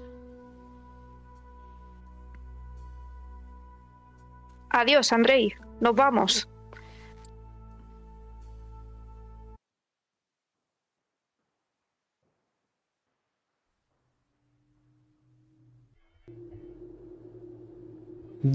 Adiós, 4.70 5.12
Andrei. 5.14 5.54
Nos 5.80 5.96
vamos. 5.96 6.50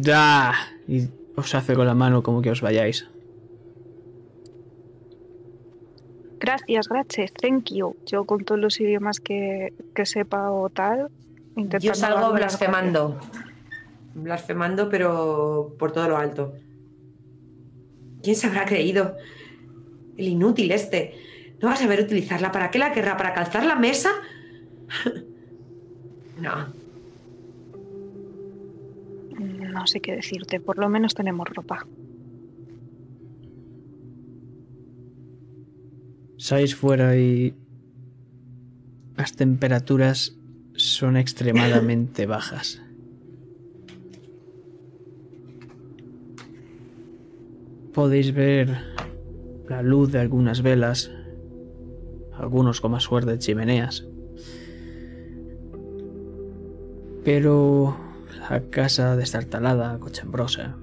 ¡Da! 0.03 0.53
Y 0.89 1.09
os 1.37 1.55
hace 1.55 1.75
con 1.75 1.87
la 1.87 1.95
mano 1.95 2.23
como 2.23 2.43
que 2.43 2.51
os 2.51 2.61
vayáis. 2.61 3.09
Gracias, 6.41 6.89
gracias. 6.89 7.33
Thank 7.35 7.71
you. 7.73 7.95
Yo 8.05 8.25
con 8.25 8.45
todos 8.45 8.61
los 8.61 8.81
idiomas 8.81 9.21
que, 9.21 9.73
que 9.95 10.05
sepa 10.05 10.51
o 10.51 10.69
tal. 10.71 11.09
Yo 11.81 11.95
salgo 11.95 12.33
blasfemando. 12.33 13.21
Blasfemando, 14.15 14.89
pero 14.89 15.77
por 15.79 15.93
todo 15.93 16.09
lo 16.09 16.17
alto. 16.17 16.55
¿Quién 18.23 18.35
se 18.35 18.49
habrá 18.49 18.65
creído? 18.65 19.17
El 20.17 20.27
inútil 20.27 20.73
este. 20.73 21.15
¿No 21.61 21.69
va 21.69 21.75
a 21.75 21.77
saber 21.77 22.01
utilizarla? 22.01 22.51
¿Para 22.51 22.73
qué 22.73 22.79
la 22.81 22.93
querrá? 22.93 23.17
¿Para 23.17 23.35
calzar 23.35 23.65
la 23.65 23.77
mesa? 23.77 24.11
no. 26.41 26.82
No 29.43 29.87
sé 29.87 30.01
qué 30.01 30.15
decirte. 30.15 30.61
Por 30.61 30.79
lo 30.79 30.89
menos 30.89 31.15
tenemos 31.15 31.49
ropa. 31.49 31.87
Salís 36.37 36.75
fuera 36.75 37.17
y 37.17 37.55
las 39.17 39.33
temperaturas 39.35 40.37
son 40.75 41.17
extremadamente 41.17 42.27
bajas. 42.35 42.83
Podéis 47.93 48.33
ver 48.35 48.77
la 49.69 49.83
luz 49.83 50.11
de 50.13 50.19
algunas 50.19 50.63
velas, 50.63 51.11
algunos 52.33 52.81
con 52.81 52.93
más 52.93 53.05
suerte 53.05 53.39
chimeneas. 53.39 54.07
Pero 57.25 57.97
la 58.51 58.61
casa 58.71 59.17
destartalada, 59.17 59.99
cochambrosa, 59.99 60.77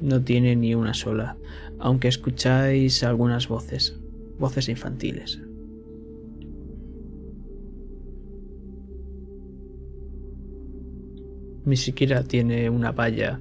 no 0.00 0.22
tiene 0.22 0.56
ni 0.56 0.74
una 0.74 0.94
sola, 0.94 1.36
aunque 1.78 2.08
escucháis 2.08 3.02
algunas 3.02 3.48
voces, 3.48 3.98
voces 4.38 4.68
infantiles. 4.68 5.40
Ni 11.64 11.76
siquiera 11.76 12.22
tiene 12.22 12.70
una 12.70 12.92
valla. 12.92 13.40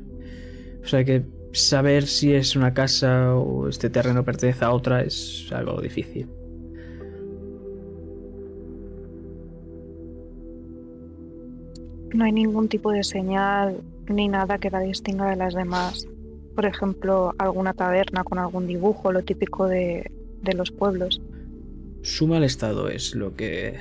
O 0.84 0.88
sea 0.88 1.04
que 1.06 1.26
saber 1.54 2.06
si 2.06 2.34
es 2.34 2.56
una 2.56 2.74
casa 2.74 3.34
o 3.36 3.70
este 3.70 3.90
terreno 3.90 4.24
pertenece 4.26 4.66
a 4.66 4.72
otra 4.72 5.02
es 5.02 5.50
algo 5.52 5.82
difícil. 5.82 6.28
No 12.14 12.26
hay 12.26 12.32
ningún 12.32 12.68
tipo 12.68 12.92
de 12.92 13.04
señal 13.04 13.82
ni 14.08 14.28
nada 14.28 14.58
que 14.58 14.70
la 14.70 14.80
distinga 14.80 15.30
de 15.30 15.36
las 15.36 15.54
demás. 15.54 16.08
Por 16.56 16.66
ejemplo, 16.66 17.34
alguna 17.38 17.74
taberna 17.74 18.24
con 18.24 18.40
algún 18.40 18.68
dibujo, 18.68 19.12
lo 19.12 19.24
típico 19.24 19.68
de, 19.68 20.12
de 20.42 20.54
los 20.54 20.72
pueblos. 20.72 21.22
Su 22.02 22.28
mal 22.28 22.44
estado 22.44 22.90
es 22.90 23.14
lo 23.16 23.36
que 23.36 23.76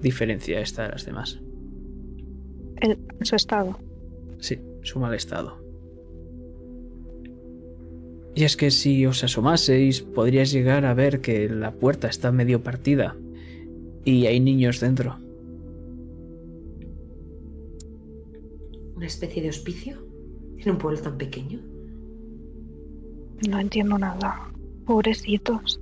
diferencia 0.00 0.60
esta 0.60 0.84
de 0.84 0.88
las 0.90 1.04
demás. 1.04 1.40
El, 2.76 2.98
su 3.22 3.36
estado. 3.36 3.78
Sí, 4.38 4.58
su 4.82 4.98
mal 4.98 5.14
estado. 5.14 5.58
Y 8.34 8.44
es 8.44 8.56
que 8.56 8.70
si 8.70 9.06
os 9.06 9.24
asomaseis, 9.24 10.02
podríais 10.02 10.52
llegar 10.52 10.84
a 10.84 10.94
ver 10.94 11.20
que 11.20 11.48
la 11.48 11.72
puerta 11.72 12.08
está 12.08 12.32
medio 12.32 12.62
partida 12.62 13.16
y 14.04 14.26
hay 14.26 14.40
niños 14.40 14.78
dentro. 14.78 15.16
¿Una 18.96 19.06
especie 19.06 19.42
de 19.42 19.50
hospicio? 19.50 19.98
¿En 20.56 20.70
un 20.70 20.78
pueblo 20.78 20.98
tan 20.98 21.18
pequeño? 21.18 21.60
No 23.46 23.60
entiendo 23.60 23.98
nada. 23.98 24.50
Pobrecitos. 24.86 25.78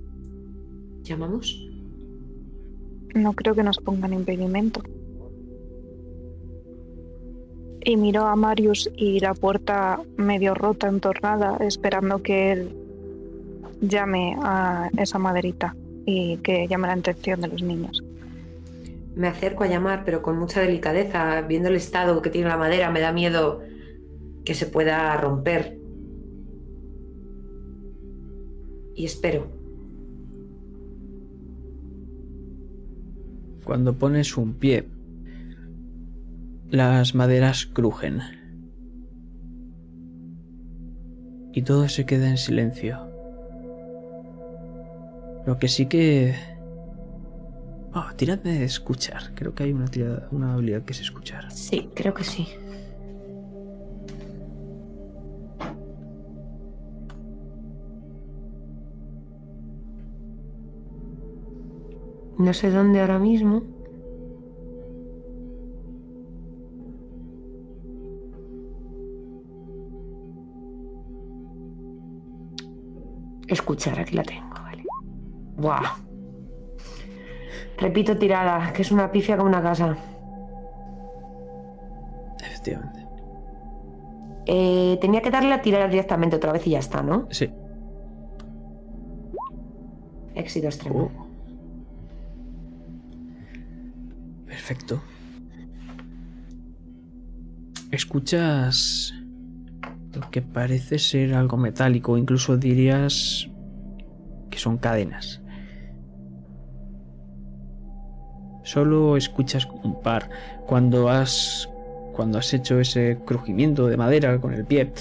¿Llamamos? 1.03 1.65
No 3.15 3.33
creo 3.35 3.55
que 3.55 3.63
nos 3.63 3.79
pongan 3.79 4.13
impedimento. 4.13 4.83
Y 7.85 7.97
miró 7.97 8.27
a 8.27 8.35
Marius 8.35 8.91
y 8.97 9.21
la 9.21 9.35
puerta 9.35 10.01
medio 10.17 10.55
rota, 10.55 10.89
entornada, 10.89 11.59
esperando 11.59 12.21
que 12.21 12.51
él 12.51 12.77
llame 13.81 14.37
a 14.43 14.91
esa 14.97 15.19
maderita 15.19 15.77
y 16.05 16.39
que 16.39 16.67
llame 16.67 16.89
la 16.89 16.95
atención 16.95 17.43
de 17.43 17.49
los 17.49 17.63
niños. 17.63 18.03
Me 19.15 19.29
acerco 19.29 19.65
a 19.65 19.69
llamar, 19.69 20.05
pero 20.05 20.23
con 20.23 20.39
mucha 20.39 20.61
delicadeza. 20.61 21.43
Viendo 21.43 21.69
el 21.69 21.77
estado 21.77 22.21
que 22.23 22.31
tiene 22.31 22.49
la 22.49 22.57
madera, 22.57 22.91
me 22.91 23.01
da 23.01 23.13
miedo 23.13 23.63
que 24.45 24.55
se 24.55 24.67
pueda 24.67 25.17
romper. 25.17 25.79
Y 28.95 29.05
espero. 29.05 29.49
Cuando 33.65 33.95
pones 33.95 34.37
un 34.37 34.55
pie, 34.55 34.89
las 36.71 37.15
maderas 37.15 37.67
crujen. 37.67 38.21
Y 41.53 41.63
todo 41.63 41.89
se 41.89 42.05
queda 42.05 42.29
en 42.29 42.37
silencio. 42.37 42.99
Lo 45.47 45.59
que 45.59 45.69
sí 45.69 45.87
que... 45.87 46.54
Oh, 47.97 48.07
tiradme 48.17 48.59
de 48.59 48.65
escuchar. 48.65 49.33
Creo 49.37 49.55
que 49.55 49.63
hay 49.63 49.73
una, 49.73 49.87
tirada, 49.87 50.29
una 50.33 50.55
habilidad 50.55 50.83
que 50.83 50.93
es 50.93 51.01
escuchar. 51.01 51.51
Sí, 51.53 51.91
creo 51.95 52.13
que 52.13 52.25
sí. 52.25 52.49
No 62.37 62.53
sé 62.53 62.71
dónde 62.73 63.01
ahora 63.01 63.21
mismo. 63.21 63.63
Escuchar, 73.47 74.01
aquí 74.01 74.17
la 74.17 74.25
tengo, 74.25 74.51
vale. 74.51 74.83
Buah. 75.57 76.04
Repito 77.79 78.17
tirada, 78.17 78.73
que 78.73 78.83
es 78.83 78.93
una 78.93 79.11
pifia 79.11 79.37
como 79.37 79.49
una 79.49 79.63
casa. 79.63 79.97
Efectivamente. 82.41 83.05
Eh, 84.47 84.99
tenía 85.01 85.23
que 85.23 85.31
darle 85.31 85.55
a 85.55 85.63
tirar 85.63 85.91
directamente 85.91 86.37
otra 86.37 86.53
vez 86.53 86.67
y 86.67 86.71
ya 86.71 86.79
está, 86.79 87.03
¿no? 87.03 87.27
Sí. 87.31 87.51
Éxito 90.35 90.67
extremo. 90.67 91.11
Oh. 91.17 91.27
Perfecto. 94.47 95.03
Escuchas 97.91 99.15
lo 100.13 100.31
que 100.31 100.43
parece 100.43 100.99
ser 100.99 101.35
algo 101.35 101.57
metálico, 101.57 102.19
incluso 102.19 102.57
dirías 102.57 103.49
que 104.51 104.59
son 104.59 104.79
cadenas. 104.79 105.44
Solo 108.65 109.17
escuchas 109.17 109.69
un 109.83 110.01
par 110.03 110.29
cuando 110.67 111.09
has 111.09 111.69
cuando 112.13 112.39
has 112.39 112.53
hecho 112.55 112.79
ese 112.79 113.19
crujimiento 113.25 113.87
de 113.87 113.97
madera 113.97 114.41
con 114.41 114.53
el 114.53 114.65
pie. 114.65 114.93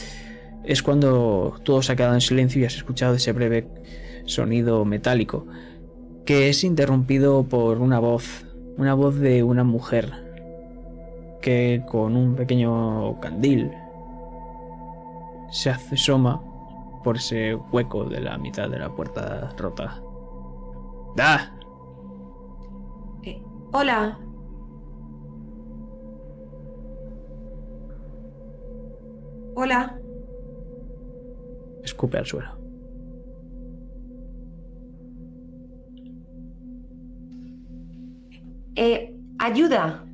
Es 0.63 0.81
cuando 0.81 1.59
todo 1.63 1.81
se 1.81 1.91
ha 1.91 1.95
quedado 1.95 2.13
en 2.13 2.21
silencio 2.21 2.61
y 2.61 2.65
has 2.65 2.75
escuchado 2.75 3.15
ese 3.15 3.31
breve 3.33 3.67
sonido 4.25 4.85
metálico 4.85 5.45
que 6.25 6.47
es 6.49 6.63
interrumpido 6.63 7.43
por 7.43 7.79
una 7.79 7.99
voz 7.99 8.45
una 8.77 8.93
voz 8.93 9.19
de 9.19 9.43
una 9.43 9.63
mujer 9.63 10.11
que 11.41 11.83
con 11.89 12.15
un 12.15 12.35
pequeño 12.35 13.19
candil 13.19 13.71
se 15.51 15.69
asoma 15.69 16.41
por 17.03 17.17
ese 17.17 17.55
hueco 17.55 18.05
de 18.05 18.21
la 18.21 18.37
mitad 18.37 18.69
de 18.69 18.79
la 18.79 18.89
puerta 18.89 19.53
rota. 19.57 20.01
¡Da! 21.15 21.53
Hola. 23.75 24.19
Hola. 29.55 29.99
Escupe 31.83 32.19
al 32.19 32.25
suelo. 32.27 32.49
Eh, 38.75 39.15
ayuda. 39.39 40.05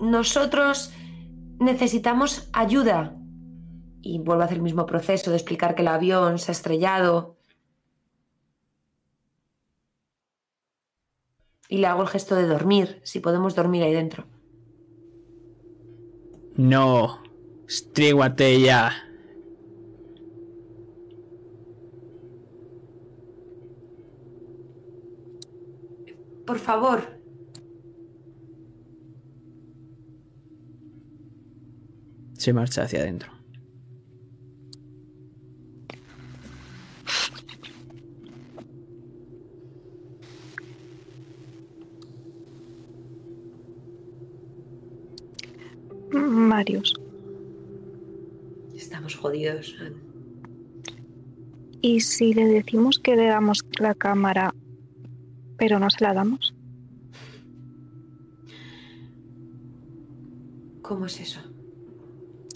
Nosotros 0.00 0.90
necesitamos 1.60 2.48
ayuda. 2.54 3.16
Y 4.00 4.18
vuelvo 4.20 4.42
a 4.42 4.44
hacer 4.46 4.56
el 4.56 4.62
mismo 4.62 4.86
proceso 4.86 5.30
de 5.30 5.36
explicar 5.36 5.74
que 5.74 5.82
el 5.82 5.88
avión 5.88 6.38
se 6.38 6.52
ha 6.52 6.54
estrellado. 6.54 7.33
Y 11.68 11.78
le 11.78 11.86
hago 11.86 12.02
el 12.02 12.08
gesto 12.08 12.36
de 12.36 12.46
dormir, 12.46 13.00
si 13.04 13.20
podemos 13.20 13.54
dormir 13.54 13.82
ahí 13.82 13.92
dentro. 13.92 14.26
No. 16.56 17.22
Estríguate 17.66 18.60
ya. 18.60 18.92
Por 26.46 26.58
favor. 26.58 27.20
Se 32.34 32.52
marcha 32.52 32.82
hacia 32.82 33.00
adentro. 33.00 33.33
Marius. 46.34 46.94
Estamos 48.74 49.14
jodidos. 49.14 49.74
¿Y 51.80 52.00
si 52.00 52.34
le 52.34 52.46
decimos 52.46 52.98
que 52.98 53.16
le 53.16 53.26
damos 53.26 53.64
la 53.78 53.94
cámara, 53.94 54.54
pero 55.56 55.78
no 55.78 55.90
se 55.90 56.02
la 56.02 56.14
damos? 56.14 56.54
¿Cómo 60.82 61.06
es 61.06 61.20
eso? 61.20 61.40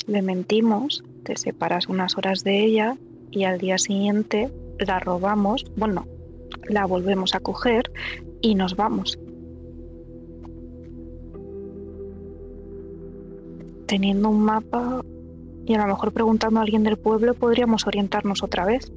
Le 0.06 0.22
mentimos, 0.22 1.04
te 1.24 1.36
separas 1.36 1.88
unas 1.88 2.16
horas 2.16 2.44
de 2.44 2.64
ella 2.64 2.96
y 3.30 3.44
al 3.44 3.58
día 3.58 3.78
siguiente 3.78 4.50
la 4.78 5.00
robamos, 5.00 5.64
bueno, 5.76 6.06
la 6.68 6.86
volvemos 6.86 7.34
a 7.34 7.40
coger 7.40 7.90
y 8.40 8.54
nos 8.54 8.76
vamos. 8.76 9.18
Teniendo 13.89 14.28
un 14.28 14.45
mapa 14.45 15.03
y 15.64 15.74
a 15.74 15.78
lo 15.78 15.86
mejor 15.86 16.12
preguntando 16.12 16.61
a 16.61 16.62
alguien 16.62 16.84
del 16.84 16.99
pueblo 16.99 17.32
podríamos 17.32 17.86
orientarnos 17.86 18.43
otra 18.43 18.66
vez. 18.66 18.93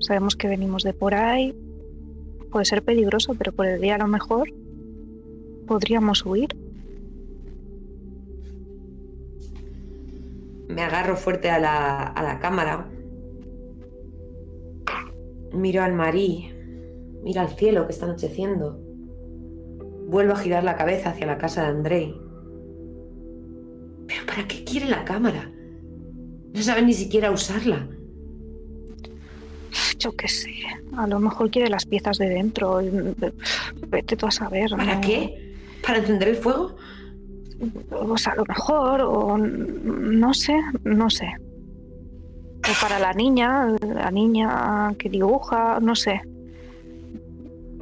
Sabemos 0.00 0.34
que 0.34 0.48
venimos 0.48 0.82
de 0.82 0.92
por 0.92 1.14
ahí. 1.14 1.54
Puede 2.50 2.64
ser 2.64 2.82
peligroso, 2.82 3.36
pero 3.38 3.52
por 3.52 3.66
el 3.66 3.80
día 3.80 3.94
a 3.94 3.98
lo 3.98 4.08
mejor 4.08 4.52
podríamos 5.68 6.26
huir. 6.26 6.48
Me 10.66 10.82
agarro 10.82 11.16
fuerte 11.16 11.48
a 11.50 11.60
la, 11.60 12.02
a 12.02 12.22
la 12.24 12.40
cámara. 12.40 12.88
Miro 15.52 15.84
al 15.84 15.92
marí. 15.92 16.50
Miro 17.22 17.40
al 17.40 17.50
cielo 17.50 17.86
que 17.86 17.92
está 17.92 18.06
anocheciendo. 18.06 18.80
Vuelvo 20.08 20.32
a 20.32 20.38
girar 20.38 20.64
la 20.64 20.74
cabeza 20.74 21.10
hacia 21.10 21.26
la 21.26 21.38
casa 21.38 21.62
de 21.62 21.68
Andrei. 21.68 22.23
¿Para 24.26 24.46
qué 24.46 24.64
quiere 24.64 24.86
la 24.88 25.04
cámara? 25.04 25.50
No 26.52 26.62
sabe 26.62 26.82
ni 26.82 26.92
siquiera 26.92 27.30
usarla. 27.30 27.88
Yo 29.98 30.12
qué 30.12 30.28
sé. 30.28 30.54
A 30.96 31.06
lo 31.06 31.18
mejor 31.18 31.50
quiere 31.50 31.68
las 31.68 31.86
piezas 31.86 32.18
de 32.18 32.28
dentro. 32.28 32.80
Vete 33.88 34.16
tú 34.16 34.26
a 34.26 34.30
saber. 34.30 34.70
¿Para 34.70 35.00
qué? 35.00 35.54
¿Para 35.84 35.98
encender 35.98 36.28
el 36.28 36.36
fuego? 36.36 36.76
Pues 37.88 38.26
a 38.26 38.34
lo 38.34 38.44
mejor, 38.44 39.00
o 39.02 39.38
no 39.38 40.34
sé, 40.34 40.54
no 40.84 41.10
sé. 41.10 41.28
O 42.58 42.80
para 42.80 42.98
la 42.98 43.12
niña, 43.12 43.68
la 43.82 44.10
niña 44.10 44.94
que 44.98 45.08
dibuja, 45.08 45.78
no 45.80 45.94
sé. 45.94 46.20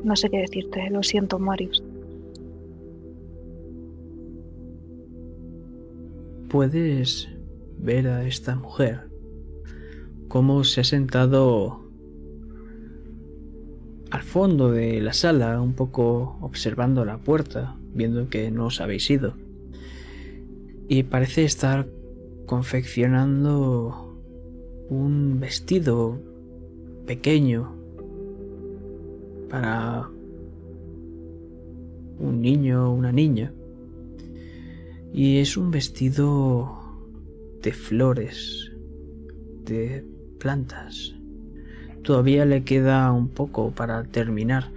No 0.02 0.16
sé 0.16 0.30
qué 0.30 0.38
decirte, 0.38 0.90
lo 0.90 1.02
siento, 1.02 1.38
Marius. 1.38 1.82
Puedes 6.52 7.30
ver 7.78 8.08
a 8.08 8.26
esta 8.26 8.56
mujer 8.56 9.08
cómo 10.28 10.64
se 10.64 10.82
ha 10.82 10.84
sentado 10.84 11.80
al 14.10 14.22
fondo 14.22 14.70
de 14.70 15.00
la 15.00 15.14
sala, 15.14 15.62
un 15.62 15.72
poco 15.72 16.36
observando 16.42 17.06
la 17.06 17.16
puerta, 17.16 17.74
viendo 17.94 18.28
que 18.28 18.50
no 18.50 18.66
os 18.66 18.82
habéis 18.82 19.08
ido. 19.08 19.32
Y 20.88 21.04
parece 21.04 21.44
estar 21.44 21.88
confeccionando 22.44 24.14
un 24.90 25.40
vestido 25.40 26.20
pequeño 27.06 27.74
para 29.48 30.06
un 32.18 32.42
niño 32.42 32.90
o 32.90 32.92
una 32.92 33.10
niña. 33.10 33.54
Y 35.12 35.38
es 35.38 35.56
un 35.56 35.70
vestido 35.70 36.82
de 37.62 37.72
flores, 37.72 38.72
de 39.64 40.04
plantas. 40.38 41.14
Todavía 42.02 42.44
le 42.44 42.64
queda 42.64 43.12
un 43.12 43.28
poco 43.28 43.70
para 43.70 44.04
terminar. 44.04 44.70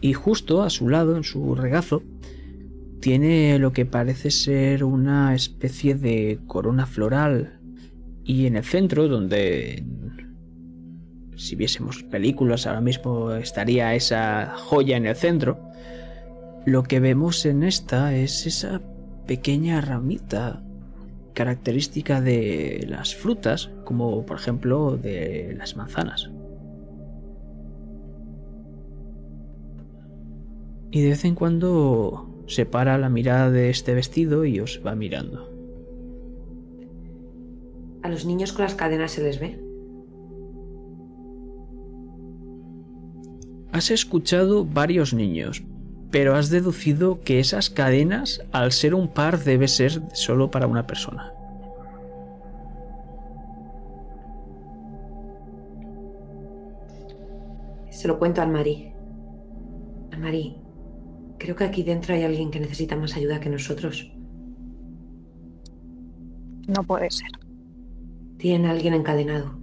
Y 0.00 0.14
justo 0.14 0.62
a 0.62 0.70
su 0.70 0.88
lado, 0.88 1.16
en 1.16 1.24
su 1.24 1.54
regazo, 1.54 2.02
tiene 3.00 3.58
lo 3.58 3.72
que 3.72 3.84
parece 3.84 4.30
ser 4.30 4.84
una 4.84 5.34
especie 5.34 5.94
de 5.94 6.38
corona 6.46 6.86
floral. 6.86 7.58
Y 8.24 8.46
en 8.46 8.56
el 8.56 8.64
centro, 8.64 9.08
donde 9.08 9.84
si 11.36 11.56
viésemos 11.56 12.04
películas 12.04 12.66
ahora 12.66 12.80
mismo 12.80 13.32
estaría 13.32 13.94
esa 13.94 14.54
joya 14.56 14.96
en 14.96 15.06
el 15.06 15.16
centro. 15.16 15.58
Lo 16.64 16.84
que 16.84 17.00
vemos 17.00 17.44
en 17.44 17.64
esta 17.64 18.14
es 18.14 18.46
esa 18.46 18.80
pequeña 19.26 19.80
ramita 19.80 20.62
característica 21.34 22.20
de 22.20 22.84
las 22.88 23.14
frutas, 23.14 23.70
como 23.84 24.24
por 24.26 24.36
ejemplo 24.38 24.96
de 24.96 25.54
las 25.56 25.76
manzanas. 25.76 26.30
Y 30.90 31.00
de 31.00 31.08
vez 31.08 31.24
en 31.24 31.34
cuando 31.34 32.44
separa 32.46 32.98
la 32.98 33.08
mirada 33.08 33.50
de 33.50 33.70
este 33.70 33.94
vestido 33.94 34.44
y 34.44 34.60
os 34.60 34.82
va 34.86 34.94
mirando. 34.94 35.48
¿A 38.02 38.08
los 38.08 38.26
niños 38.26 38.52
con 38.52 38.64
las 38.64 38.74
cadenas 38.74 39.12
se 39.12 39.22
les 39.22 39.40
ve? 39.40 39.58
Has 43.72 43.90
escuchado 43.90 44.66
varios 44.66 45.14
niños, 45.14 45.62
pero 46.12 46.36
has 46.36 46.50
deducido 46.50 47.22
que 47.22 47.40
esas 47.40 47.70
cadenas, 47.70 48.42
al 48.52 48.70
ser 48.70 48.94
un 48.94 49.08
par, 49.08 49.42
debe 49.42 49.66
ser 49.66 50.02
solo 50.12 50.50
para 50.50 50.66
una 50.66 50.86
persona. 50.86 51.32
Se 57.90 58.06
lo 58.06 58.18
cuento 58.18 58.42
a 58.42 58.44
Anne-Marie. 58.44 58.94
Anne-Marie, 60.12 60.56
creo 61.38 61.56
que 61.56 61.64
aquí 61.64 61.82
dentro 61.82 62.14
hay 62.14 62.24
alguien 62.24 62.50
que 62.50 62.60
necesita 62.60 62.94
más 62.94 63.16
ayuda 63.16 63.40
que 63.40 63.48
nosotros. 63.48 64.12
No 66.68 66.82
puede 66.82 67.10
ser. 67.10 67.30
Tiene 68.36 68.68
a 68.68 68.72
alguien 68.72 68.92
encadenado. 68.92 69.58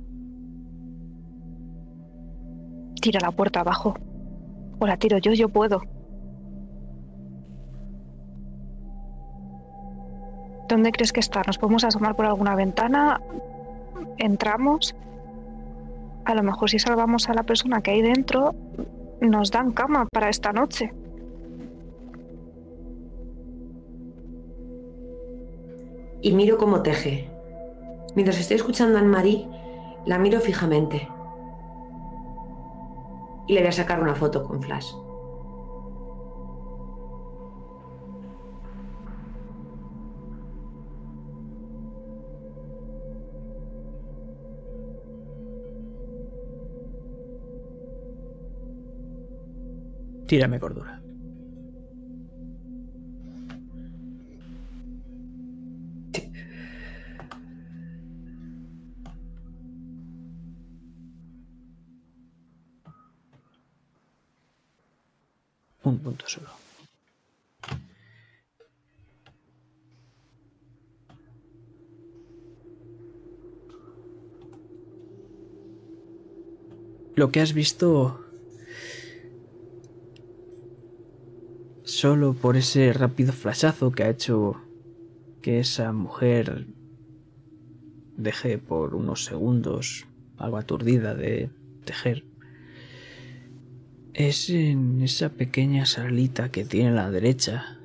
Tira 3.00 3.20
la 3.22 3.32
puerta 3.32 3.60
abajo. 3.60 3.94
O 4.80 4.88
la 4.88 4.98
tiro 4.98 5.20
yo, 5.20 5.34
yo 5.34 5.50
puedo. 5.50 5.99
¿Dónde 10.70 10.92
crees 10.92 11.12
que 11.12 11.20
está? 11.20 11.42
¿Nos 11.48 11.58
podemos 11.58 11.84
asomar 11.84 12.16
por 12.16 12.28
alguna 12.28 12.54
ventana? 12.54 13.20
¿Entramos? 14.20 14.96
A 16.26 16.36
lo 16.36 16.44
mejor 16.44 16.70
si 16.70 16.78
salvamos 16.78 17.28
a 17.28 17.34
la 17.34 17.42
persona 17.42 17.82
que 17.82 17.90
hay 17.90 18.04
dentro, 18.04 18.54
nos 19.20 19.50
dan 19.50 19.72
cama 19.72 20.08
para 20.14 20.30
esta 20.30 20.54
noche. 20.54 20.94
Y 26.22 26.34
miro 26.34 26.60
cómo 26.60 26.84
teje. 26.84 27.28
Mientras 28.16 28.40
estoy 28.40 28.58
escuchando 28.58 28.98
a 28.98 29.02
Anne-Marie, 29.02 29.48
la 30.06 30.20
miro 30.20 30.40
fijamente 30.40 31.10
y 33.48 33.54
le 33.54 33.62
voy 33.62 33.70
a 33.70 33.72
sacar 33.72 34.00
una 34.04 34.14
foto 34.14 34.44
con 34.44 34.62
flash. 34.62 34.94
Tírame 50.30 50.60
cordura. 50.60 51.02
un 65.84 65.98
punto 65.98 66.28
solo. 66.28 66.50
Lo 77.16 77.32
que 77.32 77.42
has 77.42 77.54
visto 77.54 78.29
solo 81.90 82.34
por 82.34 82.58
ese 82.58 82.94
rápido 82.94 83.34
flashazo 83.34 83.92
que 83.92 84.04
ha 84.04 84.10
hecho 84.10 84.62
que 85.42 85.60
esa 85.60 85.92
mujer 85.94 86.68
deje 88.18 88.58
por 88.58 88.96
unos 88.96 89.26
segundos 89.26 90.06
algo 90.38 90.58
aturdida 90.58 91.16
de 91.16 91.50
tejer 91.86 92.30
es 94.20 94.50
en 94.50 95.02
esa 95.02 95.30
pequeña 95.30 95.86
salita 95.86 96.52
que 96.52 96.66
tiene 96.66 96.90
a 96.90 96.94
la 96.94 97.10
derecha. 97.10 97.80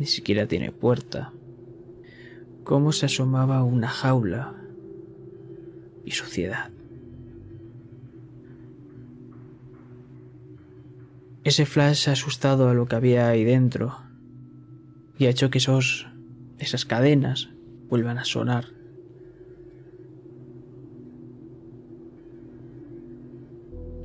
Ni 0.00 0.06
siquiera 0.06 0.48
tiene 0.48 0.72
puerta. 0.72 1.32
Cómo 2.64 2.90
se 2.90 3.06
asomaba 3.06 3.62
una 3.62 3.86
jaula 3.86 4.56
y 6.04 6.10
suciedad. 6.10 6.73
Ese 11.44 11.66
flash 11.66 12.08
ha 12.08 12.12
asustado 12.12 12.68
a 12.68 12.74
lo 12.74 12.86
que 12.86 12.96
había 12.96 13.28
ahí 13.28 13.44
dentro 13.44 13.98
y 15.18 15.26
ha 15.26 15.30
hecho 15.30 15.50
que 15.50 15.58
esos, 15.58 16.08
esas 16.58 16.84
cadenas 16.84 17.50
vuelvan 17.88 18.18
a 18.18 18.24
sonar 18.24 18.74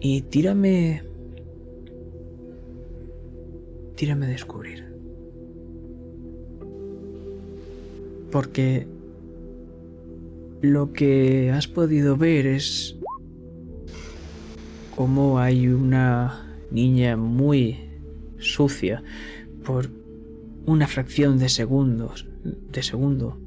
Y 0.02 0.22
tírame... 0.22 1.04
Tírame 3.96 4.28
a 4.28 4.30
descubrir. 4.30 4.86
Porque 8.32 8.88
lo 10.62 10.94
que 10.94 11.52
has 11.52 11.68
podido 11.68 12.16
ver 12.16 12.48
es 12.48 12.98
cómo 14.96 15.40
hay 15.40 15.68
una 15.68 16.49
niña 16.72 17.18
muy 17.18 17.78
sucia 18.38 19.04
por 19.66 19.90
una 20.66 20.88
fracción 20.88 21.40
de 21.40 21.50
segundos, 21.50 22.28
de 22.44 22.84
segundo, 22.84 23.38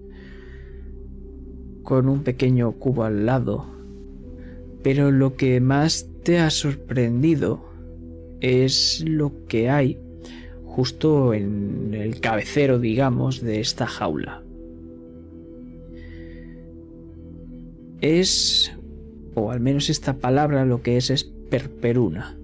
con 1.82 2.08
un 2.08 2.22
pequeño 2.22 2.72
cubo 2.72 3.04
al 3.04 3.26
lado. 3.26 3.66
Pero 4.82 5.10
lo 5.10 5.36
que 5.36 5.60
más 5.60 6.08
te 6.22 6.38
ha 6.38 6.50
sorprendido 6.50 7.64
es 8.40 9.04
lo 9.06 9.46
que 9.46 9.70
hay 9.70 9.98
justo 10.64 11.34
en 11.34 11.94
el 11.94 12.20
cabecero, 12.20 12.78
digamos, 12.78 13.40
de 13.40 13.60
esta 13.60 13.86
jaula. 13.86 14.42
Es, 18.00 18.72
o 19.34 19.52
al 19.52 19.60
menos 19.60 19.90
esta 19.90 20.14
palabra 20.14 20.64
lo 20.64 20.82
que 20.82 20.96
es 20.96 21.10
es 21.10 21.24
perperuna. 21.24 22.36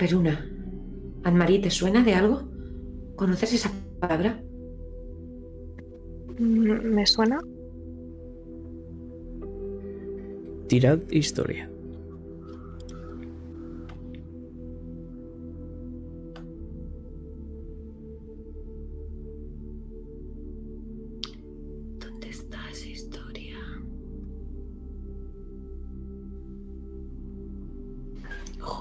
Perperuna. 0.00 0.48
Anne-Marie, 1.24 1.58
¿te 1.58 1.68
suena 1.68 2.02
de 2.02 2.14
algo? 2.14 2.48
¿Conoces 3.16 3.52
esa 3.52 3.70
palabra? 4.00 4.42
Mm, 6.38 6.94
¿Me 6.94 7.06
suena? 7.06 7.38
Tirad 10.68 11.00
historia. 11.10 11.70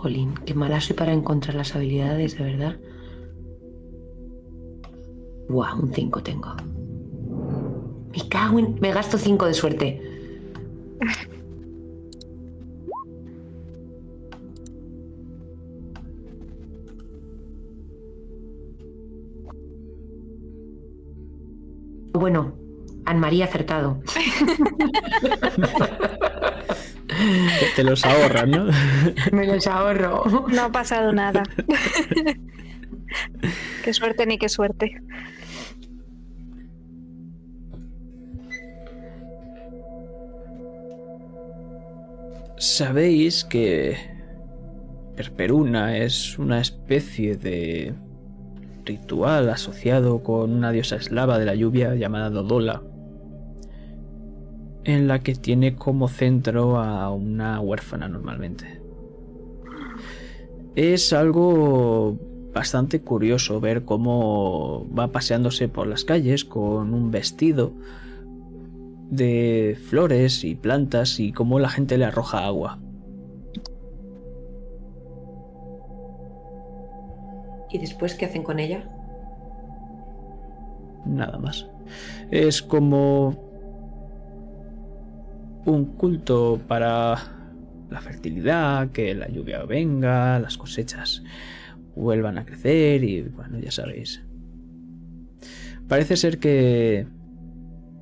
Jolín, 0.01 0.33
qué 0.45 0.53
mala 0.53 0.79
soy 0.79 0.95
para 0.95 1.11
encontrar 1.11 1.55
las 1.55 1.75
habilidades, 1.75 2.37
de 2.37 2.43
verdad. 2.45 2.79
Buah, 5.49 5.75
un 5.75 5.93
5 5.93 6.23
tengo. 6.23 6.55
Me 8.13 8.29
cago 8.29 8.59
en... 8.59 8.79
Me 8.79 8.93
gasto 8.93 9.17
5 9.17 9.45
de 9.45 9.53
suerte. 9.53 10.01
Bueno, 22.13 22.53
Anne-Marie 23.03 23.43
ha 23.43 23.47
acertado. 23.47 23.99
Te, 27.59 27.65
te 27.75 27.83
los 27.83 28.05
ahorras, 28.05 28.47
¿no? 28.47 28.67
Me 29.31 29.45
los 29.45 29.67
ahorro. 29.67 30.23
No 30.47 30.63
ha 30.63 30.71
pasado 30.71 31.11
nada. 31.11 31.43
qué 33.83 33.93
suerte 33.93 34.25
ni 34.25 34.37
qué 34.37 34.49
suerte. 34.49 35.01
Sabéis 42.57 43.45
que 43.45 43.97
Perperuna 45.15 45.97
es 45.97 46.37
una 46.37 46.59
especie 46.59 47.35
de 47.35 47.93
ritual 48.85 49.49
asociado 49.49 50.23
con 50.23 50.51
una 50.51 50.71
diosa 50.71 50.97
eslava 50.97 51.39
de 51.39 51.45
la 51.45 51.55
lluvia 51.55 51.95
llamada 51.95 52.29
Dodola, 52.29 52.81
en 54.89 55.07
la 55.07 55.19
que 55.19 55.35
tiene 55.35 55.75
como 55.75 56.07
centro 56.07 56.77
a 56.77 57.11
una 57.11 57.59
huérfana 57.61 58.07
normalmente. 58.07 58.81
Es 60.75 61.13
algo 61.13 62.17
bastante 62.53 63.01
curioso 63.01 63.59
ver 63.59 63.85
cómo 63.85 64.87
va 64.97 65.11
paseándose 65.11 65.67
por 65.67 65.87
las 65.87 66.03
calles 66.03 66.43
con 66.43 66.93
un 66.93 67.11
vestido 67.11 67.73
de 69.09 69.77
flores 69.89 70.43
y 70.43 70.55
plantas 70.55 71.19
y 71.19 71.31
cómo 71.31 71.59
la 71.59 71.69
gente 71.69 71.97
le 71.97 72.05
arroja 72.05 72.45
agua. 72.45 72.79
¿Y 77.71 77.77
después 77.77 78.15
qué 78.15 78.25
hacen 78.25 78.41
con 78.41 78.59
ella? 78.59 78.87
Nada 81.05 81.37
más. 81.37 81.67
Es 82.31 82.63
como 82.63 83.48
un 85.65 85.85
culto 85.97 86.59
para 86.67 87.17
la 87.89 88.01
fertilidad, 88.01 88.89
que 88.91 89.13
la 89.15 89.27
lluvia 89.27 89.63
venga, 89.63 90.39
las 90.39 90.57
cosechas 90.57 91.23
vuelvan 91.95 92.37
a 92.37 92.45
crecer 92.45 93.03
y 93.03 93.23
bueno, 93.23 93.59
ya 93.59 93.71
sabéis. 93.71 94.23
Parece 95.87 96.17
ser 96.17 96.37
que 96.39 97.07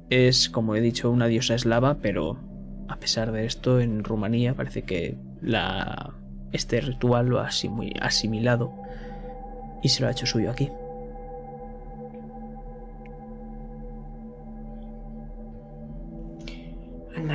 es, 0.10 0.50
como 0.50 0.76
he 0.76 0.82
dicho, 0.82 1.10
una 1.10 1.28
diosa 1.28 1.56
eslava, 1.56 1.96
pero 2.02 2.38
a 2.90 2.98
pesar 2.98 3.32
de 3.32 3.46
esto, 3.46 3.80
en 3.80 4.04
Rumanía 4.04 4.54
parece 4.56 4.84
que 4.84 5.18
este 6.52 6.82
ritual 6.82 7.28
lo 7.28 7.40
ha 7.40 7.48
asimi- 7.48 7.98
asimilado 8.02 8.74
y 9.84 9.90
se 9.90 10.02
lo 10.02 10.08
ha 10.08 10.12
hecho 10.12 10.26
suyo 10.26 10.52
aquí. 10.52 10.70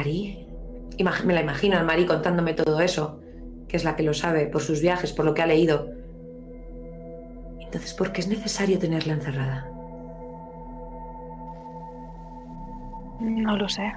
Imag- 0.07 1.25
me 1.25 1.35
la 1.35 1.41
imagino, 1.41 1.77
Anne-Marie, 1.77 2.07
contándome 2.07 2.55
todo 2.55 2.81
eso. 2.81 3.21
Que 3.69 3.77
es 3.77 3.85
la 3.85 3.97
que 3.97 4.03
lo 4.03 4.13
sabe, 4.15 4.47
por 4.47 4.61
sus 4.61 4.81
viajes, 4.83 5.13
por 5.13 5.25
lo 5.25 5.33
que 5.35 5.43
ha 5.43 5.47
leído. 5.47 5.89
Entonces, 7.61 7.95
¿por 7.95 8.13
qué 8.13 8.21
es 8.21 8.29
necesario 8.29 8.79
tenerla 8.79 9.15
encerrada? 9.15 9.69
No 13.21 13.57
lo 13.57 13.69
sé. 13.69 13.93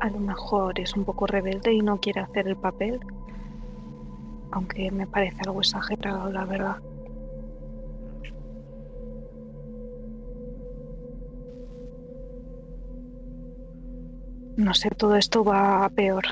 A 0.00 0.08
lo 0.10 0.18
mejor 0.20 0.78
es 0.80 0.94
un 0.96 1.04
poco 1.04 1.26
rebelde 1.26 1.72
y 1.72 1.80
no 1.80 1.98
quiere 1.98 2.20
hacer 2.20 2.48
el 2.48 2.56
papel. 2.56 3.00
Aunque 4.52 4.90
me 4.90 5.06
parece 5.06 5.38
algo 5.44 5.60
exagerado, 5.60 6.30
la 6.30 6.44
verdad. 6.44 6.76
No 14.56 14.74
sé, 14.74 14.90
todo 14.90 15.16
esto 15.16 15.44
va 15.44 15.84
a 15.84 15.90
peor. 15.90 16.24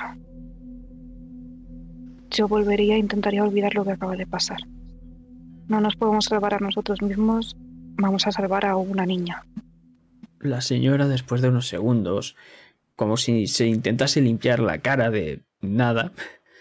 Yo 2.31 2.49
volvería 2.49 2.95
e 2.95 2.99
intentaría 2.99 3.45
olvidar 3.45 3.75
lo 3.75 3.85
que 3.85 3.93
acaba 3.93 4.17
de 4.17 4.27
pasar. 4.27 4.59
No 5.69 5.81
nos 5.81 5.97
podemos 5.97 6.27
salvar 6.27 6.55
a 6.55 6.59
nosotros 6.59 7.03
mismos, 7.03 7.57
vamos 7.97 8.27
a 8.27 8.33
salvar 8.33 8.65
a 8.65 8.77
una 8.77 9.07
niña. 9.07 9.45
La 10.41 10.61
señora, 10.61 11.09
después 11.09 11.41
de 11.43 11.49
unos 11.49 11.69
segundos, 11.69 12.37
como 12.97 13.17
si 13.17 13.47
se 13.47 13.67
intentase 13.67 14.21
limpiar 14.21 14.61
la 14.61 14.79
cara 14.79 15.11
de 15.11 15.43
nada, 15.61 16.13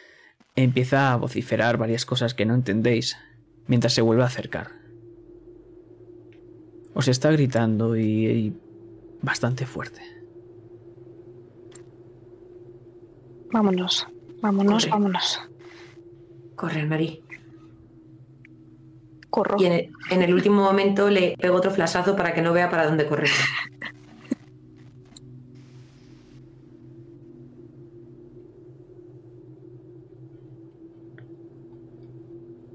empieza 0.55 1.13
a 1.13 1.15
vociferar 1.15 1.77
varias 1.77 2.05
cosas 2.05 2.33
que 2.33 2.45
no 2.45 2.55
entendéis 2.55 3.17
mientras 3.67 3.93
se 3.93 4.01
vuelve 4.01 4.23
a 4.23 4.27
acercar. 4.27 4.71
Os 6.93 7.07
está 7.07 7.31
gritando 7.31 7.95
y, 7.95 8.25
y 8.27 8.53
bastante 9.21 9.65
fuerte. 9.65 10.20
Vámonos, 13.51 14.07
vámonos, 14.41 14.83
Corre. 14.85 14.91
vámonos. 14.91 15.39
Corre, 16.55 16.79
Anne-Marie. 16.81 17.21
Corro. 19.29 19.55
Y 19.59 19.65
en 19.65 19.71
el, 19.71 19.89
en 20.09 20.21
el 20.21 20.33
último 20.33 20.61
momento 20.63 21.09
le 21.09 21.35
pego 21.39 21.57
otro 21.57 21.71
flasazo 21.71 22.15
para 22.15 22.33
que 22.33 22.41
no 22.41 22.53
vea 22.53 22.69
para 22.69 22.85
dónde 22.85 23.05
correr. 23.07 23.29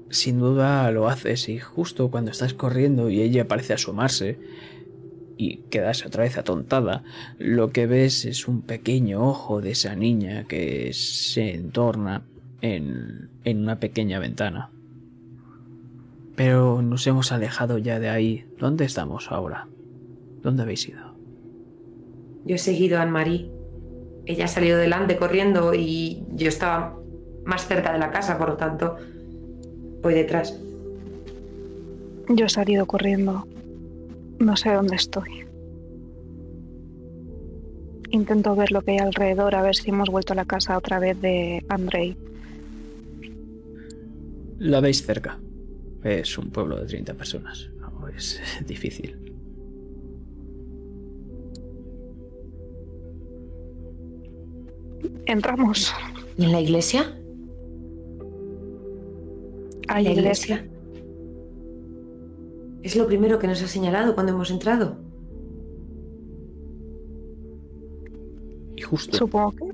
Sin 0.09 0.39
duda 0.39 0.89
lo 0.91 1.07
haces 1.09 1.47
y 1.49 1.59
justo 1.59 2.09
cuando 2.09 2.31
estás 2.31 2.53
corriendo 2.53 3.09
y 3.09 3.21
ella 3.21 3.47
parece 3.47 3.73
asomarse 3.73 4.39
y 5.37 5.57
quedas 5.69 6.05
otra 6.05 6.23
vez 6.23 6.37
atontada, 6.37 7.03
lo 7.37 7.71
que 7.71 7.85
ves 7.85 8.25
es 8.25 8.47
un 8.47 8.61
pequeño 8.61 9.27
ojo 9.27 9.61
de 9.61 9.71
esa 9.71 9.95
niña 9.95 10.45
que 10.45 10.91
se 10.93 11.53
entorna 11.53 12.23
en, 12.61 13.29
en 13.43 13.59
una 13.59 13.79
pequeña 13.79 14.19
ventana. 14.19 14.71
Pero 16.35 16.81
nos 16.81 17.05
hemos 17.07 17.31
alejado 17.31 17.77
ya 17.77 17.99
de 17.99 18.09
ahí. 18.09 18.45
¿Dónde 18.59 18.85
estamos 18.85 19.31
ahora? 19.31 19.67
¿Dónde 20.43 20.63
habéis 20.63 20.87
ido? 20.87 21.15
Yo 22.45 22.55
he 22.55 22.59
seguido 22.59 22.99
a 22.99 23.01
Anne-Marie. 23.01 23.49
Ella 24.25 24.45
ha 24.45 24.47
salido 24.47 24.77
delante 24.77 25.17
corriendo 25.17 25.73
y 25.73 26.23
yo 26.33 26.47
estaba 26.47 26.97
más 27.45 27.67
cerca 27.67 27.93
de 27.93 27.99
la 27.99 28.11
casa, 28.11 28.37
por 28.37 28.49
lo 28.49 28.57
tanto, 28.57 28.97
voy 30.01 30.13
detrás. 30.13 30.59
Yo 32.29 32.45
he 32.45 32.49
salido 32.49 32.85
corriendo. 32.85 33.47
No 34.39 34.55
sé 34.55 34.73
dónde 34.73 34.95
estoy. 34.95 35.45
Intento 38.11 38.55
ver 38.55 38.71
lo 38.71 38.81
que 38.81 38.91
hay 38.91 38.97
alrededor, 38.99 39.55
a 39.55 39.61
ver 39.61 39.75
si 39.75 39.89
hemos 39.89 40.09
vuelto 40.09 40.33
a 40.33 40.35
la 40.35 40.45
casa 40.45 40.77
otra 40.77 40.99
vez 40.99 41.19
de 41.19 41.65
Andrei. 41.67 42.15
La 44.59 44.79
veis 44.79 45.05
cerca. 45.05 45.39
Es 46.03 46.37
un 46.37 46.49
pueblo 46.51 46.77
de 46.77 46.85
30 46.85 47.13
personas. 47.15 47.69
No, 47.79 48.07
es 48.07 48.39
difícil. 48.65 49.15
Entramos. 55.25 55.93
¿Y 56.37 56.45
en 56.45 56.51
la 56.53 56.61
iglesia? 56.61 57.13
Hay 59.89 60.05
¿La 60.05 60.11
iglesia. 60.11 60.65
Es 62.83 62.95
lo 62.95 63.07
primero 63.07 63.39
que 63.39 63.47
nos 63.47 63.61
ha 63.61 63.67
señalado 63.67 64.13
cuando 64.13 64.33
hemos 64.33 64.51
entrado. 64.51 64.97
Y 68.75 68.81
justo, 68.81 69.17
Supongo 69.17 69.51
que. 69.51 69.65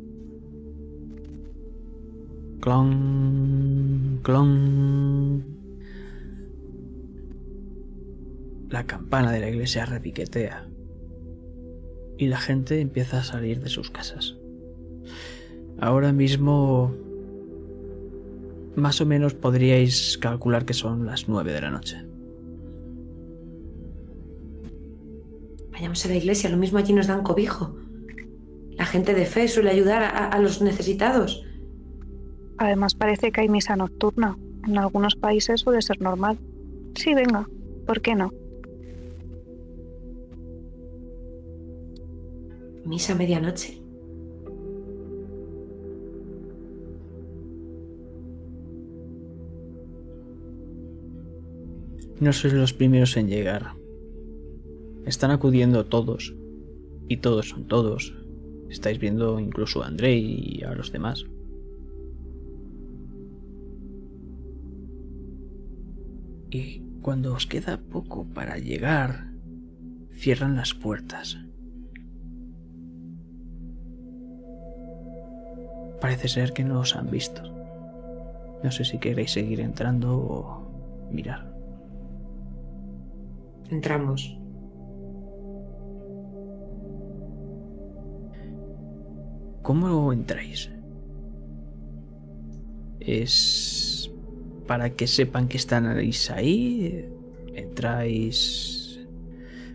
clon, 2.61 4.19
clon. 4.23 5.43
La 8.69 8.85
campana 8.87 9.31
de 9.31 9.41
la 9.41 9.49
iglesia 9.49 9.85
repiquetea. 9.85 10.67
Y 12.17 12.27
la 12.27 12.37
gente 12.37 12.79
empieza 12.79 13.19
a 13.19 13.23
salir 13.23 13.59
de 13.61 13.69
sus 13.69 13.91
casas. 13.91 14.37
Ahora 15.79 16.13
mismo... 16.13 16.95
Más 18.75 19.01
o 19.01 19.05
menos 19.05 19.35
podríais 19.35 20.17
calcular 20.17 20.65
que 20.65 20.73
son 20.73 21.05
las 21.05 21.27
9 21.27 21.51
de 21.51 21.61
la 21.61 21.69
noche. 21.69 22.12
Vayamos 25.73 26.05
a 26.05 26.07
la 26.07 26.15
iglesia, 26.15 26.49
lo 26.49 26.57
mismo 26.57 26.77
allí 26.77 26.93
nos 26.93 27.07
dan 27.07 27.23
cobijo. 27.23 27.75
La 28.77 28.85
gente 28.85 29.13
de 29.13 29.25
fe 29.25 29.47
suele 29.47 29.71
ayudar 29.71 30.03
a, 30.03 30.27
a 30.27 30.39
los 30.39 30.61
necesitados. 30.61 31.43
Además, 32.57 32.95
parece 32.95 33.31
que 33.31 33.41
hay 33.41 33.49
misa 33.49 33.75
nocturna. 33.75 34.37
En 34.67 34.77
algunos 34.77 35.15
países 35.15 35.61
suele 35.61 35.81
ser 35.81 35.99
normal. 36.01 36.37
Sí, 36.95 37.13
venga. 37.13 37.47
¿Por 37.85 38.01
qué 38.01 38.15
no? 38.15 38.31
Misa 42.85 43.13
a 43.13 43.15
medianoche. 43.15 43.81
No 52.19 52.31
sois 52.31 52.53
los 52.53 52.73
primeros 52.73 53.17
en 53.17 53.27
llegar. 53.27 53.82
Están 55.05 55.31
acudiendo 55.31 55.85
todos. 55.85 56.35
Y 57.07 57.17
todos 57.17 57.49
son 57.49 57.67
todos. 57.67 58.13
Estáis 58.69 58.99
viendo 58.99 59.39
incluso 59.39 59.83
a 59.83 59.87
André 59.87 60.15
y 60.17 60.63
a 60.63 60.73
los 60.73 60.91
demás. 60.91 61.25
Y 66.49 66.81
cuando 67.01 67.33
os 67.33 67.47
queda 67.47 67.81
poco 67.81 68.25
para 68.25 68.57
llegar, 68.57 69.33
cierran 70.11 70.55
las 70.55 70.73
puertas. 70.73 71.37
Parece 75.99 76.27
ser 76.27 76.53
que 76.53 76.63
no 76.63 76.79
os 76.79 76.95
han 76.95 77.09
visto. 77.09 77.41
No 78.63 78.71
sé 78.71 78.85
si 78.85 78.97
queréis 78.99 79.31
seguir 79.31 79.59
entrando 79.59 80.17
o 80.17 81.09
mirar. 81.11 81.53
Entramos. 83.69 84.37
¿Cómo 89.63 90.11
entráis? 90.11 90.69
¿Es 92.99 94.11
para 94.67 94.91
que 94.91 95.07
sepan 95.07 95.47
que 95.47 95.57
estáis 95.57 96.29
ahí? 96.29 97.09
¿Entráis 97.53 98.99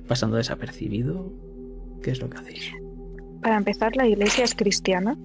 pasando 0.06 0.36
desapercibido? 0.36 1.32
¿Qué 2.02 2.10
es 2.10 2.20
lo 2.20 2.28
que 2.28 2.36
hacéis? 2.36 2.73
Para 3.43 3.56
empezar, 3.56 3.97
la 3.97 4.06
iglesia 4.06 4.44
es 4.44 4.55
cristiana. 4.55 5.16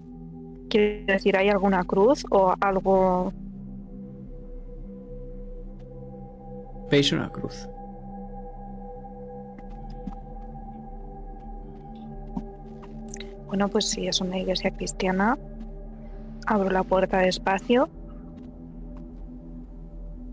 Quiero 0.69 1.05
decir, 1.07 1.35
¿hay 1.35 1.49
alguna 1.49 1.83
cruz 1.83 2.25
o 2.29 2.53
algo? 2.59 3.33
Veis 6.89 7.11
una 7.11 7.29
cruz. 7.29 7.67
Bueno, 13.53 13.69
pues 13.69 13.87
si 13.87 14.07
es 14.07 14.19
una 14.19 14.39
iglesia 14.39 14.71
cristiana, 14.71 15.37
abro 16.47 16.71
la 16.71 16.81
puerta 16.81 17.19
despacio 17.19 17.87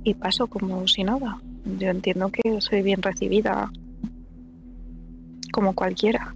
y 0.05 0.14
paso 0.14 0.47
como 0.47 0.88
si 0.88 1.05
nada. 1.05 1.38
Yo 1.78 1.88
entiendo 1.90 2.30
que 2.30 2.62
soy 2.62 2.80
bien 2.80 3.02
recibida, 3.02 3.70
como 5.52 5.74
cualquiera. 5.74 6.34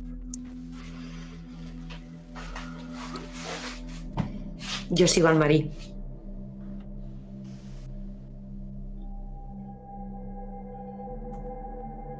Yo 4.90 5.08
sigo 5.08 5.28
al 5.28 5.36
Marí. 5.36 5.70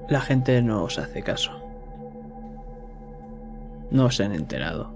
La 0.09 0.23
gente 0.23 0.63
no 0.63 0.85
os 0.85 0.99
hace 0.99 1.23
caso. 1.23 1.64
No 3.95 4.11
se 4.11 4.25
han 4.25 4.33
enterado. 4.33 4.93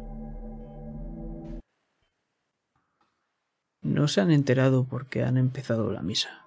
No 3.81 4.09
se 4.09 4.21
han 4.21 4.33
enterado 4.33 4.89
porque 4.89 5.23
han 5.23 5.37
empezado 5.37 5.93
la 5.93 6.03
misa. 6.03 6.45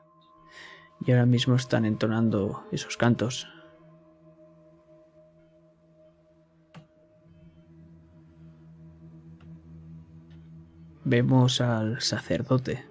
Y 1.00 1.14
ahora 1.14 1.26
mismo 1.26 1.56
están 1.56 1.86
entonando 1.86 2.66
esos 2.74 2.98
cantos. 2.98 3.48
Vemos 11.06 11.62
al 11.62 12.02
sacerdote. 12.02 12.84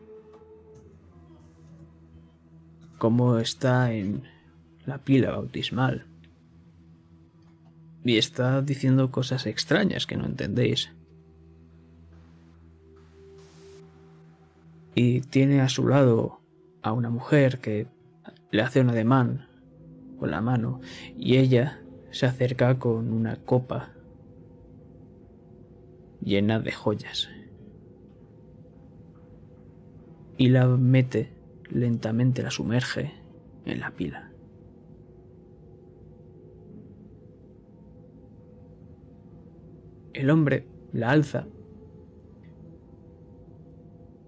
Cómo 2.96 3.36
está 3.36 3.92
en 3.92 4.22
la 4.86 4.96
pila 4.96 5.32
bautismal. 5.32 6.09
Y 8.04 8.18
está 8.18 8.62
diciendo 8.62 9.10
cosas 9.10 9.46
extrañas 9.46 10.06
que 10.06 10.16
no 10.16 10.26
entendéis. 10.26 10.90
Y 14.94 15.20
tiene 15.20 15.60
a 15.60 15.68
su 15.68 15.86
lado 15.86 16.40
a 16.82 16.92
una 16.92 17.10
mujer 17.10 17.58
que 17.58 17.86
le 18.50 18.62
hace 18.62 18.80
un 18.80 18.90
ademán 18.90 19.46
con 20.18 20.30
la 20.30 20.40
mano 20.40 20.80
y 21.16 21.36
ella 21.36 21.80
se 22.10 22.26
acerca 22.26 22.78
con 22.78 23.12
una 23.12 23.36
copa 23.36 23.90
llena 26.22 26.58
de 26.58 26.72
joyas 26.72 27.28
y 30.40 30.48
la 30.48 30.66
mete 30.66 31.28
lentamente, 31.68 32.42
la 32.42 32.50
sumerge 32.50 33.12
en 33.66 33.78
la 33.78 33.90
pila. 33.90 34.29
El 40.12 40.30
hombre 40.30 40.66
la 40.92 41.10
alza 41.10 41.46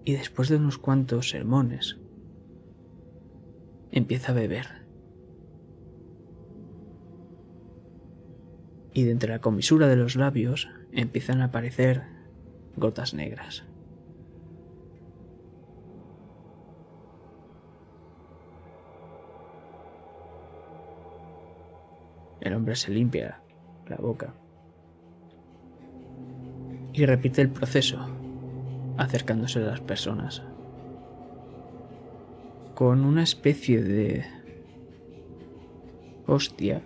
y 0.05 0.13
después 0.13 0.49
de 0.49 0.55
unos 0.55 0.77
cuantos 0.77 1.29
sermones 1.29 1.97
empieza 3.91 4.31
a 4.31 4.35
beber. 4.35 4.83
Y 8.93 9.03
de 9.03 9.11
entre 9.11 9.31
la 9.31 9.39
comisura 9.39 9.87
de 9.87 9.95
los 9.95 10.15
labios 10.15 10.69
empiezan 10.91 11.41
a 11.41 11.45
aparecer 11.45 12.03
gotas 12.77 13.13
negras. 13.13 13.65
El 22.39 22.53
hombre 22.53 22.75
se 22.75 22.91
limpia 22.91 23.41
la 23.87 23.95
boca 23.97 24.33
y 26.93 27.05
repite 27.05 27.41
el 27.41 27.49
proceso, 27.49 27.97
acercándose 28.97 29.59
a 29.59 29.63
las 29.63 29.81
personas, 29.81 30.43
con 32.75 33.03
una 33.03 33.23
especie 33.23 33.83
de 33.83 34.25
hostia 36.27 36.81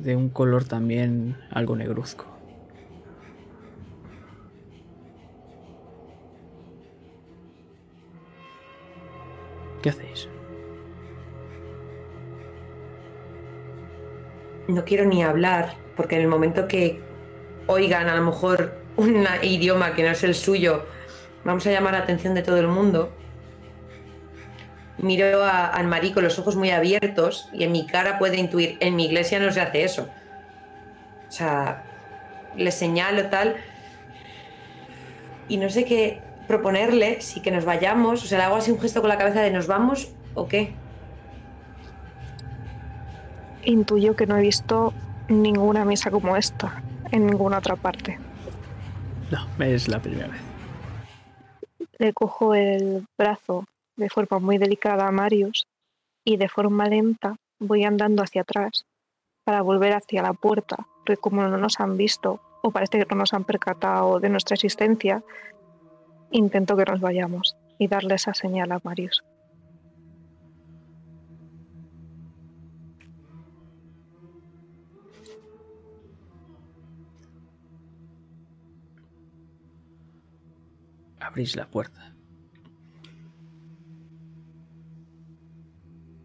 de 0.00 0.16
un 0.16 0.28
color 0.28 0.64
también 0.64 1.36
algo 1.50 1.76
negruzco. 1.76 2.26
¿Qué 9.82 9.90
hacéis? 9.90 10.28
No 14.66 14.84
quiero 14.84 15.04
ni 15.04 15.22
hablar, 15.22 15.76
porque 15.96 16.16
en 16.16 16.22
el 16.22 16.28
momento 16.28 16.66
que 16.66 17.00
oigan 17.68 18.08
a 18.08 18.16
lo 18.16 18.24
mejor 18.24 18.87
un 18.98 19.24
idioma 19.42 19.94
que 19.94 20.02
no 20.02 20.10
es 20.10 20.24
el 20.24 20.34
suyo, 20.34 20.84
vamos 21.44 21.64
a 21.66 21.70
llamar 21.70 21.92
la 21.92 22.00
atención 22.00 22.34
de 22.34 22.42
todo 22.42 22.58
el 22.58 22.66
mundo. 22.66 23.12
Miro 24.98 25.44
a 25.44 25.68
Anne-Marie 25.68 26.12
con 26.12 26.24
los 26.24 26.38
ojos 26.40 26.56
muy 26.56 26.70
abiertos 26.70 27.48
y 27.52 27.62
en 27.62 27.70
mi 27.70 27.86
cara 27.86 28.18
puede 28.18 28.38
intuir, 28.38 28.76
en 28.80 28.96
mi 28.96 29.06
iglesia 29.06 29.38
no 29.38 29.52
se 29.52 29.60
hace 29.60 29.84
eso. 29.84 30.08
O 31.28 31.30
sea, 31.30 31.84
le 32.56 32.72
señalo 32.72 33.26
tal. 33.30 33.56
y 35.48 35.56
no 35.56 35.70
sé 35.70 35.84
qué 35.84 36.20
proponerle, 36.48 37.20
si 37.20 37.40
que 37.40 37.50
nos 37.50 37.64
vayamos, 37.64 38.24
o 38.24 38.26
sea, 38.26 38.38
le 38.38 38.44
hago 38.44 38.56
así 38.56 38.70
un 38.72 38.80
gesto 38.80 39.00
con 39.00 39.08
la 39.08 39.16
cabeza 39.16 39.40
de 39.40 39.50
nos 39.52 39.66
vamos 39.68 40.10
o 40.34 40.48
qué. 40.48 40.74
Intuyo 43.62 44.16
que 44.16 44.26
no 44.26 44.36
he 44.36 44.40
visto 44.42 44.92
ninguna 45.28 45.84
misa 45.84 46.10
como 46.10 46.36
esta 46.36 46.82
en 47.12 47.26
ninguna 47.26 47.58
otra 47.58 47.76
parte. 47.76 48.18
No, 49.30 49.64
es 49.64 49.88
la 49.88 50.00
primera 50.00 50.28
vez. 50.28 50.40
Le 51.98 52.12
cojo 52.12 52.54
el 52.54 53.06
brazo 53.16 53.64
de 53.96 54.08
forma 54.08 54.38
muy 54.38 54.58
delicada 54.58 55.06
a 55.06 55.12
Marius 55.12 55.66
y 56.24 56.36
de 56.36 56.48
forma 56.48 56.86
lenta 56.86 57.36
voy 57.58 57.84
andando 57.84 58.22
hacia 58.22 58.42
atrás 58.42 58.84
para 59.44 59.62
volver 59.62 59.94
hacia 59.94 60.22
la 60.22 60.32
puerta, 60.32 60.86
porque 61.04 61.16
como 61.16 61.42
no 61.42 61.56
nos 61.58 61.80
han 61.80 61.96
visto 61.96 62.40
o 62.62 62.70
parece 62.70 62.98
que 62.98 63.06
no 63.10 63.16
nos 63.16 63.34
han 63.34 63.44
percatado 63.44 64.20
de 64.20 64.28
nuestra 64.28 64.54
existencia, 64.54 65.22
intento 66.30 66.76
que 66.76 66.84
nos 66.84 67.00
vayamos 67.00 67.56
y 67.78 67.88
darle 67.88 68.14
esa 68.14 68.34
señal 68.34 68.72
a 68.72 68.80
Marius. 68.82 69.24
Abrís 81.38 81.54
la 81.54 81.70
puerta. 81.70 82.16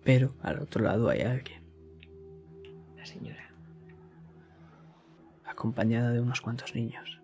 Pero 0.04 0.34
al 0.42 0.58
otro 0.58 0.84
lado 0.84 1.08
hay 1.08 1.22
alguien. 1.22 1.62
La 2.98 3.06
señora. 3.06 3.54
Acompañada 5.46 6.10
de 6.14 6.20
unos 6.20 6.42
cuantos 6.42 6.74
niños. 6.74 7.22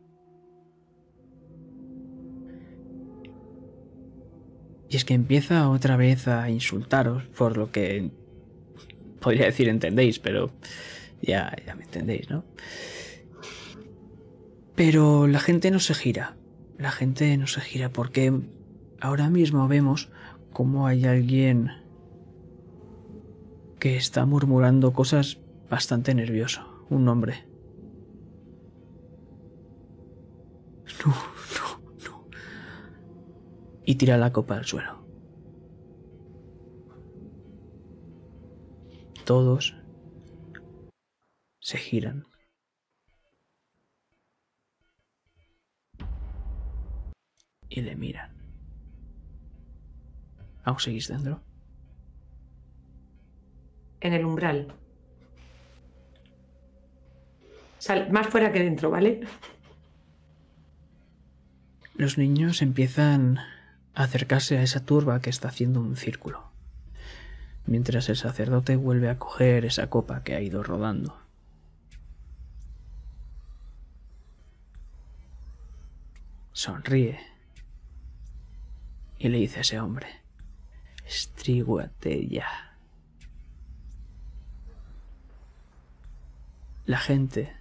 Y 4.87 4.95
es 4.95 5.03
que 5.03 5.15
empieza 5.15 5.67
otra 5.67 5.97
vez 5.97 6.27
a 6.27 6.47
insultaros, 6.51 7.23
por 7.23 7.57
lo 7.57 7.71
que 7.71 8.11
podría 9.19 9.45
decir 9.45 9.67
entendéis, 9.67 10.19
pero 10.19 10.51
ya, 11.23 11.55
ya 11.65 11.73
me 11.73 11.85
entendéis, 11.85 12.29
¿no? 12.29 12.45
Pero 14.75 15.25
la 15.25 15.39
gente 15.39 15.71
no 15.71 15.79
se 15.79 15.95
gira. 15.95 16.38
La 16.79 16.91
gente 16.91 17.35
no 17.37 17.45
se 17.45 17.59
gira 17.59 17.91
porque 17.91 18.41
ahora 19.01 19.29
mismo 19.29 19.67
vemos 19.67 20.09
cómo 20.53 20.87
hay 20.87 21.05
alguien 21.05 21.71
que 23.79 23.97
está 23.97 24.25
murmurando 24.25 24.93
cosas 24.93 25.41
bastante 25.69 26.15
nervioso. 26.15 26.85
Un 26.89 27.05
hombre. 27.09 27.45
No, 31.05 31.13
no, 31.13 31.81
no. 32.05 32.27
Y 33.85 33.95
tira 33.95 34.17
la 34.17 34.31
copa 34.31 34.55
al 34.55 34.65
suelo. 34.65 35.03
Todos 39.25 39.75
se 41.59 41.77
giran. 41.77 42.25
Y 47.69 47.81
le 47.81 47.95
miran. 47.95 48.31
¿Aún 50.63 50.79
seguís 50.79 51.07
dentro? 51.07 51.41
En 54.01 54.13
el 54.13 54.25
umbral. 54.25 54.73
Sal 57.77 58.11
más 58.11 58.27
fuera 58.27 58.51
que 58.51 58.59
dentro, 58.59 58.89
¿vale? 58.89 59.21
Los 61.95 62.17
niños 62.17 62.61
empiezan 62.61 63.39
a 63.93 64.03
acercarse 64.03 64.57
a 64.57 64.63
esa 64.63 64.85
turba 64.85 65.21
que 65.21 65.29
está 65.29 65.49
haciendo 65.49 65.81
un 65.81 65.95
círculo, 65.95 66.49
mientras 67.65 68.09
el 68.09 68.15
sacerdote 68.15 68.75
vuelve 68.75 69.09
a 69.09 69.17
coger 69.17 69.65
esa 69.65 69.89
copa 69.89 70.23
que 70.23 70.35
ha 70.35 70.41
ido 70.41 70.63
rodando. 70.63 71.17
Sonríe 76.53 77.19
y 79.19 79.27
le 79.27 79.37
dice 79.37 79.57
a 79.57 79.61
ese 79.61 79.79
hombre, 79.79 80.07
estríguate 81.05 82.27
ya. 82.27 82.47
La 86.85 86.97
gente 86.97 87.53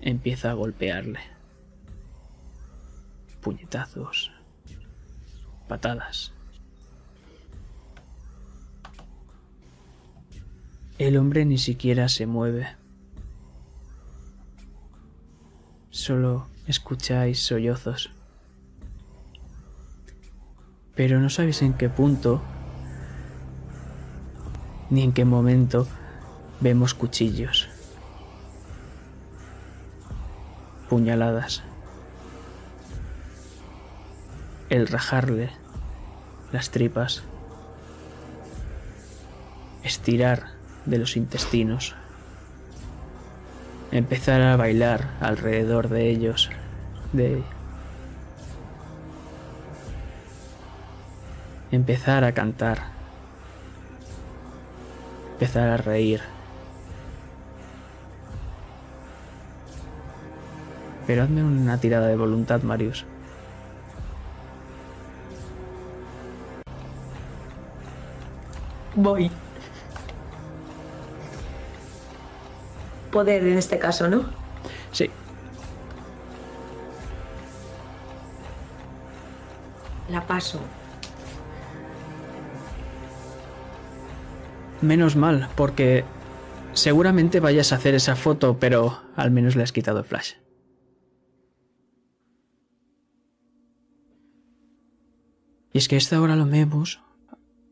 empieza 0.00 0.50
a 0.50 0.54
golpearle. 0.54 1.20
Puñetazos, 3.40 4.32
patadas. 5.68 6.32
El 10.98 11.16
hombre 11.16 11.44
ni 11.44 11.58
siquiera 11.58 12.08
se 12.08 12.26
mueve. 12.26 12.66
Solo 15.90 16.48
escucháis 16.66 17.40
sollozos. 17.40 18.10
Pero 20.98 21.20
no 21.20 21.30
sabéis 21.30 21.62
en 21.62 21.74
qué 21.74 21.88
punto 21.88 22.42
ni 24.90 25.04
en 25.04 25.12
qué 25.12 25.24
momento 25.24 25.86
vemos 26.58 26.92
cuchillos, 26.92 27.68
puñaladas, 30.90 31.62
el 34.70 34.88
rajarle 34.88 35.50
las 36.50 36.70
tripas, 36.70 37.22
estirar 39.84 40.48
de 40.84 40.98
los 40.98 41.16
intestinos, 41.16 41.94
empezar 43.92 44.42
a 44.42 44.56
bailar 44.56 45.10
alrededor 45.20 45.90
de 45.90 46.10
ellos, 46.10 46.50
de 47.12 47.44
empezar 51.70 52.24
a 52.24 52.32
cantar, 52.32 52.78
empezar 55.32 55.68
a 55.68 55.76
reír. 55.76 56.20
Pero 61.06 61.22
hazme 61.22 61.42
una 61.42 61.78
tirada 61.78 62.06
de 62.08 62.16
voluntad, 62.16 62.62
Marius. 62.62 63.06
Voy. 68.94 69.30
Poder 73.10 73.46
en 73.46 73.56
este 73.56 73.78
caso, 73.78 74.08
¿no? 74.08 74.24
Sí, 74.92 75.10
La 80.08 80.26
paso. 80.26 80.58
Menos 84.80 85.16
mal, 85.16 85.48
porque 85.56 86.04
seguramente 86.72 87.40
vayas 87.40 87.72
a 87.72 87.76
hacer 87.76 87.94
esa 87.94 88.16
foto, 88.16 88.58
pero 88.58 89.00
al 89.16 89.30
menos 89.30 89.56
le 89.56 89.62
has 89.62 89.72
quitado 89.72 89.98
el 89.98 90.04
flash. 90.04 90.34
Y 95.72 95.78
es 95.78 95.88
que 95.88 95.96
a 95.96 95.98
esta 95.98 96.20
hora 96.20 96.36
lo 96.36 96.46
vemos 96.46 97.00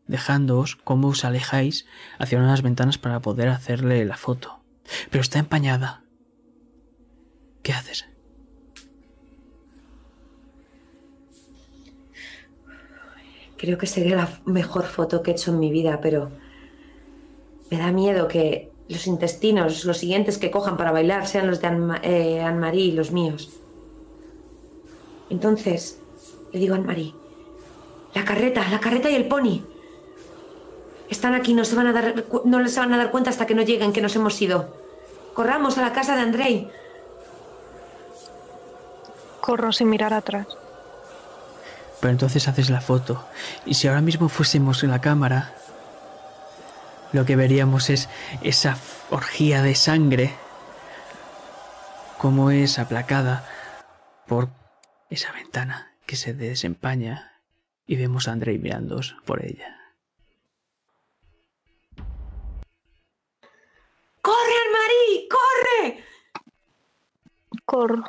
dejándoos 0.06 0.76
cómo 0.76 1.08
os 1.08 1.24
alejáis 1.24 1.86
hacia 2.18 2.38
unas 2.38 2.62
ventanas 2.62 2.98
para 2.98 3.20
poder 3.20 3.48
hacerle 3.48 4.04
la 4.04 4.16
foto. 4.16 4.60
Pero 5.10 5.22
está 5.22 5.38
empañada. 5.38 6.04
¿Qué 7.62 7.72
haces? 7.72 8.06
Creo 13.56 13.78
que 13.78 13.86
sería 13.86 14.16
la 14.16 14.40
mejor 14.44 14.84
foto 14.84 15.22
que 15.22 15.30
he 15.30 15.34
hecho 15.34 15.50
en 15.50 15.58
mi 15.58 15.70
vida, 15.70 16.00
pero 16.00 16.30
me 17.70 17.78
da 17.78 17.90
miedo 17.92 18.28
que 18.28 18.70
los 18.88 19.06
intestinos, 19.06 19.84
los 19.84 19.98
siguientes 19.98 20.38
que 20.38 20.50
cojan 20.50 20.76
para 20.76 20.92
bailar, 20.92 21.26
sean 21.26 21.48
los 21.48 21.60
de 21.60 21.66
Anne- 21.66 22.00
eh, 22.02 22.40
Anne-Marie 22.42 22.84
y 22.86 22.92
los 22.92 23.10
míos. 23.10 23.50
Entonces, 25.30 25.98
le 26.52 26.60
digo 26.60 26.74
a 26.74 26.78
Anne-Marie, 26.78 27.14
la 28.14 28.24
carreta, 28.24 28.66
la 28.70 28.78
carreta 28.80 29.10
y 29.10 29.14
el 29.16 29.26
pony. 29.26 29.62
Están 31.10 31.34
aquí, 31.34 31.54
no 31.54 31.64
se 31.64 31.74
van 31.76 31.88
a 31.88 31.92
dar, 31.92 32.24
no 32.44 32.60
les 32.60 32.76
van 32.76 32.92
a 32.92 32.96
dar 32.96 33.10
cuenta 33.10 33.30
hasta 33.30 33.46
que 33.46 33.54
no 33.54 33.62
lleguen, 33.62 33.92
que 33.92 34.00
nos 34.00 34.14
hemos 34.16 34.40
ido. 34.40 34.68
Corramos 35.34 35.76
a 35.78 35.82
la 35.82 35.92
casa 35.92 36.14
de 36.16 36.22
Andrei. 36.22 36.70
Corro 39.40 39.72
sin 39.72 39.88
mirar 39.90 40.12
atrás. 40.14 40.46
Pero 42.00 42.10
entonces 42.10 42.46
haces 42.48 42.70
la 42.70 42.80
foto. 42.80 43.24
Y 43.64 43.74
si 43.74 43.88
ahora 43.88 44.00
mismo 44.00 44.28
fuésemos 44.28 44.82
en 44.82 44.90
la 44.90 45.00
cámara, 45.00 45.54
lo 47.12 47.24
que 47.24 47.36
veríamos 47.36 47.90
es 47.90 48.08
esa 48.42 48.76
orgía 49.10 49.62
de 49.62 49.74
sangre, 49.74 50.34
como 52.18 52.50
es 52.50 52.78
aplacada 52.78 53.48
por 54.26 54.48
esa 55.10 55.32
ventana 55.32 55.94
que 56.06 56.16
se 56.16 56.34
desempaña 56.34 57.40
y 57.86 57.96
vemos 57.96 58.28
a 58.28 58.32
Andrei 58.32 58.58
mirándoos 58.58 59.16
por 59.24 59.44
ella. 59.44 59.76
¡Corre, 64.22 64.54
Anne-Marie! 64.64 65.28
¡Corre! 65.28 66.04
Corro. 67.64 68.04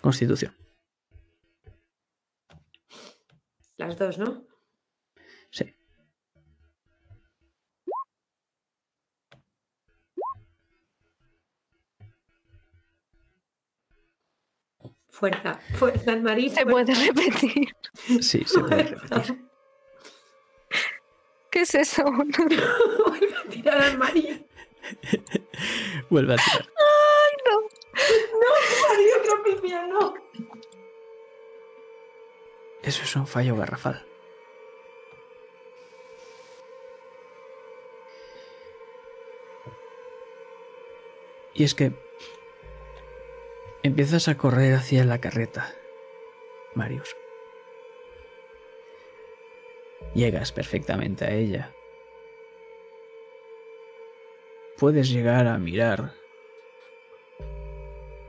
Constitución. 0.00 0.59
Las 3.80 3.96
dos, 3.96 4.18
¿no? 4.18 4.44
Sí. 5.50 5.74
Fuerza, 15.08 15.58
fuerza, 15.78 16.12
Anne-Marie. 16.12 16.50
Se 16.50 16.66
puede 16.66 16.94
repetir. 16.94 17.74
Sí, 18.20 18.44
se 18.44 18.60
puede 18.60 18.82
repetir. 18.82 19.48
¿Qué 21.50 21.62
es 21.62 21.74
eso? 21.74 22.04
Vuelve 22.12 23.34
a 23.34 23.48
tirar 23.48 23.80
a 23.80 23.86
Anne-Marie. 23.86 24.46
Vuelve 26.10 26.34
a 26.34 26.36
tirar. 26.36 26.68
Ay, 26.76 27.36
no. 27.46 27.60
No, 28.40 28.50
María 28.90 29.22
Tropicía, 29.24 29.86
no. 29.86 30.14
Eso 32.82 33.02
es 33.04 33.16
un 33.16 33.26
fallo 33.26 33.56
garrafal. 33.56 34.06
Y 41.52 41.64
es 41.64 41.74
que 41.74 41.92
empiezas 43.82 44.28
a 44.28 44.36
correr 44.36 44.74
hacia 44.74 45.04
la 45.04 45.20
carreta, 45.20 45.74
Marius. 46.74 47.14
Llegas 50.14 50.52
perfectamente 50.52 51.26
a 51.26 51.32
ella. 51.32 51.74
Puedes 54.78 55.10
llegar 55.10 55.46
a 55.46 55.58
mirar 55.58 56.14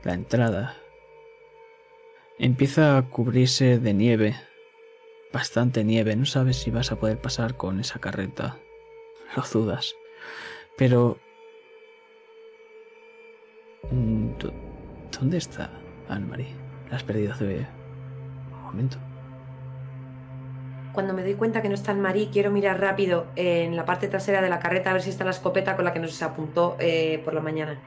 la 0.02 0.12
entrada. 0.12 0.81
Empieza 2.38 2.96
a 2.96 3.02
cubrirse 3.02 3.78
de 3.78 3.94
nieve. 3.94 4.34
Bastante 5.32 5.84
nieve. 5.84 6.16
No 6.16 6.26
sabes 6.26 6.56
si 6.56 6.70
vas 6.70 6.92
a 6.92 6.96
poder 6.96 7.18
pasar 7.20 7.56
con 7.56 7.80
esa 7.80 7.98
carreta. 8.00 8.56
Lo 9.36 9.42
dudas. 9.52 9.94
Pero... 10.76 11.18
Mm, 13.90 14.38
¿dó- 14.38 14.52
¿Dónde 15.18 15.38
está 15.38 15.70
Anne-Marie? 16.08 16.54
La 16.90 16.96
has 16.96 17.02
perdido 17.04 17.32
hace 17.32 17.66
un 18.52 18.62
momento. 18.62 18.98
Cuando 20.92 21.14
me 21.14 21.22
doy 21.22 21.34
cuenta 21.34 21.62
que 21.62 21.68
no 21.68 21.74
está 21.74 21.92
Anne-Marie, 21.92 22.28
quiero 22.30 22.50
mirar 22.50 22.78
rápido 22.80 23.26
en 23.36 23.76
la 23.76 23.84
parte 23.86 24.08
trasera 24.08 24.42
de 24.42 24.50
la 24.50 24.58
carreta 24.58 24.90
a 24.90 24.92
ver 24.92 25.02
si 25.02 25.10
está 25.10 25.24
la 25.24 25.30
escopeta 25.30 25.74
con 25.76 25.84
la 25.86 25.92
que 25.92 26.00
nos 26.00 26.20
apuntó 26.22 26.76
eh, 26.80 27.20
por 27.24 27.32
la 27.34 27.40
mañana. 27.40 27.80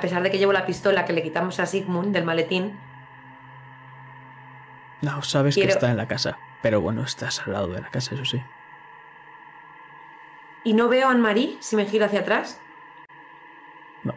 A 0.00 0.02
pesar 0.02 0.22
de 0.22 0.30
que 0.30 0.38
llevo 0.38 0.54
la 0.54 0.64
pistola 0.64 1.04
que 1.04 1.12
le 1.12 1.22
quitamos 1.22 1.60
a 1.60 1.66
Sigmund 1.66 2.14
del 2.14 2.24
maletín, 2.24 2.72
No, 5.02 5.20
sabes 5.22 5.54
Quiero- 5.56 5.66
que 5.68 5.72
está 5.74 5.90
en 5.90 5.98
la 5.98 6.08
casa. 6.08 6.38
Pero 6.62 6.80
bueno, 6.80 7.02
estás 7.02 7.40
al 7.40 7.52
lado 7.52 7.66
de 7.68 7.82
la 7.82 7.90
casa, 7.90 8.14
eso 8.14 8.24
sí. 8.24 8.42
y 10.64 10.72
no 10.72 10.88
veo 10.88 11.08
a 11.08 11.10
Anne-Marie 11.10 11.56
si 11.60 11.76
me 11.76 11.84
giro 11.84 12.06
hacia 12.06 12.20
atrás, 12.20 12.58
No. 14.04 14.14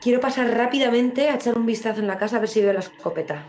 quiero 0.00 0.20
pasar 0.20 0.48
rápidamente 0.56 1.28
a 1.30 1.34
echar 1.34 1.56
un 1.58 1.66
vistazo 1.66 2.00
en 2.00 2.06
la 2.06 2.18
casa 2.18 2.36
a 2.36 2.40
ver 2.40 2.48
si 2.48 2.60
veo 2.62 2.72
la 2.72 2.80
escopeta. 2.80 3.42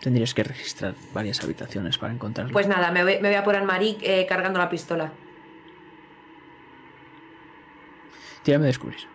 Tendrías 0.00 0.32
que 0.32 0.44
registrar 0.44 0.94
varias 1.12 1.42
habitaciones 1.42 1.98
para 1.98 2.12
encontrarla. 2.12 2.52
Pues 2.52 2.68
nada, 2.68 2.90
me 2.92 3.02
voy, 3.02 3.14
me 3.20 3.28
voy 3.28 3.34
a 3.36 3.42
por 3.44 3.56
Anne-Marie 3.56 3.98
eh, 4.02 4.26
cargando 4.28 4.58
la 4.60 4.68
pistola. 4.70 5.12
Tírame 8.42 8.64
a 8.64 8.68
descubrir. 8.68 9.06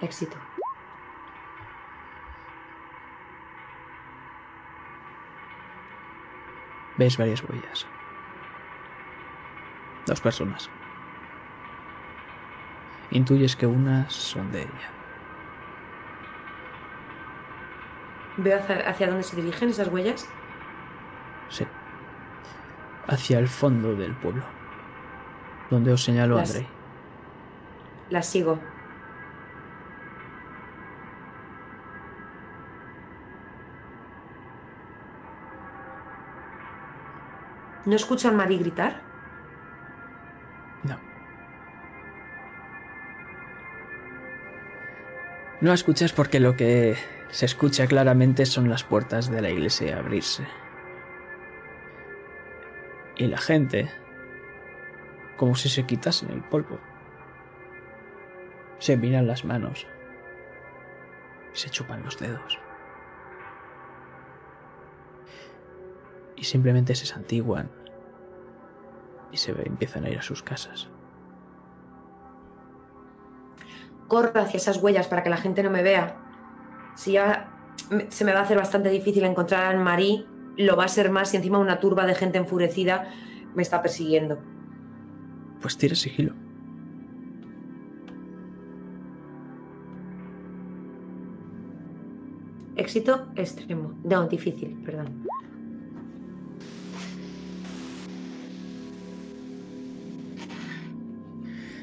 Éxito. 0.00 0.36
Ves 6.96 7.16
varias 7.16 7.42
huellas. 7.44 7.86
Dos 10.06 10.20
personas. 10.20 10.68
Intuyes 13.10 13.54
que 13.54 13.66
unas 13.66 14.12
son 14.12 14.50
de 14.50 14.62
ella. 14.62 14.90
¿Veo 18.38 18.58
hacia, 18.58 18.88
hacia 18.88 19.06
dónde 19.06 19.22
se 19.22 19.36
dirigen 19.36 19.68
esas 19.68 19.88
huellas? 19.88 20.28
Sí. 21.52 21.66
Hacia 23.06 23.38
el 23.38 23.46
fondo 23.48 23.94
del 23.94 24.14
pueblo. 24.14 24.42
Donde 25.70 25.92
os 25.92 26.02
señaló 26.02 26.36
Las- 26.36 26.50
Andrei. 26.50 26.68
Las 28.10 28.26
sigo. 28.26 28.58
¿No 37.84 37.96
escucho 37.96 38.28
a 38.28 38.30
Anne-Marie 38.30 38.58
gritar? 38.58 39.00
No. 40.84 40.96
No 45.60 45.72
escuchas 45.72 46.12
porque 46.12 46.38
lo 46.38 46.56
que 46.56 46.96
se 47.30 47.46
escucha 47.46 47.86
claramente 47.86 48.46
son 48.46 48.68
las 48.68 48.84
puertas 48.84 49.30
de 49.30 49.42
la 49.42 49.50
iglesia 49.50 49.98
abrirse. 49.98 50.46
Y 53.22 53.28
la 53.28 53.38
gente, 53.38 53.88
como 55.36 55.54
si 55.54 55.68
se 55.68 55.86
quitasen 55.86 56.32
el 56.32 56.42
polvo, 56.42 56.80
se 58.80 58.96
miran 58.96 59.28
las 59.28 59.44
manos 59.44 59.86
se 61.52 61.70
chupan 61.70 62.02
los 62.02 62.18
dedos. 62.18 62.58
Y 66.34 66.42
simplemente 66.42 66.96
se 66.96 67.06
santiguan 67.06 67.70
y 69.30 69.36
se 69.36 69.52
empiezan 69.52 70.04
a 70.04 70.10
ir 70.10 70.18
a 70.18 70.22
sus 70.22 70.42
casas. 70.42 70.88
Corro 74.08 74.40
hacia 74.40 74.56
esas 74.56 74.82
huellas 74.82 75.06
para 75.06 75.22
que 75.22 75.30
la 75.30 75.36
gente 75.36 75.62
no 75.62 75.70
me 75.70 75.84
vea. 75.84 76.16
Si 76.96 77.12
ya 77.12 77.52
se 78.08 78.24
me 78.24 78.32
va 78.32 78.40
a 78.40 78.42
hacer 78.42 78.56
bastante 78.56 78.88
difícil 78.88 79.22
encontrar 79.24 79.66
a 79.66 79.70
Anne-Marie, 79.70 80.26
lo 80.56 80.76
va 80.76 80.84
a 80.84 80.88
ser 80.88 81.10
más 81.10 81.30
si 81.30 81.36
encima 81.36 81.58
una 81.58 81.80
turba 81.80 82.06
de 82.06 82.14
gente 82.14 82.38
enfurecida 82.38 83.08
me 83.54 83.62
está 83.62 83.82
persiguiendo. 83.82 84.38
Pues 85.60 85.76
tira 85.76 85.94
sigilo. 85.94 86.34
Éxito 92.76 93.26
extremo. 93.36 93.94
No, 94.02 94.26
difícil, 94.26 94.76
perdón. 94.84 95.26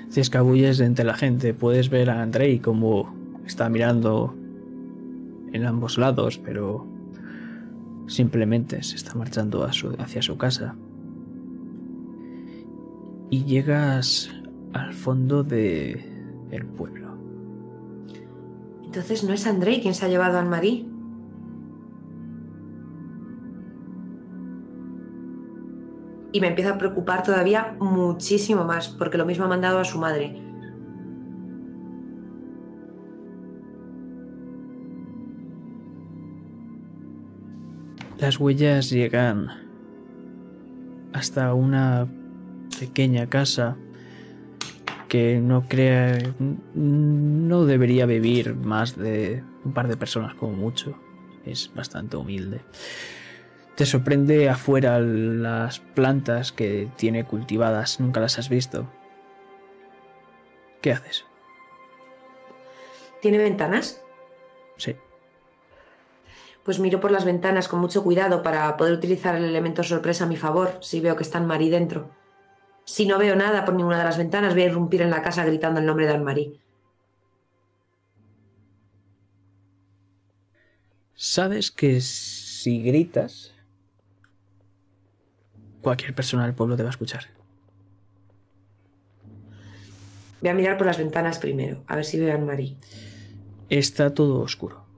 Si 0.09 0.19
escabulles 0.19 0.79
entre 0.79 1.05
la 1.05 1.13
gente, 1.13 1.53
puedes 1.53 1.89
ver 1.89 2.09
a 2.09 2.21
Andrei 2.21 2.59
como 2.59 3.13
está 3.45 3.69
mirando 3.69 4.35
en 5.53 5.65
ambos 5.65 5.97
lados, 5.97 6.39
pero 6.39 6.85
simplemente 8.09 8.83
se 8.83 8.95
está 8.95 9.13
marchando 9.15 9.63
hacia 9.63 10.21
su 10.21 10.37
casa. 10.37 10.75
Y 13.29 13.45
llegas 13.45 14.29
al 14.73 14.93
fondo 14.93 15.43
de 15.43 16.03
el 16.51 16.65
pueblo. 16.65 17.15
Entonces 18.83 19.23
no 19.23 19.33
es 19.33 19.45
Andrei 19.45 19.81
quien 19.81 19.93
se 19.93 20.05
ha 20.05 20.09
llevado 20.09 20.37
a 20.37 20.41
Anne-Marie. 20.41 20.87
Y 26.31 26.41
me 26.41 26.47
empieza 26.47 26.71
a 26.71 26.77
preocupar 26.77 27.23
todavía 27.23 27.75
muchísimo 27.79 28.65
más, 28.65 28.89
porque 28.89 29.17
lo 29.17 29.25
mismo 29.25 29.45
ha 29.45 29.47
mandado 29.47 29.79
a 29.79 29.85
su 29.85 29.99
madre. 29.99 30.48
Las 38.19 38.37
huellas 38.37 38.89
llegan 38.89 39.47
hasta 41.13 41.53
una 41.53 42.05
pequeña 42.77 43.29
casa 43.29 43.77
que 45.07 45.39
no 45.39 45.67
crea 45.69 46.19
no 46.73 47.65
debería 47.65 48.05
vivir 48.05 48.55
más 48.55 48.97
de 48.97 49.41
un 49.63 49.73
par 49.73 49.87
de 49.87 49.95
personas 49.95 50.35
como 50.35 50.51
mucho. 50.51 50.99
Es 51.45 51.71
bastante 51.73 52.17
humilde. 52.17 52.59
Te 53.75 53.85
sorprende 53.85 54.49
afuera 54.49 54.99
las 54.99 55.79
plantas 55.79 56.51
que 56.51 56.89
tiene 56.97 57.23
cultivadas, 57.23 58.01
nunca 58.01 58.19
las 58.19 58.37
has 58.37 58.49
visto. 58.49 58.85
¿Qué 60.81 60.91
haces? 60.91 61.25
¿Tiene 63.21 63.37
ventanas? 63.37 64.03
Sí. 64.75 64.97
Pues 66.63 66.79
miro 66.79 66.99
por 66.99 67.11
las 67.11 67.25
ventanas 67.25 67.67
con 67.67 67.79
mucho 67.79 68.03
cuidado 68.03 68.43
para 68.43 68.75
poder 68.77 68.93
utilizar 68.93 69.35
el 69.35 69.45
elemento 69.45 69.83
sorpresa 69.83 70.25
a 70.25 70.27
mi 70.27 70.37
favor 70.37 70.77
si 70.81 70.99
veo 70.99 71.15
que 71.15 71.23
está 71.23 71.37
Anne-Marie 71.37 71.71
dentro. 71.71 72.11
Si 72.85 73.05
no 73.05 73.17
veo 73.17 73.35
nada 73.35 73.65
por 73.65 73.75
ninguna 73.75 73.99
de 73.99 74.03
las 74.03 74.17
ventanas, 74.17 74.53
voy 74.53 74.63
a 74.63 74.65
irrumpir 74.65 75.01
en 75.01 75.09
la 75.09 75.21
casa 75.21 75.45
gritando 75.45 75.79
el 75.79 75.85
nombre 75.85 76.05
de 76.05 76.13
Anne-Marie. 76.13 76.59
Sabes 81.13 81.69
que 81.69 82.01
si 82.01 82.81
gritas, 82.81 83.53
cualquier 85.81 86.15
persona 86.15 86.45
del 86.45 86.55
pueblo 86.55 86.75
te 86.77 86.83
va 86.83 86.89
a 86.89 86.91
escuchar. 86.91 87.25
Voy 90.41 90.49
a 90.49 90.53
mirar 90.53 90.77
por 90.77 90.87
las 90.87 90.97
ventanas 90.97 91.37
primero, 91.37 91.83
a 91.87 91.95
ver 91.95 92.05
si 92.05 92.19
veo 92.19 92.31
a 92.31 92.35
Anne-Marie. 92.35 92.77
Está 93.69 94.13
todo 94.13 94.39
oscuro. 94.39 94.88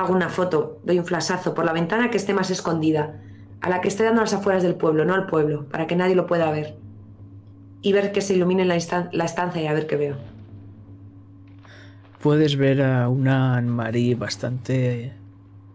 Hago 0.00 0.14
una 0.14 0.30
foto, 0.30 0.80
doy 0.82 0.98
un 0.98 1.04
flasazo 1.04 1.52
por 1.52 1.66
la 1.66 1.74
ventana 1.74 2.10
que 2.10 2.16
esté 2.16 2.32
más 2.32 2.48
escondida, 2.50 3.20
a 3.60 3.68
la 3.68 3.82
que 3.82 3.88
esté 3.88 4.02
dando 4.02 4.22
a 4.22 4.24
las 4.24 4.32
afueras 4.32 4.62
del 4.62 4.74
pueblo, 4.74 5.04
no 5.04 5.12
al 5.12 5.26
pueblo, 5.26 5.66
para 5.68 5.86
que 5.86 5.94
nadie 5.94 6.14
lo 6.14 6.26
pueda 6.26 6.50
ver. 6.50 6.78
Y 7.82 7.92
ver 7.92 8.10
que 8.10 8.22
se 8.22 8.32
ilumine 8.32 8.64
la, 8.64 8.78
la 9.12 9.24
estancia 9.26 9.60
y 9.60 9.66
a 9.66 9.74
ver 9.74 9.86
qué 9.86 9.96
veo. 9.96 10.16
Puedes 12.22 12.56
ver 12.56 12.80
a 12.80 13.10
una 13.10 13.56
Anne-Marie 13.56 14.14
bastante 14.14 15.12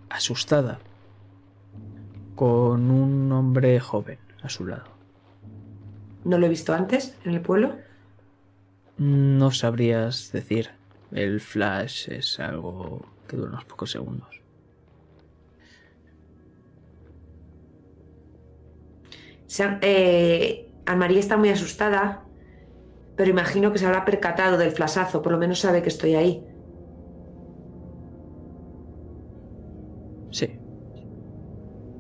asustada, 0.10 0.80
con 2.34 2.90
un 2.90 3.32
hombre 3.32 3.80
joven 3.80 4.18
a 4.42 4.50
su 4.50 4.66
lado. 4.66 4.90
¿No 6.24 6.40
lo 6.40 6.48
he 6.48 6.50
visto 6.50 6.74
antes 6.74 7.16
en 7.26 7.36
el 7.36 7.42
pueblo? 7.42 7.76
No 8.98 9.52
sabrías 9.52 10.32
decir. 10.32 10.72
El 11.12 11.42
flash 11.42 12.10
es 12.10 12.40
algo 12.40 13.14
que 13.26 13.38
dura 13.38 13.50
unos 13.50 13.66
pocos 13.66 13.92
segundos. 13.92 14.42
Eh, 19.82 20.72
está 21.20 21.38
muy 21.38 21.50
asustada, 21.50 22.24
pero 23.16 23.30
imagino 23.30 23.72
que 23.72 23.80
se 23.80 23.86
habrá 23.86 24.04
percatado 24.06 24.58
del 24.58 24.72
flasazo, 24.72 25.22
por 25.22 25.32
lo 25.32 25.38
menos 25.38 25.60
sabe 25.60 25.82
que 25.82 25.90
estoy 25.90 26.16
ahí. 26.16 26.44
Sí. 30.32 30.60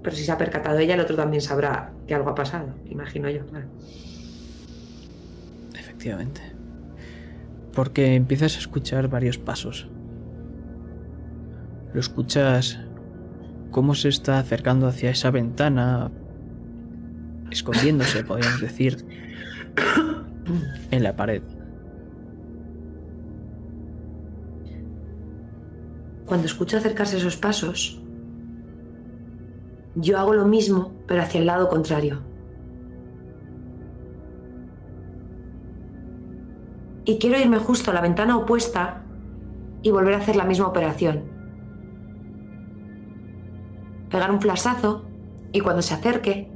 Pero 0.03 0.15
si 0.15 0.23
se 0.23 0.31
ha 0.31 0.38
percatado 0.38 0.77
ella, 0.80 0.95
el 0.95 0.99
otro 0.99 1.15
también 1.15 1.41
sabrá 1.41 1.93
que 2.06 2.14
algo 2.14 2.30
ha 2.30 2.35
pasado, 2.35 2.76
imagino 2.85 3.30
yo. 3.30 3.43
Efectivamente. 5.73 6.41
Porque 7.73 8.15
empiezas 8.15 8.56
a 8.56 8.60
escuchar 8.60 9.07
varios 9.07 9.38
pasos. 9.38 9.88
Lo 11.95 12.01
escuchas 12.01 12.77
cómo 13.72 13.95
se 13.95 14.09
está 14.09 14.38
acercando 14.38 14.85
hacia 14.85 15.11
esa 15.11 15.31
ventana, 15.31 16.11
escondiéndose, 17.49 18.22
podríamos 18.26 18.59
decir, 18.59 19.05
en 20.91 21.03
la 21.03 21.15
pared. 21.15 21.41
Cuando 26.26 26.47
escucho 26.47 26.76
acercarse 26.76 27.15
esos 27.15 27.38
pasos, 27.38 28.03
yo 29.95 30.17
hago 30.19 30.34
lo 30.34 30.45
mismo, 30.45 30.91
pero 31.07 31.22
hacia 31.22 31.39
el 31.39 31.45
lado 31.45 31.69
contrario. 31.69 32.23
Y 37.05 37.19
quiero 37.19 37.39
irme 37.39 37.59
justo 37.59 37.91
a 37.91 37.93
la 37.93 38.01
ventana 38.01 38.35
opuesta 38.35 39.01
y 39.81 39.91
volver 39.91 40.15
a 40.15 40.17
hacer 40.17 40.35
la 40.35 40.43
misma 40.43 40.67
operación. 40.67 41.35
Pegar 44.16 44.32
un 44.32 44.40
flasazo 44.40 45.04
y 45.52 45.60
cuando 45.60 45.82
se 45.82 45.94
acerque, 45.94 46.50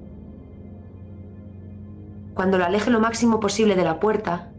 cuando 2.34 2.58
lo 2.58 2.64
aleje 2.64 2.90
lo 2.90 3.02
máximo 3.02 3.42
posible 3.42 3.76
de 3.76 3.84
la 3.84 4.00
puerta, 4.00 4.54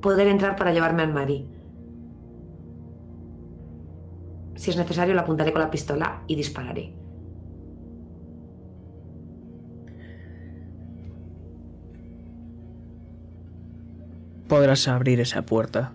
poder 0.00 0.26
entrar 0.26 0.56
para 0.56 0.72
llevarme 0.72 1.02
al 1.02 1.12
Marí. 1.12 1.46
Si 4.54 4.70
es 4.70 4.78
necesario, 4.78 5.12
la 5.12 5.20
apuntaré 5.20 5.52
con 5.52 5.60
la 5.60 5.70
pistola 5.70 6.22
y 6.26 6.34
dispararé. 6.34 6.94
Podrás 14.48 14.88
abrir 14.88 15.20
esa 15.20 15.42
puerta 15.42 15.92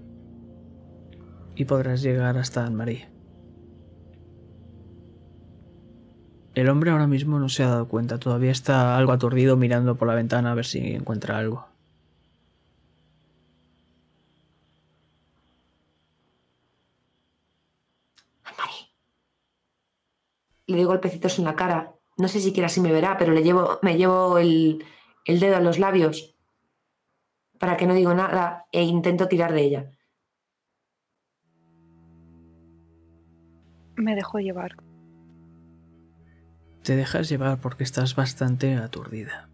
y 1.55 1.65
podrás 1.65 2.03
llegar 2.03 2.37
hasta 2.37 2.67
Anne-Marie. 2.67 3.12
El 6.55 6.69
hombre 6.69 6.91
ahora 6.91 7.07
mismo 7.07 7.39
no 7.39 7.49
se 7.49 7.63
ha 7.63 7.67
dado 7.67 7.87
cuenta, 7.87 8.19
todavía 8.19 8.51
está 8.51 8.95
algo 8.95 9.11
aturdido 9.11 9.57
mirando 9.57 9.95
por 9.95 10.07
la 10.07 10.13
ventana 10.13 10.51
a 10.51 10.55
ver 10.55 10.65
si 10.65 10.93
encuentra 10.93 11.37
algo. 11.37 11.65
Le 20.65 20.77
doy 20.77 20.85
golpecitos 20.85 21.39
en 21.39 21.45
la 21.45 21.55
cara. 21.55 21.93
No 22.17 22.27
sé 22.27 22.39
siquiera 22.39 22.69
si 22.69 22.79
me 22.79 22.91
verá, 22.91 23.17
pero 23.17 23.33
le 23.33 23.43
llevo, 23.43 23.79
me 23.81 23.97
llevo 23.97 24.37
el, 24.37 24.85
el 25.25 25.39
dedo 25.39 25.57
a 25.57 25.59
los 25.59 25.77
labios 25.77 26.35
para 27.59 27.77
que 27.77 27.85
no 27.85 27.93
digo 27.93 28.13
nada 28.13 28.65
e 28.71 28.83
intento 28.83 29.27
tirar 29.27 29.53
de 29.53 29.61
ella. 29.61 29.91
Me 33.95 34.15
dejo 34.15 34.39
llevar. 34.39 34.82
Te 36.83 36.97
dejas 36.97 37.29
llevar 37.29 37.59
porque 37.61 37.85
estás 37.85 38.13
bastante 38.13 38.75
aturdida. 38.75 39.49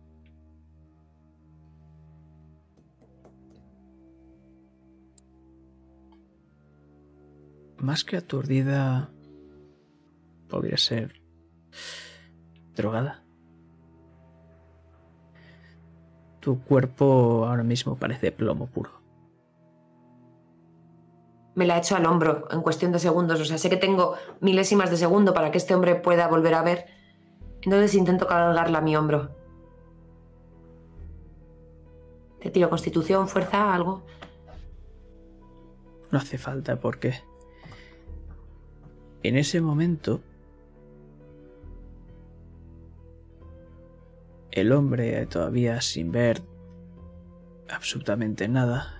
Más 7.77 8.03
que 8.03 8.17
aturdida, 8.17 9.09
podría 10.49 10.77
ser 10.77 11.21
drogada. 12.75 13.23
Tu 16.39 16.59
cuerpo 16.63 17.45
ahora 17.45 17.63
mismo 17.63 17.95
parece 17.95 18.31
plomo 18.31 18.67
puro. 18.67 18.99
Me 21.53 21.67
la 21.67 21.77
echo 21.77 21.95
al 21.95 22.05
hombro 22.05 22.47
en 22.51 22.61
cuestión 22.61 22.91
de 22.91 22.99
segundos. 22.99 23.39
O 23.39 23.45
sea, 23.45 23.57
sé 23.57 23.69
que 23.69 23.77
tengo 23.77 24.15
milésimas 24.39 24.89
de 24.89 24.97
segundo 24.97 25.33
para 25.33 25.51
que 25.51 25.57
este 25.57 25.75
hombre 25.75 25.95
pueda 25.95 26.27
volver 26.27 26.55
a 26.55 26.63
ver. 26.63 26.98
Entonces 27.61 27.93
intento 27.95 28.27
cargarla 28.27 28.77
a 28.77 28.81
mi 28.81 28.95
hombro. 28.95 29.29
Te 32.39 32.49
tiro 32.49 32.69
constitución, 32.69 33.27
fuerza, 33.27 33.73
algo. 33.73 34.03
No 36.11 36.17
hace 36.17 36.37
falta 36.37 36.79
porque 36.79 37.15
en 39.23 39.35
ese 39.35 39.61
momento 39.61 40.21
el 44.51 44.71
hombre 44.71 45.25
todavía 45.27 45.81
sin 45.81 46.11
ver 46.11 46.41
absolutamente 47.69 48.47
nada 48.47 48.95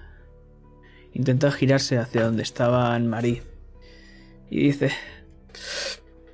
intenta 1.13 1.51
girarse 1.51 1.97
hacia 1.97 2.25
donde 2.25 2.43
estaba 2.43 2.93
Anne-Marie 2.93 3.41
y 4.51 4.59
dice 4.65 4.91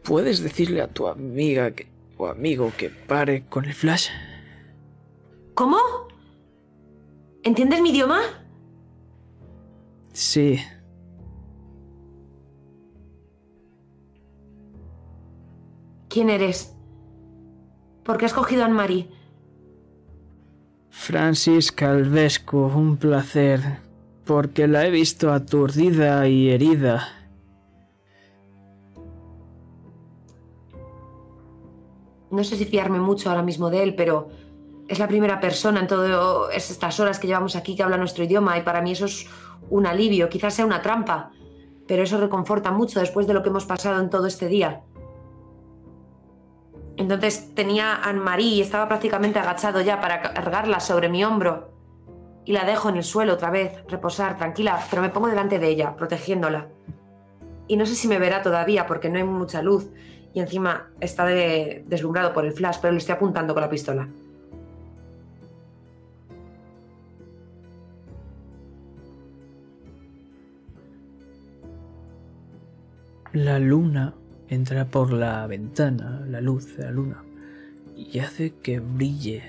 ¿Puedes 0.03 0.43
decirle 0.43 0.81
a 0.81 0.88
tu 0.88 1.07
amiga 1.07 1.72
que 1.72 1.88
o 2.18 2.28
amigo 2.28 2.72
que 2.78 2.90
pare 2.90 3.46
con 3.46 3.66
el 3.66 3.74
flash. 3.74 4.10
¿Cómo? 5.54 5.78
¿Entiendes 7.44 7.82
mi 7.82 7.92
idioma? 7.92 8.22
Sí. 10.14 10.60
¿Quién 16.10 16.30
eres? 16.30 16.76
¿Por 18.04 18.18
qué 18.18 18.26
has 18.26 18.34
cogido 18.34 18.64
a 18.64 18.66
Anne-Marie? 18.66 19.10
Francis 20.90 21.72
Calvesco, 21.72 22.68
un 22.68 22.98
placer, 22.98 23.60
porque 24.24 24.68
la 24.68 24.86
he 24.86 24.92
visto 24.92 25.34
aturdida 25.34 26.28
y 26.28 26.50
herida. 26.50 27.15
No 32.31 32.43
sé 32.43 32.56
si 32.56 32.65
fiarme 32.65 32.99
mucho 32.99 33.30
ahora 33.30 33.43
mismo 33.43 33.69
de 33.69 33.84
él, 33.84 33.95
pero 33.95 34.30
Es 34.88 34.99
la 34.99 35.07
primera 35.07 35.39
persona 35.39 35.80
en 35.80 35.88
todas 35.88 36.56
estas 36.56 36.99
horas 36.99 37.18
que 37.18 37.26
llevamos 37.26 37.56
aquí 37.56 37.76
que 37.76 37.81
habla 37.81 37.97
nuestro 37.97 38.23
idioma 38.23 38.56
y 38.57 38.61
para 38.61 38.81
mí 38.81 38.91
eso 38.91 39.06
es 39.06 39.27
un 39.69 39.88
alivio, 39.88 40.30
quizás 40.30 40.53
sea 40.53 40.65
una 40.65 40.81
trampa, 40.81 41.31
pero 41.88 42.03
eso 42.03 42.19
reconforta 42.19 42.69
mucho 42.72 42.99
después 42.99 43.26
de 43.26 43.34
lo 43.34 43.41
que 43.41 43.49
hemos 43.49 43.65
pasado 43.65 43.99
en 43.99 44.11
todo 44.11 44.27
este 44.27 44.47
día. 44.47 44.84
Entonces 46.97 47.53
tenía 47.56 47.95
a 47.95 48.10
Anne-Marie 48.10 48.56
y 48.56 48.61
estaba 48.61 48.88
prácticamente 48.88 49.39
agachado 49.39 49.81
ya 49.81 49.99
para 49.99 50.22
cargarla 50.22 50.80
sobre 50.80 51.10
mi 51.10 51.23
hombro. 51.23 51.72
Y 52.45 52.53
la 52.53 52.64
dejo 52.64 52.89
en 52.89 52.97
el 52.97 53.03
suelo 53.03 53.34
otra 53.34 53.49
vez, 53.49 53.84
reposar, 53.88 54.38
tranquila, 54.38 54.80
pero 54.91 55.02
me 55.02 55.10
pongo 55.10 55.27
delante 55.27 55.57
de 55.57 55.68
ella, 55.68 55.95
protegiéndola. 55.95 56.68
Y 57.68 57.76
no 57.76 57.88
sé 57.88 57.95
si 57.95 58.07
me 58.07 58.19
verá 58.19 58.43
todavía 58.43 58.85
porque 58.85 59.10
no 59.10 59.18
hay 59.18 59.23
mucha 59.23 59.64
luz 59.64 59.89
y 60.36 60.41
encima 60.41 60.90
está 60.99 61.26
deslumbrado 61.26 62.34
por 62.34 62.45
el 62.45 62.52
flash, 62.52 62.80
pero 62.82 62.91
le 62.91 62.98
estoy 62.98 63.16
apuntando 63.16 63.53
con 63.53 63.62
la 63.62 63.70
pistola. 63.70 64.06
La 73.32 73.60
luna 73.60 74.14
entra 74.49 74.84
por 74.84 75.14
la 75.14 75.48
ventana, 75.48 76.22
la 76.28 76.41
luz 76.41 76.76
de 76.76 76.84
la 76.84 76.91
luna, 76.91 77.24
y 77.95 78.20
hace 78.20 78.56
que 78.62 78.82
brille 78.82 79.44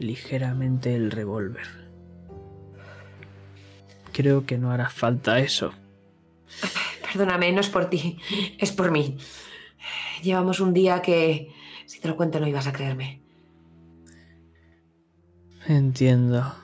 ligeramente 0.00 0.96
el 0.96 1.12
revólver. 1.12 1.68
Creo 4.12 4.46
que 4.46 4.58
no 4.58 4.72
hará 4.72 4.90
falta 4.90 5.38
eso. 5.38 5.72
Perdóname, 7.12 7.52
no 7.52 7.60
es 7.60 7.68
por 7.68 7.88
ti, 7.88 8.18
es 8.58 8.72
por 8.72 8.90
mí. 8.90 9.16
Llevamos 10.24 10.60
un 10.60 10.72
día 10.72 11.02
que, 11.02 11.52
si 11.84 12.00
te 12.00 12.08
lo 12.08 12.16
cuento, 12.16 12.40
no 12.40 12.48
ibas 12.48 12.66
a 12.66 12.72
creerme. 12.72 13.20
Entiendo. 15.66 16.54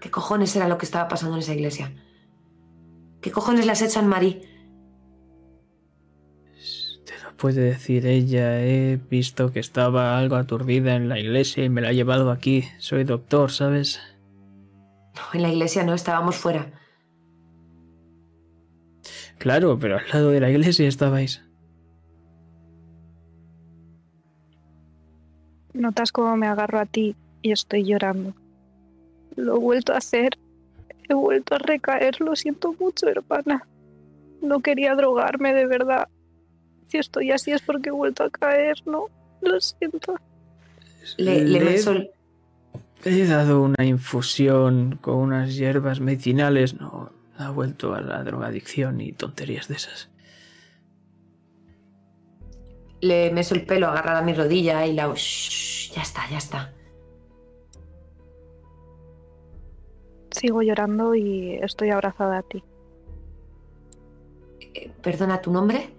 ¿Qué 0.00 0.10
cojones 0.10 0.54
era 0.56 0.66
lo 0.66 0.78
que 0.78 0.84
estaba 0.84 1.06
pasando 1.06 1.36
en 1.36 1.42
esa 1.42 1.54
iglesia? 1.54 1.92
¿Qué 3.20 3.30
cojones 3.30 3.66
le 3.66 3.72
has 3.72 3.82
hecho 3.82 4.00
a 4.00 4.02
Marie? 4.02 4.42
Te 7.04 7.18
lo 7.22 7.36
puede 7.36 7.60
decir 7.60 8.04
ella. 8.06 8.64
He 8.64 8.96
visto 8.96 9.52
que 9.52 9.60
estaba 9.60 10.18
algo 10.18 10.34
aturdida 10.34 10.96
en 10.96 11.08
la 11.08 11.20
iglesia 11.20 11.64
y 11.64 11.68
me 11.68 11.80
la 11.80 11.88
ha 11.88 11.92
llevado 11.92 12.32
aquí. 12.32 12.64
Soy 12.78 13.04
doctor, 13.04 13.52
¿sabes? 13.52 14.00
No, 15.14 15.22
en 15.34 15.42
la 15.42 15.50
iglesia 15.50 15.84
no, 15.84 15.94
estábamos 15.94 16.34
fuera. 16.34 16.72
Claro, 19.38 19.78
pero 19.78 19.98
al 19.98 20.08
lado 20.12 20.30
de 20.30 20.40
la 20.40 20.50
iglesia 20.50 20.88
estabais. 20.88 21.47
Notas 25.78 26.10
cómo 26.10 26.36
me 26.36 26.48
agarro 26.48 26.80
a 26.80 26.86
ti 26.86 27.14
y 27.40 27.52
estoy 27.52 27.84
llorando. 27.84 28.34
Lo 29.36 29.56
he 29.56 29.58
vuelto 29.58 29.92
a 29.92 29.98
hacer. 29.98 30.36
He 31.08 31.14
vuelto 31.14 31.54
a 31.54 31.58
recaer. 31.58 32.20
Lo 32.20 32.34
siento 32.34 32.74
mucho, 32.78 33.06
hermana. 33.08 33.66
No 34.42 34.60
quería 34.60 34.96
drogarme, 34.96 35.54
de 35.54 35.66
verdad. 35.66 36.08
Si 36.88 36.98
estoy 36.98 37.30
así 37.30 37.52
es 37.52 37.62
porque 37.62 37.90
he 37.90 37.92
vuelto 37.92 38.24
a 38.24 38.30
caer, 38.30 38.76
¿no? 38.86 39.06
Lo 39.40 39.60
siento. 39.60 40.16
Le, 41.16 41.44
le, 41.44 42.10
He 43.04 43.26
dado 43.26 43.62
una 43.62 43.84
infusión 43.84 44.98
con 45.00 45.16
unas 45.16 45.56
hierbas 45.56 46.00
medicinales. 46.00 46.74
No, 46.74 47.12
ha 47.36 47.50
vuelto 47.50 47.94
a 47.94 48.00
la 48.00 48.24
drogadicción 48.24 49.00
y 49.00 49.12
tonterías 49.12 49.68
de 49.68 49.76
esas. 49.76 50.08
Le 53.00 53.30
meso 53.30 53.54
el 53.54 53.64
pelo 53.64 53.88
agarrada 53.88 54.18
a 54.18 54.22
mi 54.22 54.34
rodilla 54.34 54.84
y 54.86 54.92
la... 54.92 55.06
ya 55.06 56.02
está, 56.02 56.28
ya 56.30 56.38
está. 56.38 56.74
Sigo 60.30 60.62
llorando 60.62 61.14
y 61.14 61.54
estoy 61.62 61.90
abrazada 61.90 62.38
a 62.38 62.42
ti. 62.42 62.62
Eh, 64.74 64.90
perdona, 65.02 65.40
¿tu 65.40 65.50
nombre? 65.50 65.90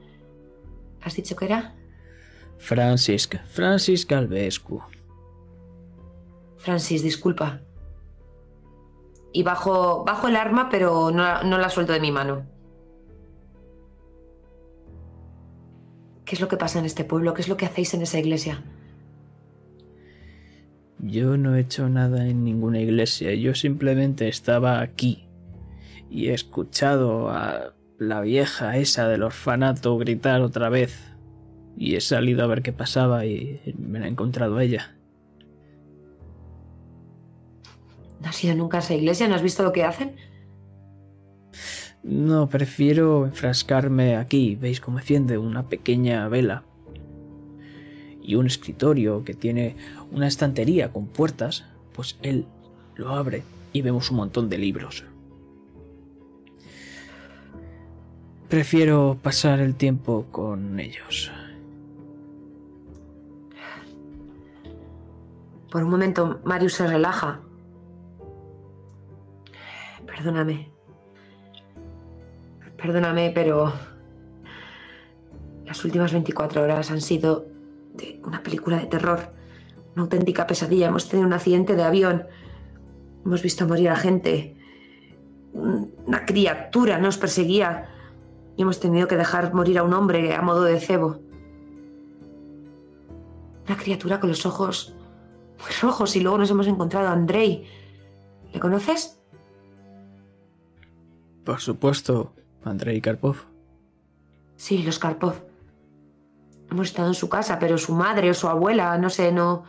¿Has 1.02 1.16
dicho 1.16 1.36
que 1.36 1.46
era? 1.46 1.76
Francis, 2.58 3.30
Francis 3.52 4.06
Calvescu. 4.06 4.82
Francis, 6.58 7.02
disculpa. 7.02 7.62
Y 9.32 9.44
bajo, 9.44 10.04
bajo 10.04 10.28
el 10.28 10.36
arma, 10.36 10.70
pero 10.70 11.12
no, 11.12 11.44
no 11.44 11.58
la 11.58 11.70
suelto 11.70 11.94
de 11.94 12.00
mi 12.00 12.12
mano. 12.12 12.46
¿Qué 16.30 16.36
es 16.36 16.42
lo 16.42 16.48
que 16.48 16.58
pasa 16.58 16.78
en 16.78 16.86
este 16.86 17.06
pueblo? 17.06 17.34
¿Qué 17.34 17.42
es 17.42 17.48
lo 17.48 17.58
que 17.58 17.66
hacéis 17.66 17.96
en 17.96 18.04
esa 18.04 18.20
iglesia? 18.20 18.62
Yo 21.00 21.38
no 21.38 21.56
he 21.56 21.62
hecho 21.62 21.90
nada 21.90 22.28
en 22.28 22.44
ninguna 22.44 22.80
iglesia, 22.80 23.34
yo 23.34 23.56
simplemente 23.56 24.28
estaba 24.28 24.80
aquí 24.82 25.28
y 26.08 26.28
he 26.28 26.36
escuchado 26.36 27.32
a 27.32 27.74
la 27.98 28.22
vieja 28.22 28.78
esa 28.78 29.08
del 29.08 29.24
orfanato 29.24 29.98
gritar 29.98 30.42
otra 30.42 30.70
vez 30.70 31.16
y 31.76 31.96
he 31.96 32.02
salido 32.02 32.44
a 32.44 32.48
ver 32.48 32.62
qué 32.62 32.74
pasaba 32.74 33.26
y 33.26 33.60
me 33.80 33.98
la 34.00 34.06
he 34.06 34.10
encontrado 34.10 34.58
a 34.58 34.64
ella. 34.64 34.96
¿No 38.22 38.30
has 38.30 38.44
ido 38.44 38.54
nunca 38.54 38.78
a 38.78 38.82
esa 38.82 38.94
iglesia? 38.94 39.28
¿No 39.28 39.34
has 39.34 39.42
visto 39.42 39.64
lo 39.64 39.72
que 39.72 39.84
hacen? 39.84 40.16
No, 42.04 42.48
prefiero 42.48 43.26
enfrascarme 43.26 44.16
aquí. 44.16 44.56
¿Veis 44.56 44.80
cómo 44.80 45.00
enciende 45.00 45.38
una 45.38 45.68
pequeña 45.68 46.28
vela? 46.30 46.64
Y 48.22 48.36
un 48.36 48.48
escritorio 48.48 49.24
que 49.24 49.34
tiene 49.34 49.76
una 50.12 50.28
estantería 50.28 50.94
con 50.94 51.08
puertas, 51.08 51.66
pues 51.94 52.18
él 52.22 52.46
lo 52.96 53.10
abre 53.10 53.44
y 53.74 53.82
vemos 53.82 54.12
un 54.12 54.18
montón 54.18 54.50
de 54.50 54.58
libros. 54.58 55.04
Prefiero 58.48 59.18
pasar 59.22 59.60
el 59.60 59.76
tiempo 59.76 60.26
con 60.32 60.80
ellos. 60.80 61.32
Por 65.70 65.84
un 65.84 65.92
momento, 65.92 66.40
Marius 66.46 66.74
se 66.74 66.88
relaja. 66.88 67.42
Perdóname. 70.08 70.79
Perdóname, 72.82 73.32
pero 73.34 73.74
las 75.66 75.84
últimas 75.84 76.12
24 76.12 76.64
horas 76.64 76.92
han 76.92 77.02
sido 77.02 77.46
de 77.94 78.22
una 78.24 78.42
película 78.42 78.78
de 78.78 78.86
terror, 78.86 79.34
una 79.94 80.04
auténtica 80.04 80.48
pesadilla. 80.48 80.88
Hemos 80.88 81.10
tenido 81.10 81.28
un 81.28 81.34
accidente 81.34 81.76
de 81.76 81.84
avión, 81.84 82.26
hemos 83.26 83.42
visto 83.42 83.68
morir 83.68 83.90
a 83.90 83.96
gente, 83.96 84.56
una 85.54 86.26
criatura 86.26 87.00
nos 87.00 87.18
perseguía 87.18 87.90
y 88.56 88.62
hemos 88.62 88.80
tenido 88.80 89.08
que 89.08 89.18
dejar 89.18 89.54
morir 89.54 89.78
a 89.78 89.84
un 89.84 89.94
hombre 89.94 90.34
a 90.36 90.42
modo 90.42 90.64
de 90.64 90.80
cebo. 90.80 91.20
Una 93.66 93.78
criatura 93.78 94.20
con 94.20 94.30
los 94.30 94.46
ojos 94.46 94.96
muy 95.60 95.72
rojos 95.82 96.16
y 96.16 96.22
luego 96.22 96.38
nos 96.38 96.50
hemos 96.50 96.68
encontrado 96.68 97.08
a 97.08 97.12
Andrei. 97.12 97.66
¿Le 98.54 98.60
conoces? 98.60 99.20
Por 101.44 101.60
supuesto, 101.60 102.34
Andrei 102.64 103.02
Karpov. 103.02 103.38
Sí, 104.56 104.84
los 104.84 105.00
Karpov. 105.00 105.36
Hemos 106.70 106.88
estado 106.88 107.08
en 107.08 107.14
su 107.16 107.30
casa, 107.30 107.58
pero 107.60 107.78
su 107.78 107.94
madre 107.94 108.30
o 108.30 108.34
su 108.34 108.48
abuela, 108.48 108.98
no 108.98 109.10
sé, 109.10 109.32
no. 109.32 109.64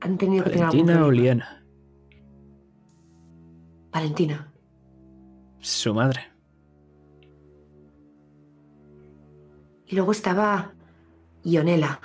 Han 0.00 0.16
tenido 0.16 0.44
que 0.44 0.50
tener 0.50 0.64
algún 0.64 0.86
Valentina 0.86 1.06
o 1.06 1.10
Liana. 1.10 1.64
Valentina. 3.92 4.52
Su 5.58 5.92
madre. 5.92 6.22
Y 9.86 9.96
luego 9.96 10.12
estaba 10.12 10.72
Ionela. 11.42 12.00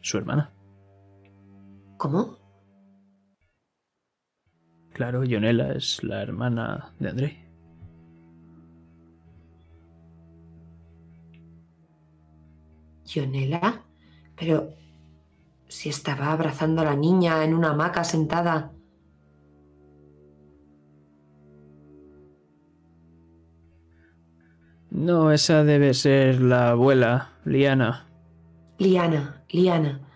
Su 0.00 0.18
hermana. 0.18 0.50
¿Cómo? 1.96 2.39
Claro, 5.00 5.24
Ionela 5.24 5.72
es 5.72 6.04
la 6.04 6.20
hermana 6.20 6.92
de 6.98 7.08
Andrei. 7.08 7.38
¿Ionela? 13.06 13.82
Pero 14.36 14.74
si 15.68 15.88
estaba 15.88 16.30
abrazando 16.30 16.82
a 16.82 16.84
la 16.84 16.96
niña 16.96 17.42
en 17.44 17.54
una 17.54 17.70
hamaca 17.70 18.04
sentada. 18.04 18.72
No, 24.90 25.32
esa 25.32 25.64
debe 25.64 25.94
ser 25.94 26.42
la 26.42 26.72
abuela, 26.72 27.30
Liana. 27.46 28.06
Liana, 28.76 29.46
Liana. 29.48 30.09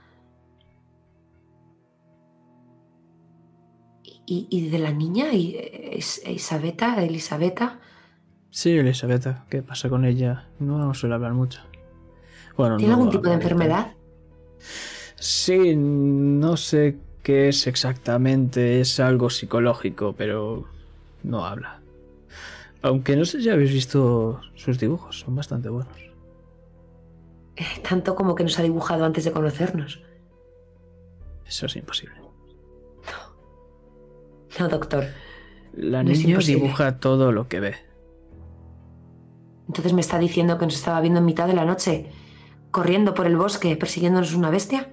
¿Y, 4.26 4.46
y 4.50 4.68
de 4.68 4.78
la 4.78 4.92
niña? 4.92 5.32
¿Y, 5.32 5.56
es, 5.58 6.22
Isabeta? 6.26 7.02
¿Elisabeta? 7.02 7.80
Sí, 8.50 8.70
Elisabetta. 8.76 9.44
¿Qué 9.50 9.62
pasa 9.62 9.88
con 9.88 10.04
ella? 10.04 10.48
No 10.58 10.94
suele 10.94 11.16
hablar 11.16 11.34
mucho. 11.34 11.60
Bueno, 12.56 12.76
¿Tiene 12.76 12.92
no 12.92 12.98
algún 12.98 13.10
tipo 13.10 13.28
de 13.28 13.34
enfermedad? 13.34 13.94
Sí, 15.16 15.74
no 15.76 16.56
sé 16.56 16.96
qué 17.22 17.48
es 17.48 17.66
exactamente, 17.66 18.80
es 18.80 19.00
algo 19.00 19.30
psicológico, 19.30 20.14
pero 20.16 20.68
no 21.22 21.44
habla. 21.46 21.80
Aunque 22.82 23.16
no 23.16 23.24
sé 23.24 23.40
si 23.40 23.48
habéis 23.48 23.72
visto 23.72 24.40
sus 24.54 24.78
dibujos, 24.78 25.20
son 25.20 25.34
bastante 25.34 25.70
buenos. 25.70 25.96
Eh, 27.56 27.64
tanto 27.88 28.14
como 28.14 28.34
que 28.34 28.44
nos 28.44 28.58
ha 28.58 28.62
dibujado 28.62 29.04
antes 29.04 29.24
de 29.24 29.32
conocernos. 29.32 30.02
Eso 31.46 31.66
es 31.66 31.76
imposible. 31.76 32.23
No, 34.58 34.68
doctor. 34.68 35.04
La 35.76 36.02
No 36.02 36.10
niña 36.10 36.38
dibuja 36.38 36.98
todo 37.00 37.32
lo 37.32 37.48
que 37.48 37.60
ve. 37.60 37.74
Entonces 39.66 39.92
me 39.92 40.00
está 40.00 40.18
diciendo 40.18 40.58
que 40.58 40.66
nos 40.66 40.74
estaba 40.76 41.00
viendo 41.00 41.18
en 41.20 41.26
mitad 41.26 41.46
de 41.48 41.54
la 41.54 41.64
noche, 41.64 42.10
corriendo 42.70 43.14
por 43.14 43.26
el 43.26 43.36
bosque, 43.36 43.76
persiguiéndonos 43.76 44.34
una 44.34 44.50
bestia. 44.50 44.90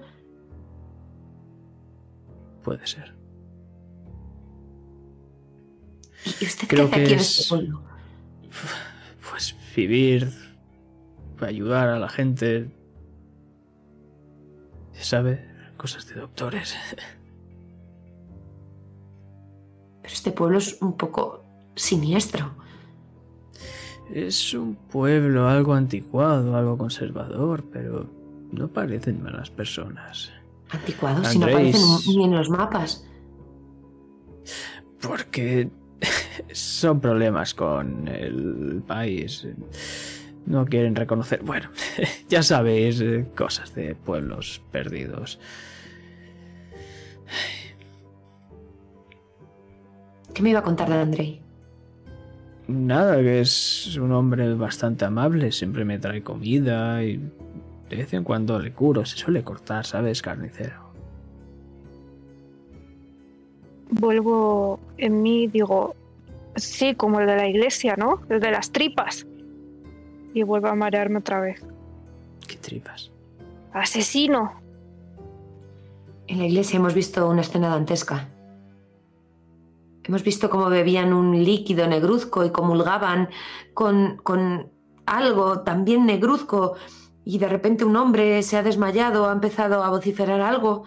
Puede 2.64 2.86
ser. 2.86 3.14
¿Y 6.40 6.44
usted 6.46 6.68
Creo 6.68 6.88
qué 6.90 6.94
hace 6.94 7.00
aquí 7.00 7.08
que 7.08 7.14
en 7.14 7.20
es- 7.20 7.38
este 7.40 7.48
pueblo? 7.48 7.82
Pues 9.30 9.56
vivir, 9.76 10.30
ayudar 11.40 11.88
a 11.88 11.98
la 11.98 12.08
gente. 12.08 12.70
¿Sabe? 14.92 15.44
Cosas 15.76 16.06
de 16.08 16.14
doctores. 16.16 16.76
Este 20.12 20.30
pueblo 20.30 20.58
es 20.58 20.80
un 20.80 20.96
poco 20.96 21.42
siniestro. 21.74 22.52
Es 24.12 24.52
un 24.52 24.74
pueblo 24.74 25.48
algo 25.48 25.72
anticuado, 25.72 26.54
algo 26.54 26.76
conservador, 26.76 27.64
pero 27.72 28.06
no 28.52 28.68
parecen 28.68 29.22
malas 29.22 29.50
personas. 29.50 30.30
Anticuado, 30.70 31.24
si 31.24 31.38
no 31.38 31.46
aparecen 31.46 31.82
ni 32.06 32.24
en 32.24 32.36
los 32.36 32.50
mapas. 32.50 33.06
Porque 35.00 35.70
son 36.52 37.00
problemas 37.00 37.54
con 37.54 38.06
el 38.08 38.82
país. 38.86 39.46
No 40.44 40.66
quieren 40.66 40.94
reconocer. 40.94 41.42
Bueno, 41.42 41.70
ya 42.28 42.42
sabéis, 42.42 43.00
eh, 43.00 43.26
cosas 43.34 43.74
de 43.74 43.94
pueblos 43.94 44.60
perdidos. 44.70 45.38
¿Qué 50.34 50.42
me 50.42 50.50
iba 50.50 50.60
a 50.60 50.62
contar 50.62 50.88
de 50.88 50.94
Andrei? 50.94 51.40
Nada, 52.68 53.16
que 53.16 53.40
es 53.40 53.96
un 53.96 54.12
hombre 54.12 54.54
bastante 54.54 55.04
amable, 55.04 55.52
siempre 55.52 55.84
me 55.84 55.98
trae 55.98 56.22
comida 56.22 57.02
y 57.04 57.18
de 57.90 57.96
vez 57.96 58.14
en 58.14 58.24
cuando 58.24 58.58
le 58.58 58.72
curo, 58.72 59.04
se 59.04 59.16
suele 59.16 59.42
cortar, 59.42 59.84
¿sabes? 59.84 60.22
Carnicero. 60.22 60.80
Vuelvo 63.90 64.80
en 64.96 65.20
mí, 65.20 65.48
digo, 65.48 65.94
sí, 66.56 66.94
como 66.94 67.20
el 67.20 67.26
de 67.26 67.36
la 67.36 67.48
iglesia, 67.48 67.96
¿no? 67.96 68.22
El 68.30 68.40
de 68.40 68.50
las 68.50 68.72
tripas. 68.72 69.26
Y 70.32 70.42
vuelvo 70.44 70.68
a 70.68 70.74
marearme 70.74 71.18
otra 71.18 71.40
vez. 71.40 71.62
¿Qué 72.48 72.56
tripas? 72.56 73.10
¡Asesino! 73.74 74.54
En 76.26 76.38
la 76.38 76.46
iglesia 76.46 76.78
hemos 76.78 76.94
visto 76.94 77.28
una 77.28 77.42
escena 77.42 77.68
dantesca. 77.68 78.28
Hemos 80.04 80.24
visto 80.24 80.50
cómo 80.50 80.68
bebían 80.68 81.12
un 81.12 81.44
líquido 81.44 81.86
negruzco 81.86 82.44
y 82.44 82.50
comulgaban 82.50 83.28
con, 83.72 84.16
con 84.24 84.72
algo 85.06 85.60
también 85.60 86.06
negruzco 86.06 86.76
y 87.24 87.38
de 87.38 87.48
repente 87.48 87.84
un 87.84 87.96
hombre 87.96 88.42
se 88.42 88.56
ha 88.56 88.62
desmayado, 88.62 89.28
ha 89.28 89.32
empezado 89.32 89.84
a 89.84 89.90
vociferar 89.90 90.40
algo 90.40 90.84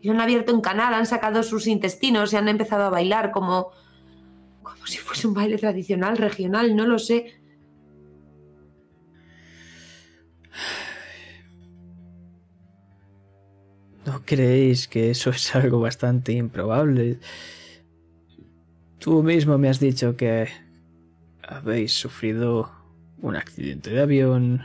y 0.00 0.10
han 0.10 0.20
abierto 0.20 0.52
en 0.52 0.60
canal, 0.60 0.94
han 0.94 1.06
sacado 1.06 1.42
sus 1.42 1.66
intestinos 1.66 2.32
y 2.32 2.36
han 2.36 2.48
empezado 2.48 2.84
a 2.84 2.90
bailar 2.90 3.30
como, 3.30 3.70
como 4.62 4.86
si 4.86 4.98
fuese 4.98 5.26
un 5.26 5.34
baile 5.34 5.58
tradicional, 5.58 6.16
regional, 6.16 6.74
no 6.74 6.86
lo 6.86 6.98
sé. 6.98 7.40
¿No 14.04 14.22
creéis 14.24 14.86
que 14.86 15.10
eso 15.10 15.30
es 15.30 15.54
algo 15.54 15.80
bastante 15.80 16.32
improbable? 16.32 17.18
Tú 19.06 19.22
mismo 19.22 19.56
me 19.56 19.68
has 19.68 19.78
dicho 19.78 20.16
que 20.16 20.48
habéis 21.40 21.96
sufrido 21.96 22.72
un 23.18 23.36
accidente 23.36 23.90
de 23.90 24.00
avión, 24.00 24.62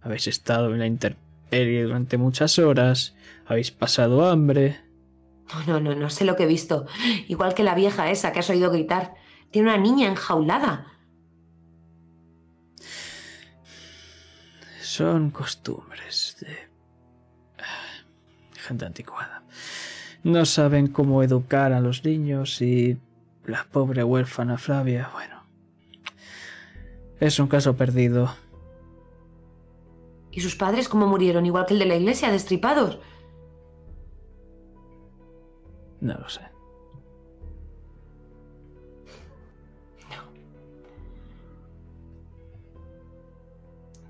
habéis 0.00 0.26
estado 0.26 0.72
en 0.72 0.78
la 0.78 0.86
intemperie 0.86 1.82
durante 1.82 2.16
muchas 2.16 2.58
horas, 2.58 3.14
habéis 3.44 3.72
pasado 3.72 4.24
hambre. 4.24 4.80
No, 5.52 5.66
no, 5.66 5.80
no, 5.80 5.94
no 5.94 6.08
sé 6.08 6.24
lo 6.24 6.34
que 6.34 6.44
he 6.44 6.46
visto. 6.46 6.86
Igual 7.28 7.52
que 7.52 7.62
la 7.62 7.74
vieja 7.74 8.10
esa 8.10 8.32
que 8.32 8.38
has 8.38 8.48
oído 8.48 8.70
gritar. 8.70 9.16
Tiene 9.50 9.68
una 9.68 9.76
niña 9.76 10.08
enjaulada. 10.08 10.86
Son 14.80 15.30
costumbres 15.30 16.38
de 16.40 16.56
ah, 17.58 18.56
gente 18.56 18.86
anticuada. 18.86 19.42
No 20.22 20.46
saben 20.46 20.86
cómo 20.86 21.22
educar 21.22 21.74
a 21.74 21.80
los 21.80 22.02
niños 22.02 22.62
y 22.62 22.98
la 23.46 23.66
pobre 23.70 24.04
huérfana 24.04 24.58
Flavia, 24.58 25.10
bueno, 25.12 25.42
es 27.20 27.38
un 27.38 27.48
caso 27.48 27.76
perdido. 27.76 28.34
¿Y 30.30 30.40
sus 30.40 30.56
padres 30.56 30.88
cómo 30.88 31.06
murieron? 31.06 31.46
Igual 31.46 31.66
que 31.66 31.74
el 31.74 31.80
de 31.80 31.86
la 31.86 31.96
iglesia, 31.96 32.30
destripados. 32.30 32.98
No 36.00 36.14
lo 36.14 36.28
sé. 36.28 36.42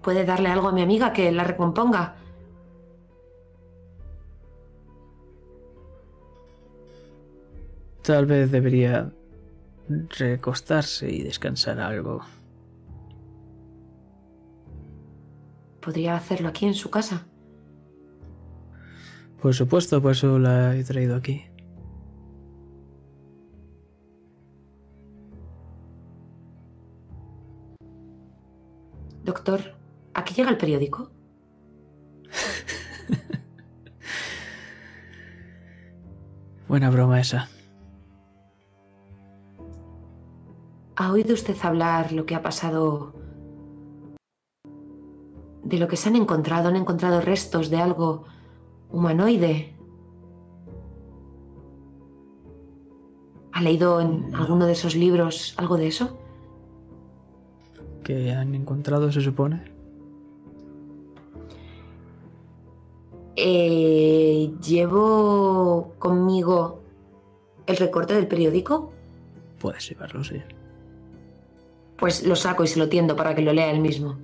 ¿Puede 0.02 0.26
darle 0.26 0.50
algo 0.50 0.68
a 0.68 0.72
mi 0.72 0.82
amiga 0.82 1.14
que 1.14 1.32
la 1.32 1.44
recomponga? 1.44 2.16
Tal 8.02 8.26
vez 8.26 8.50
debería 8.50 9.10
recostarse 9.88 11.10
y 11.10 11.22
descansar 11.22 11.80
algo. 11.80 12.20
¿Podría 15.80 16.16
hacerlo 16.16 16.48
aquí 16.48 16.66
en 16.66 16.74
su 16.74 16.90
casa? 16.90 17.26
Por 19.42 19.54
supuesto, 19.54 20.00
por 20.00 20.12
eso 20.12 20.38
la 20.38 20.74
he 20.74 20.84
traído 20.84 21.16
aquí. 21.16 21.44
Doctor, 29.22 29.76
¿aquí 30.14 30.34
llega 30.34 30.50
el 30.50 30.56
periódico? 30.56 31.10
Buena 36.68 36.90
broma 36.90 37.20
esa. 37.20 37.48
¿Ha 40.96 41.10
oído 41.10 41.34
usted 41.34 41.56
hablar 41.62 42.12
lo 42.12 42.24
que 42.24 42.36
ha 42.36 42.42
pasado? 42.42 43.12
De 45.64 45.78
lo 45.78 45.88
que 45.88 45.96
se 45.96 46.08
han 46.08 46.16
encontrado, 46.16 46.68
han 46.68 46.76
encontrado 46.76 47.20
restos 47.20 47.68
de 47.68 47.78
algo 47.78 48.24
humanoide. 48.90 49.74
¿Ha 53.52 53.60
leído 53.60 54.00
en 54.00 54.34
alguno 54.34 54.66
de 54.66 54.72
esos 54.72 54.94
libros 54.94 55.54
algo 55.56 55.76
de 55.76 55.88
eso? 55.88 56.16
¿Que 58.04 58.32
han 58.32 58.54
encontrado, 58.54 59.10
se 59.10 59.20
supone? 59.20 59.64
Eh, 63.36 64.52
llevo 64.64 65.94
conmigo 65.98 66.82
el 67.66 67.76
recorte 67.78 68.14
del 68.14 68.28
periódico. 68.28 68.92
Puedes 69.58 69.88
llevarlo, 69.88 70.22
sí. 70.22 70.40
Pues 71.96 72.26
lo 72.26 72.36
saco 72.36 72.64
y 72.64 72.66
se 72.66 72.78
lo 72.78 72.88
tiendo 72.88 73.16
para 73.16 73.34
que 73.34 73.42
lo 73.42 73.52
lea 73.52 73.70
él 73.70 73.80
mismo. 73.80 74.18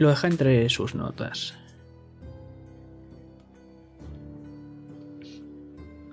Lo 0.00 0.08
deja 0.08 0.28
entre 0.28 0.66
sus 0.70 0.94
notas. 0.94 1.54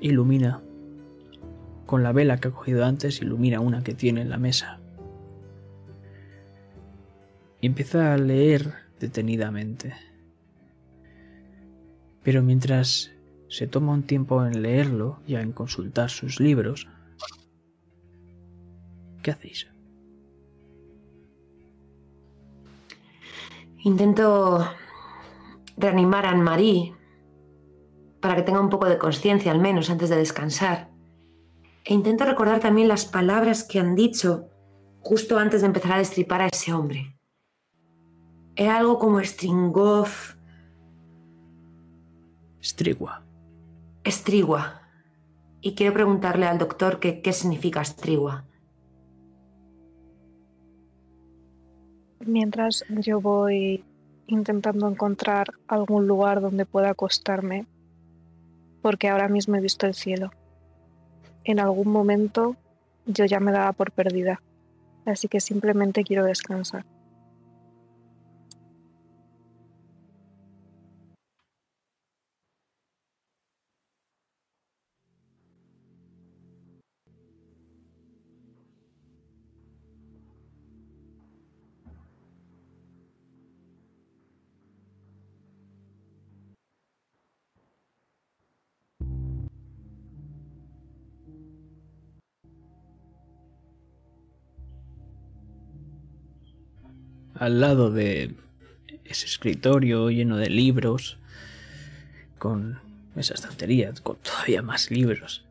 Ilumina. 0.02 0.62
Con 1.86 2.04
la 2.04 2.12
vela 2.12 2.38
que 2.38 2.50
ha 2.50 2.52
cogido 2.52 2.84
antes, 2.84 3.22
ilumina 3.22 3.62
una 3.62 3.84
que 3.84 3.94
tiene 3.94 4.22
en 4.22 4.30
la 4.30 4.38
mesa. 4.38 4.80
Y 7.62 7.68
empieza 7.68 8.14
a 8.14 8.18
leer 8.18 8.74
detenidamente. 9.00 9.94
Pero 12.24 12.44
mientras 12.44 13.12
se 13.50 13.68
toma 13.68 13.94
un 13.94 14.04
tiempo 14.04 14.46
en 14.46 14.62
leerlo, 14.62 15.20
ya 15.28 15.42
en 15.42 15.52
consultar 15.52 16.10
sus 16.10 16.40
libros, 16.40 16.88
¿qué 19.24 19.32
hacéis? 19.32 19.68
Intento 23.80 24.68
reanimar 25.78 26.26
a 26.26 26.32
Anne-Marie 26.32 26.94
para 28.20 28.36
que 28.36 28.42
tenga 28.42 28.60
un 28.60 28.70
poco 28.70 28.88
de 28.88 28.98
conciencia 28.98 29.52
al 29.52 29.60
menos 29.60 29.90
antes 29.90 30.10
de 30.10 30.18
descansar. 30.18 30.90
E 31.86 31.94
intento 31.94 32.26
recordar 32.26 32.60
también 32.60 32.88
las 32.88 33.06
palabras 33.06 33.64
que 33.64 33.80
han 33.80 33.96
dicho 33.96 34.50
justo 35.00 35.38
antes 35.38 35.62
de 35.62 35.68
empezar 35.68 35.94
a 35.94 36.00
destripar 36.00 36.42
a 36.42 36.48
ese 36.48 36.74
hombre. 36.74 37.18
Era 38.56 38.78
algo 38.78 39.00
como 39.00 39.24
Stringoff. 39.24 40.36
Strigua. 42.62 43.27
Estrigua. 44.08 44.84
Y 45.60 45.76
quiero 45.76 45.94
preguntarle 45.94 46.46
al 46.46 46.58
doctor 46.58 47.02
qué 47.02 47.34
significa 47.34 47.84
Strigua. 47.84 48.46
Mientras 52.26 52.86
yo 52.88 53.20
voy 53.20 53.84
intentando 54.28 54.88
encontrar 54.88 55.48
algún 55.68 56.08
lugar 56.08 56.40
donde 56.40 56.66
pueda 56.66 56.92
acostarme, 56.92 57.68
porque 58.82 59.10
ahora 59.10 59.28
mismo 59.28 59.58
he 59.58 59.60
visto 59.60 59.86
el 59.86 59.94
cielo. 59.94 60.32
En 61.44 61.60
algún 61.60 61.90
momento 61.90 62.56
yo 63.06 63.26
ya 63.26 63.42
me 63.42 63.52
daba 63.52 63.74
por 63.74 63.92
perdida, 63.92 64.42
así 65.06 65.28
que 65.28 65.42
simplemente 65.42 66.06
quiero 66.06 66.24
descansar. 66.24 66.86
Al 97.40 97.62
lado 97.62 97.92
de 97.92 98.36
ese 99.06 99.26
escritorio 99.26 100.10
lleno 100.10 100.38
de 100.38 100.50
libros, 100.50 101.18
con 102.38 102.80
esa 103.16 103.34
estantería 103.34 103.94
con 104.04 104.18
todavía 104.18 104.62
más 104.62 104.92
libros, 104.92 105.46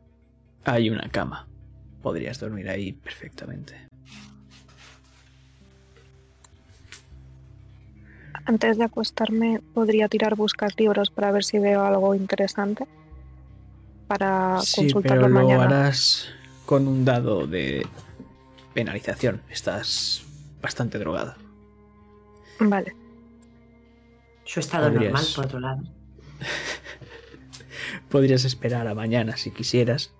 hay 0.63 0.89
una 0.89 1.09
cama. 1.09 1.47
Podrías 2.01 2.39
dormir 2.39 2.69
ahí 2.69 2.93
perfectamente. 2.93 3.87
Antes 8.45 8.77
de 8.77 8.85
acostarme, 8.85 9.59
podría 9.73 10.07
tirar 10.07 10.35
buscar 10.35 10.71
libros 10.77 11.09
para 11.09 11.31
ver 11.31 11.43
si 11.43 11.59
veo 11.59 11.83
algo 11.83 12.15
interesante 12.15 12.85
para 14.07 14.61
sí, 14.61 14.83
consultarlo 14.83 15.23
pero 15.23 15.33
mañana. 15.33 15.67
lo 15.67 15.75
harás 15.75 16.29
con 16.65 16.87
un 16.87 17.03
dado 17.03 17.45
de 17.45 17.85
penalización. 18.73 19.41
Estás 19.49 20.23
bastante 20.61 20.97
drogada. 20.97 21.35
Vale. 22.59 22.95
Su 24.43 24.59
estado 24.59 24.91
Podrías. 24.91 25.13
normal, 25.13 25.25
por 25.35 25.45
otro 25.45 25.59
lado. 25.59 25.83
Podrías 28.09 28.45
esperar 28.45 28.87
a 28.87 28.95
mañana 28.95 29.35
si 29.37 29.51
quisieras. 29.51 30.13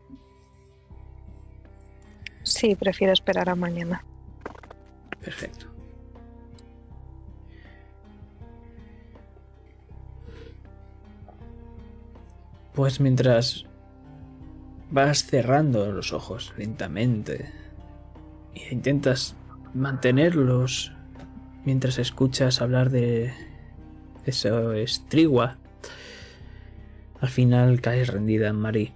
Sí, 2.43 2.75
prefiero 2.75 3.13
esperar 3.13 3.49
a 3.49 3.55
mañana. 3.55 4.03
Perfecto. 5.21 5.65
Pues 12.73 12.99
mientras 12.99 13.65
vas 14.91 15.25
cerrando 15.25 15.91
los 15.91 16.13
ojos 16.13 16.53
lentamente 16.57 17.51
e 18.53 18.73
intentas 18.73 19.35
mantenerlos 19.73 20.91
mientras 21.67 21.99
escuchas 21.99 22.61
hablar 22.61 22.91
de 22.91 23.33
eso 24.25 24.71
estrigua, 24.71 25.57
al 27.19 27.27
final 27.27 27.81
caes 27.81 28.07
rendida 28.07 28.47
en 28.47 28.55
Marí. 28.55 28.93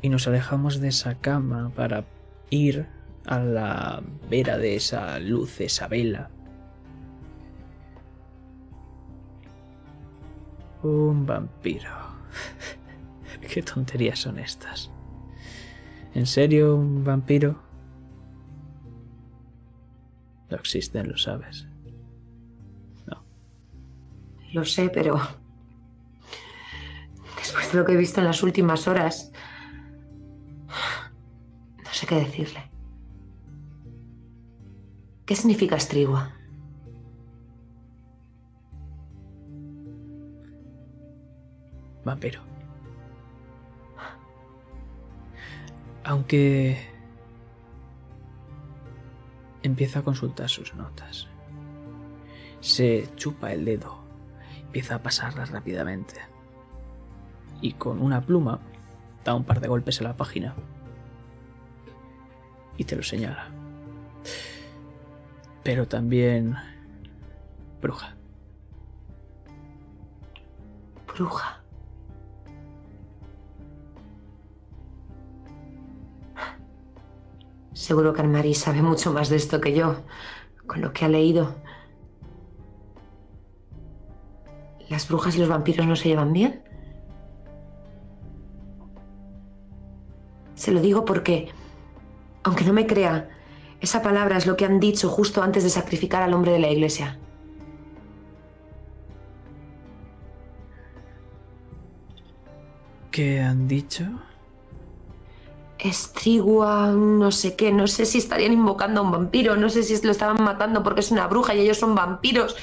Y 0.00 0.08
nos 0.08 0.26
alejamos 0.26 0.80
de 0.80 0.88
esa 0.88 1.16
cama 1.16 1.70
para 1.76 2.06
ir 2.48 2.86
a 3.26 3.40
la 3.40 4.02
vera 4.30 4.56
de 4.56 4.74
esa 4.74 5.18
luz, 5.18 5.60
esa 5.60 5.86
vela. 5.86 6.30
Un 10.82 11.26
vampiro. 11.26 11.90
¿Qué 13.52 13.60
tonterías 13.60 14.20
son 14.20 14.38
estas? 14.38 14.90
¿En 16.14 16.24
serio 16.24 16.74
un 16.74 17.04
vampiro? 17.04 17.67
No 20.50 20.56
existen, 20.56 21.08
lo 21.08 21.16
sabes. 21.16 21.66
No. 23.06 23.22
Lo 24.52 24.64
sé, 24.64 24.88
pero. 24.90 25.20
Después 27.36 27.72
de 27.72 27.78
lo 27.78 27.84
que 27.84 27.92
he 27.92 27.96
visto 27.96 28.20
en 28.20 28.26
las 28.26 28.42
últimas 28.42 28.88
horas. 28.88 29.32
No 31.84 31.92
sé 31.92 32.06
qué 32.06 32.16
decirle. 32.16 32.70
¿Qué 35.26 35.36
significa 35.36 35.76
estrigua? 35.76 36.32
Vampiro. 42.04 42.40
Aunque 46.04 46.87
empieza 49.62 50.00
a 50.00 50.02
consultar 50.02 50.48
sus 50.48 50.74
notas. 50.74 51.28
Se 52.60 53.08
chupa 53.16 53.52
el 53.52 53.64
dedo, 53.64 54.00
empieza 54.62 54.96
a 54.96 55.02
pasarlas 55.02 55.50
rápidamente. 55.50 56.14
Y 57.60 57.72
con 57.72 58.00
una 58.00 58.20
pluma 58.20 58.60
da 59.24 59.34
un 59.34 59.44
par 59.44 59.60
de 59.60 59.68
golpes 59.68 59.98
en 60.00 60.04
la 60.04 60.16
página. 60.16 60.54
Y 62.76 62.84
te 62.84 62.96
lo 62.96 63.02
señala. 63.02 63.48
Pero 65.64 65.88
también 65.88 66.54
bruja. 67.80 68.14
Bruja. 71.06 71.57
Seguro 77.78 78.12
que 78.12 78.20
Anne-Marie 78.22 78.56
sabe 78.56 78.82
mucho 78.82 79.12
más 79.12 79.28
de 79.28 79.36
esto 79.36 79.60
que 79.60 79.72
yo, 79.72 80.02
con 80.66 80.80
lo 80.80 80.92
que 80.92 81.04
ha 81.04 81.08
leído. 81.08 81.54
¿Las 84.88 85.06
brujas 85.08 85.36
y 85.36 85.38
los 85.38 85.48
vampiros 85.48 85.86
no 85.86 85.94
se 85.94 86.08
llevan 86.08 86.32
bien? 86.32 86.60
Se 90.56 90.72
lo 90.72 90.80
digo 90.80 91.04
porque, 91.04 91.52
aunque 92.42 92.64
no 92.64 92.72
me 92.72 92.84
crea, 92.84 93.28
esa 93.80 94.02
palabra 94.02 94.38
es 94.38 94.46
lo 94.46 94.56
que 94.56 94.64
han 94.64 94.80
dicho 94.80 95.08
justo 95.08 95.40
antes 95.40 95.62
de 95.62 95.70
sacrificar 95.70 96.20
al 96.24 96.34
hombre 96.34 96.50
de 96.50 96.58
la 96.58 96.70
iglesia. 96.70 97.16
¿Qué 103.12 103.40
han 103.40 103.68
dicho? 103.68 104.04
Estrigua, 105.78 106.88
no 106.92 107.30
sé 107.30 107.54
qué, 107.54 107.70
no 107.72 107.86
sé 107.86 108.04
si 108.04 108.18
estarían 108.18 108.52
invocando 108.52 109.00
a 109.00 109.04
un 109.04 109.12
vampiro, 109.12 109.56
no 109.56 109.68
sé 109.68 109.82
si 109.82 110.04
lo 110.04 110.10
estaban 110.10 110.42
matando 110.42 110.82
porque 110.82 111.00
es 111.00 111.10
una 111.10 111.26
bruja 111.28 111.54
y 111.54 111.60
ellos 111.60 111.78
son 111.78 111.94
vampiros. 111.94 112.56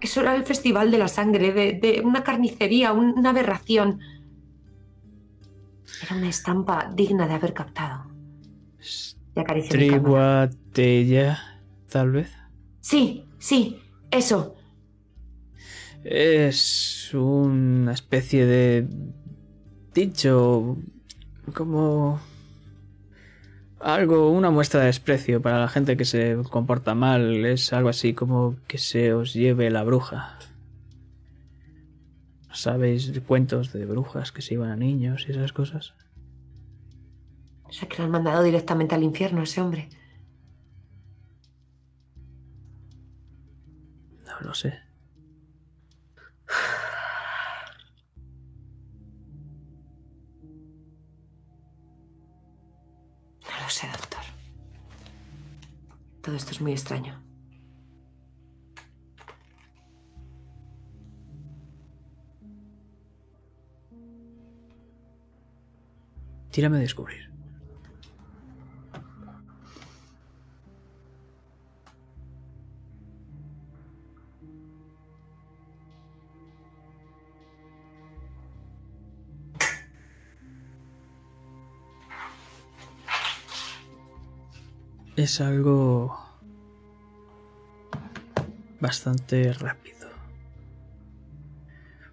Eso 0.00 0.20
era 0.20 0.34
el 0.34 0.44
festival 0.44 0.90
de 0.90 0.98
la 0.98 1.08
sangre, 1.08 1.52
de, 1.52 1.72
de 1.74 2.00
una 2.04 2.22
carnicería, 2.24 2.92
un- 2.92 3.16
una 3.18 3.30
aberración. 3.30 4.00
Era 6.02 6.16
una 6.16 6.28
estampa 6.28 6.90
digna 6.94 7.26
de 7.28 7.34
haber 7.34 7.54
captado. 7.54 8.04
Triguatella, 9.68 11.38
tal 11.88 12.10
vez. 12.10 12.30
Sí, 12.80 13.24
sí, 13.38 13.80
eso. 14.10 14.56
Es 16.04 17.10
una 17.14 17.92
especie 17.92 18.44
de 18.46 18.88
dicho 19.94 20.76
como 21.54 22.20
algo, 23.80 24.30
una 24.30 24.50
muestra 24.50 24.80
de 24.80 24.86
desprecio 24.86 25.42
para 25.42 25.58
la 25.58 25.68
gente 25.68 25.96
que 25.96 26.04
se 26.04 26.36
comporta 26.50 26.94
mal. 26.94 27.44
Es 27.44 27.72
algo 27.72 27.88
así 27.88 28.14
como 28.14 28.56
que 28.66 28.78
se 28.78 29.12
os 29.12 29.34
lleve 29.34 29.70
la 29.70 29.82
bruja. 29.82 30.38
¿Sabéis 32.52 33.12
cuentos 33.26 33.72
de 33.72 33.86
brujas 33.86 34.30
que 34.30 34.42
se 34.42 34.54
iban 34.54 34.70
a 34.70 34.76
niños 34.76 35.24
y 35.26 35.32
esas 35.32 35.52
cosas? 35.52 35.94
O 37.64 37.72
sea, 37.72 37.88
que 37.88 37.98
lo 37.98 38.04
han 38.04 38.10
mandado 38.10 38.42
directamente 38.42 38.94
al 38.94 39.02
infierno 39.02 39.40
a 39.40 39.44
ese 39.44 39.60
hombre. 39.60 39.88
lo 44.42 44.54
sé. 44.54 44.78
Todo 56.22 56.36
esto 56.36 56.52
es 56.52 56.60
muy 56.60 56.72
extraño. 56.72 57.20
Tírame 66.52 66.76
a 66.76 66.80
descubrir. 66.80 67.31
Es 85.14 85.42
algo 85.42 86.18
bastante 88.80 89.52
rápido. 89.52 90.08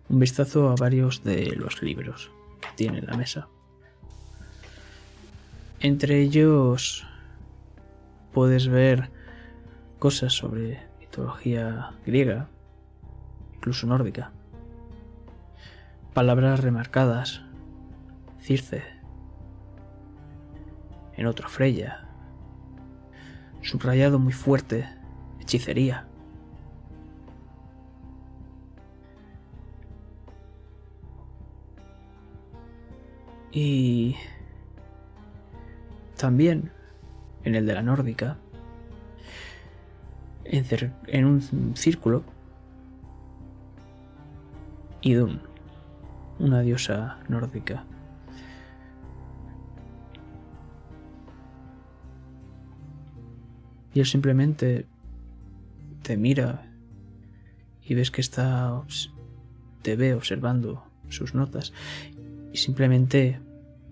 Un 0.09 0.19
vistazo 0.19 0.67
a 0.67 0.75
varios 0.75 1.23
de 1.23 1.55
los 1.55 1.81
libros 1.81 2.29
que 2.59 2.67
tiene 2.75 2.99
en 2.99 3.05
la 3.05 3.15
mesa. 3.15 3.47
Entre 5.79 6.19
ellos 6.19 7.07
puedes 8.33 8.67
ver 8.67 9.09
cosas 9.97 10.33
sobre 10.33 10.85
mitología 10.99 11.91
griega, 12.05 12.49
incluso 13.55 13.87
nórdica. 13.87 14.33
Palabras 16.13 16.59
remarcadas. 16.59 17.43
Circe. 18.41 18.83
En 21.15 21.27
otro 21.27 21.47
Freya. 21.47 22.08
Subrayado 23.61 24.19
muy 24.19 24.33
fuerte. 24.33 24.87
Hechicería. 25.39 26.05
Y 33.51 34.15
también 36.17 36.71
en 37.43 37.55
el 37.55 37.65
de 37.65 37.73
la 37.73 37.81
nórdica, 37.81 38.37
en, 40.45 41.25
un 41.25 41.75
círculo, 41.75 42.23
Idun, 45.01 45.41
una 46.39 46.61
diosa 46.61 47.19
nórdica. 47.27 47.85
Y 53.93 53.99
él 53.99 54.05
simplemente 54.05 54.85
te 56.03 56.17
mira 56.17 56.65
y 57.83 57.95
ves 57.95 58.11
que 58.11 58.21
está 58.21 58.83
te 59.81 59.95
ve 59.95 60.13
observando 60.13 60.83
sus 61.09 61.33
notas 61.33 61.73
y 62.53 62.57
simplemente 62.57 63.39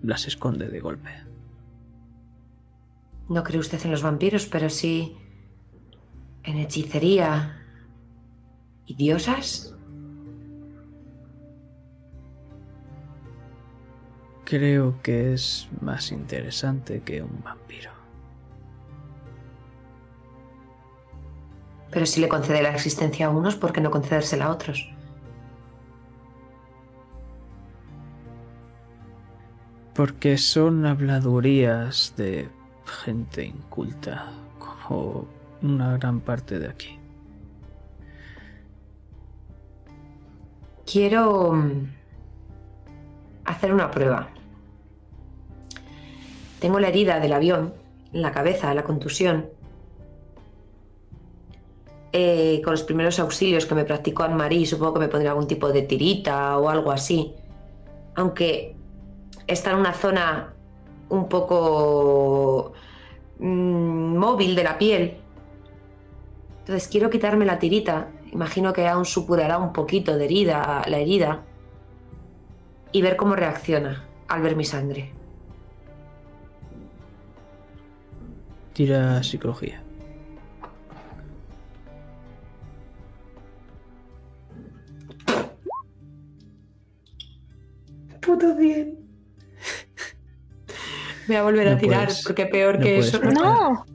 las 0.02 0.26
esconde 0.26 0.68
de 0.68 0.80
golpe. 0.80 1.10
No 3.28 3.42
cree 3.42 3.58
usted 3.58 3.80
en 3.84 3.90
los 3.90 4.02
vampiros, 4.02 4.46
pero 4.46 4.70
sí 4.70 5.16
en 6.44 6.58
hechicería 6.58 7.62
y 8.86 8.94
diosas. 8.94 9.74
Creo 14.44 15.02
que 15.02 15.34
es 15.34 15.68
más 15.82 16.10
interesante 16.10 17.02
que 17.02 17.22
un 17.22 17.42
vampiro. 17.42 17.97
Pero 21.90 22.06
si 22.06 22.20
le 22.20 22.28
concede 22.28 22.62
la 22.62 22.70
existencia 22.70 23.26
a 23.26 23.30
unos, 23.30 23.56
¿por 23.56 23.72
qué 23.72 23.80
no 23.80 23.90
concedérsela 23.90 24.46
a 24.46 24.50
otros? 24.50 24.88
Porque 29.94 30.38
son 30.38 30.86
habladurías 30.86 32.14
de 32.16 32.48
gente 33.02 33.44
inculta, 33.44 34.30
como 34.58 35.26
una 35.62 35.96
gran 35.96 36.20
parte 36.20 36.58
de 36.58 36.68
aquí. 36.68 36.98
Quiero 40.90 41.52
mm, 41.52 41.88
hacer 43.44 43.72
una 43.72 43.90
prueba. 43.90 44.28
Tengo 46.60 46.80
la 46.80 46.88
herida 46.88 47.20
del 47.20 47.32
avión 47.32 47.74
en 48.12 48.22
la 48.22 48.32
cabeza, 48.32 48.72
la 48.74 48.84
contusión. 48.84 49.57
Eh, 52.10 52.62
con 52.64 52.72
los 52.72 52.82
primeros 52.84 53.18
auxilios 53.18 53.66
que 53.66 53.74
me 53.74 53.84
practicó 53.84 54.22
Anne-Marie, 54.22 54.64
supongo 54.64 54.94
que 54.94 55.00
me 55.00 55.08
pondría 55.08 55.32
algún 55.32 55.46
tipo 55.46 55.70
de 55.70 55.82
tirita 55.82 56.58
o 56.58 56.68
algo 56.68 56.90
así. 56.90 57.34
Aunque 58.14 58.74
está 59.46 59.72
en 59.72 59.76
una 59.76 59.92
zona 59.92 60.54
un 61.10 61.28
poco 61.28 62.72
mm, 63.38 64.16
móvil 64.16 64.54
de 64.54 64.64
la 64.64 64.78
piel. 64.78 65.18
Entonces 66.60 66.88
quiero 66.88 67.10
quitarme 67.10 67.44
la 67.44 67.58
tirita. 67.58 68.08
Imagino 68.32 68.72
que 68.72 68.86
aún 68.86 69.04
supurará 69.04 69.58
un 69.58 69.72
poquito 69.72 70.16
de 70.16 70.24
herida, 70.24 70.82
la 70.86 70.98
herida. 70.98 71.44
Y 72.92 73.02
ver 73.02 73.16
cómo 73.16 73.36
reacciona 73.36 74.06
al 74.28 74.42
ver 74.42 74.56
mi 74.56 74.64
sangre. 74.64 75.12
Tira 78.72 79.22
psicología. 79.22 79.82
Puto 88.28 88.54
bien. 88.56 88.94
Voy 91.26 91.36
a 91.36 91.42
volver 91.42 91.66
a 91.68 91.78
tirar 91.78 92.08
puedes- 92.08 92.24
porque 92.24 92.44
peor 92.44 92.76
no 92.78 92.84
que 92.84 92.98
eso. 92.98 93.18
marcar. 93.22 93.32
¡No! 93.42 93.86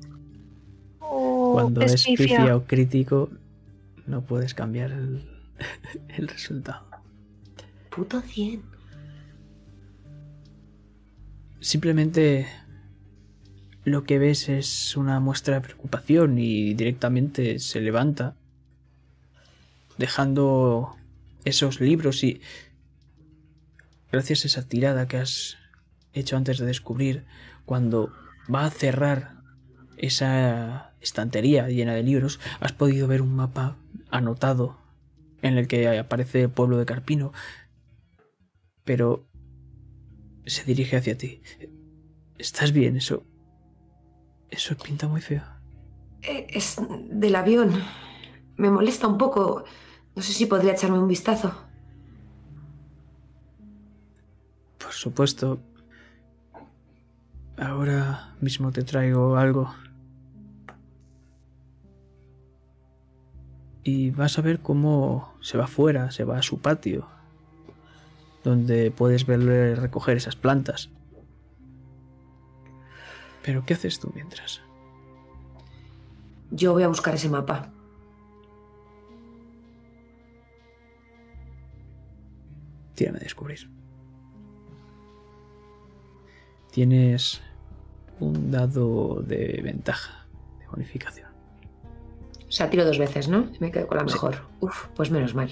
Oh, 0.99 1.51
Cuando 1.53 1.81
es 1.81 2.03
pifia. 2.03 2.38
pifia 2.39 2.55
o 2.55 2.64
crítico, 2.65 3.30
no 4.07 4.23
puedes 4.23 4.55
cambiar 4.55 4.91
el, 4.91 5.23
el 6.18 6.27
resultado. 6.27 6.84
Puto 7.91 8.22
100. 8.22 8.64
Simplemente 11.60 12.47
lo 13.85 14.03
que 14.03 14.18
ves 14.18 14.49
es 14.49 14.97
una 14.97 15.19
muestra 15.19 15.55
de 15.55 15.61
preocupación 15.61 16.39
y 16.39 16.73
directamente 16.73 17.60
se 17.60 17.81
levanta, 17.81 18.35
dejando 19.99 20.95
esos 21.45 21.80
libros 21.80 22.23
y 22.23 22.41
gracias 24.14 24.44
a 24.44 24.48
esa 24.48 24.68
tirada 24.68 25.07
que 25.07 25.18
has 25.18 25.57
hecho 26.14 26.38
antes 26.38 26.60
de 26.60 26.68
descubrir, 26.68 27.26
cuando 27.65 28.14
va 28.53 28.64
a 28.64 28.69
cerrar 28.69 29.41
esa 29.98 30.94
estantería 31.02 31.68
llena 31.68 31.95
de 31.95 32.03
libros, 32.03 32.40
has 32.60 32.73
podido 32.73 33.07
ver 33.07 33.23
un 33.23 33.35
mapa 33.35 33.76
anotado 34.11 34.77
en 35.41 35.57
el 35.57 35.68
que 35.68 35.98
aparece 35.98 36.44
el 36.44 36.52
pueblo 36.52 36.77
de 36.77 36.85
Carpino, 36.85 37.34
pero 38.84 39.26
se 40.45 40.64
dirige 40.64 40.95
hacia 40.95 41.18
ti. 41.18 41.41
¿Estás 42.38 42.72
bien? 42.72 42.98
Eso. 42.98 43.23
Eso 44.52 44.77
pinta 44.77 45.07
muy 45.07 45.22
feo. 45.22 45.41
Eh, 46.22 46.45
Es 46.52 46.77
del 47.10 47.35
avión. 47.35 47.81
Me 48.57 48.69
molesta 48.69 49.07
un 49.07 49.18
poco. 49.18 49.64
No 50.15 50.22
sé 50.22 50.34
si 50.34 50.45
podría 50.45 50.73
echarme 50.73 50.99
un 50.99 51.07
vistazo. 51.07 51.73
Por 54.94 54.99
supuesto. 54.99 55.60
Ahora 57.57 58.36
mismo 58.41 58.72
te 58.72 58.84
traigo 58.84 59.38
algo. 59.38 59.74
Y 63.84 64.11
vas 64.11 64.38
a 64.38 64.44
ver 64.44 64.60
cómo 64.60 65.34
se 65.41 65.57
va 65.57 65.65
fuera, 65.65 66.11
se 66.11 66.26
va 66.26 66.38
a 66.38 66.44
su 66.44 66.60
patio, 66.60 67.07
donde 68.44 68.91
puedes 68.91 69.26
verle 69.26 69.74
recoger 69.74 70.15
esas 70.15 70.36
plantas. 70.36 70.91
Pero 73.41 73.65
¿qué 73.65 73.74
haces 73.74 73.99
tú 73.99 74.11
mientras? 74.14 74.61
Yo 76.52 76.72
voy 76.72 76.84
a 76.84 76.88
buscar 76.88 77.15
ese 77.15 77.30
mapa. 77.30 77.74
Tírame 82.94 83.18
a 83.18 83.22
descubrir. 83.22 83.82
Tienes 86.74 87.40
un 88.20 88.50
dado 88.50 89.22
de 89.22 89.62
ventaja, 89.64 90.26
de 90.60 90.66
bonificación. 90.68 91.30
sea, 92.50 92.68
tiro 92.70 92.84
dos 92.84 92.98
veces, 92.98 93.28
¿no? 93.28 93.48
Me 93.60 93.72
quedo 93.72 93.86
con 93.88 93.98
la 93.98 94.08
Sí. 94.08 94.14
mejor. 94.16 94.48
Uf, 94.60 94.88
pues 94.95 95.12
menos 95.12 95.36
mal. 95.36 95.52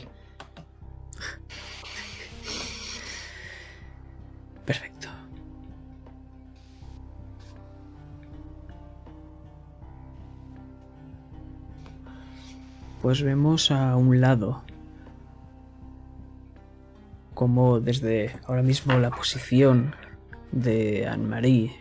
Perfecto. 4.66 5.10
Pues 13.02 13.24
vemos 13.24 13.72
a 13.72 13.96
un 13.96 14.22
lado 14.22 14.64
como 17.34 17.80
desde 17.80 18.40
ahora 18.46 18.62
mismo 18.62 18.94
la 19.00 19.10
posición 19.10 19.96
de 20.52 21.08
Anne-Marie, 21.08 21.72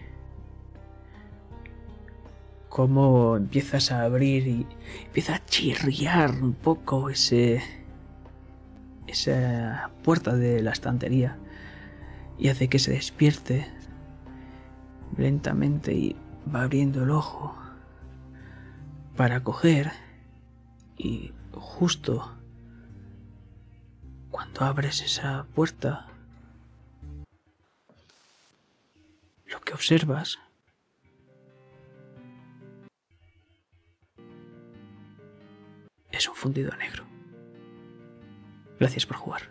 cómo 2.68 3.36
empiezas 3.36 3.90
a 3.92 4.02
abrir 4.04 4.46
y 4.46 4.66
empieza 5.06 5.34
a 5.34 5.44
chirriar 5.44 6.30
un 6.42 6.54
poco 6.54 7.10
ese 7.10 7.62
esa 9.06 9.90
puerta 10.04 10.36
de 10.36 10.62
la 10.62 10.70
estantería 10.70 11.36
y 12.38 12.48
hace 12.48 12.68
que 12.68 12.78
se 12.78 12.92
despierte 12.92 13.66
lentamente 15.16 15.92
y 15.92 16.16
va 16.54 16.62
abriendo 16.62 17.02
el 17.02 17.10
ojo 17.10 17.56
para 19.16 19.42
coger 19.42 19.90
y 20.96 21.32
justo 21.52 22.32
cuando 24.30 24.60
abres 24.64 25.02
esa 25.02 25.46
puerta 25.54 26.09
lo 29.50 29.60
que 29.60 29.74
observas 29.74 30.38
es 36.10 36.28
un 36.28 36.34
fundido 36.34 36.74
negro. 36.76 37.04
Gracias 38.78 39.06
por 39.06 39.16
jugar. 39.16 39.42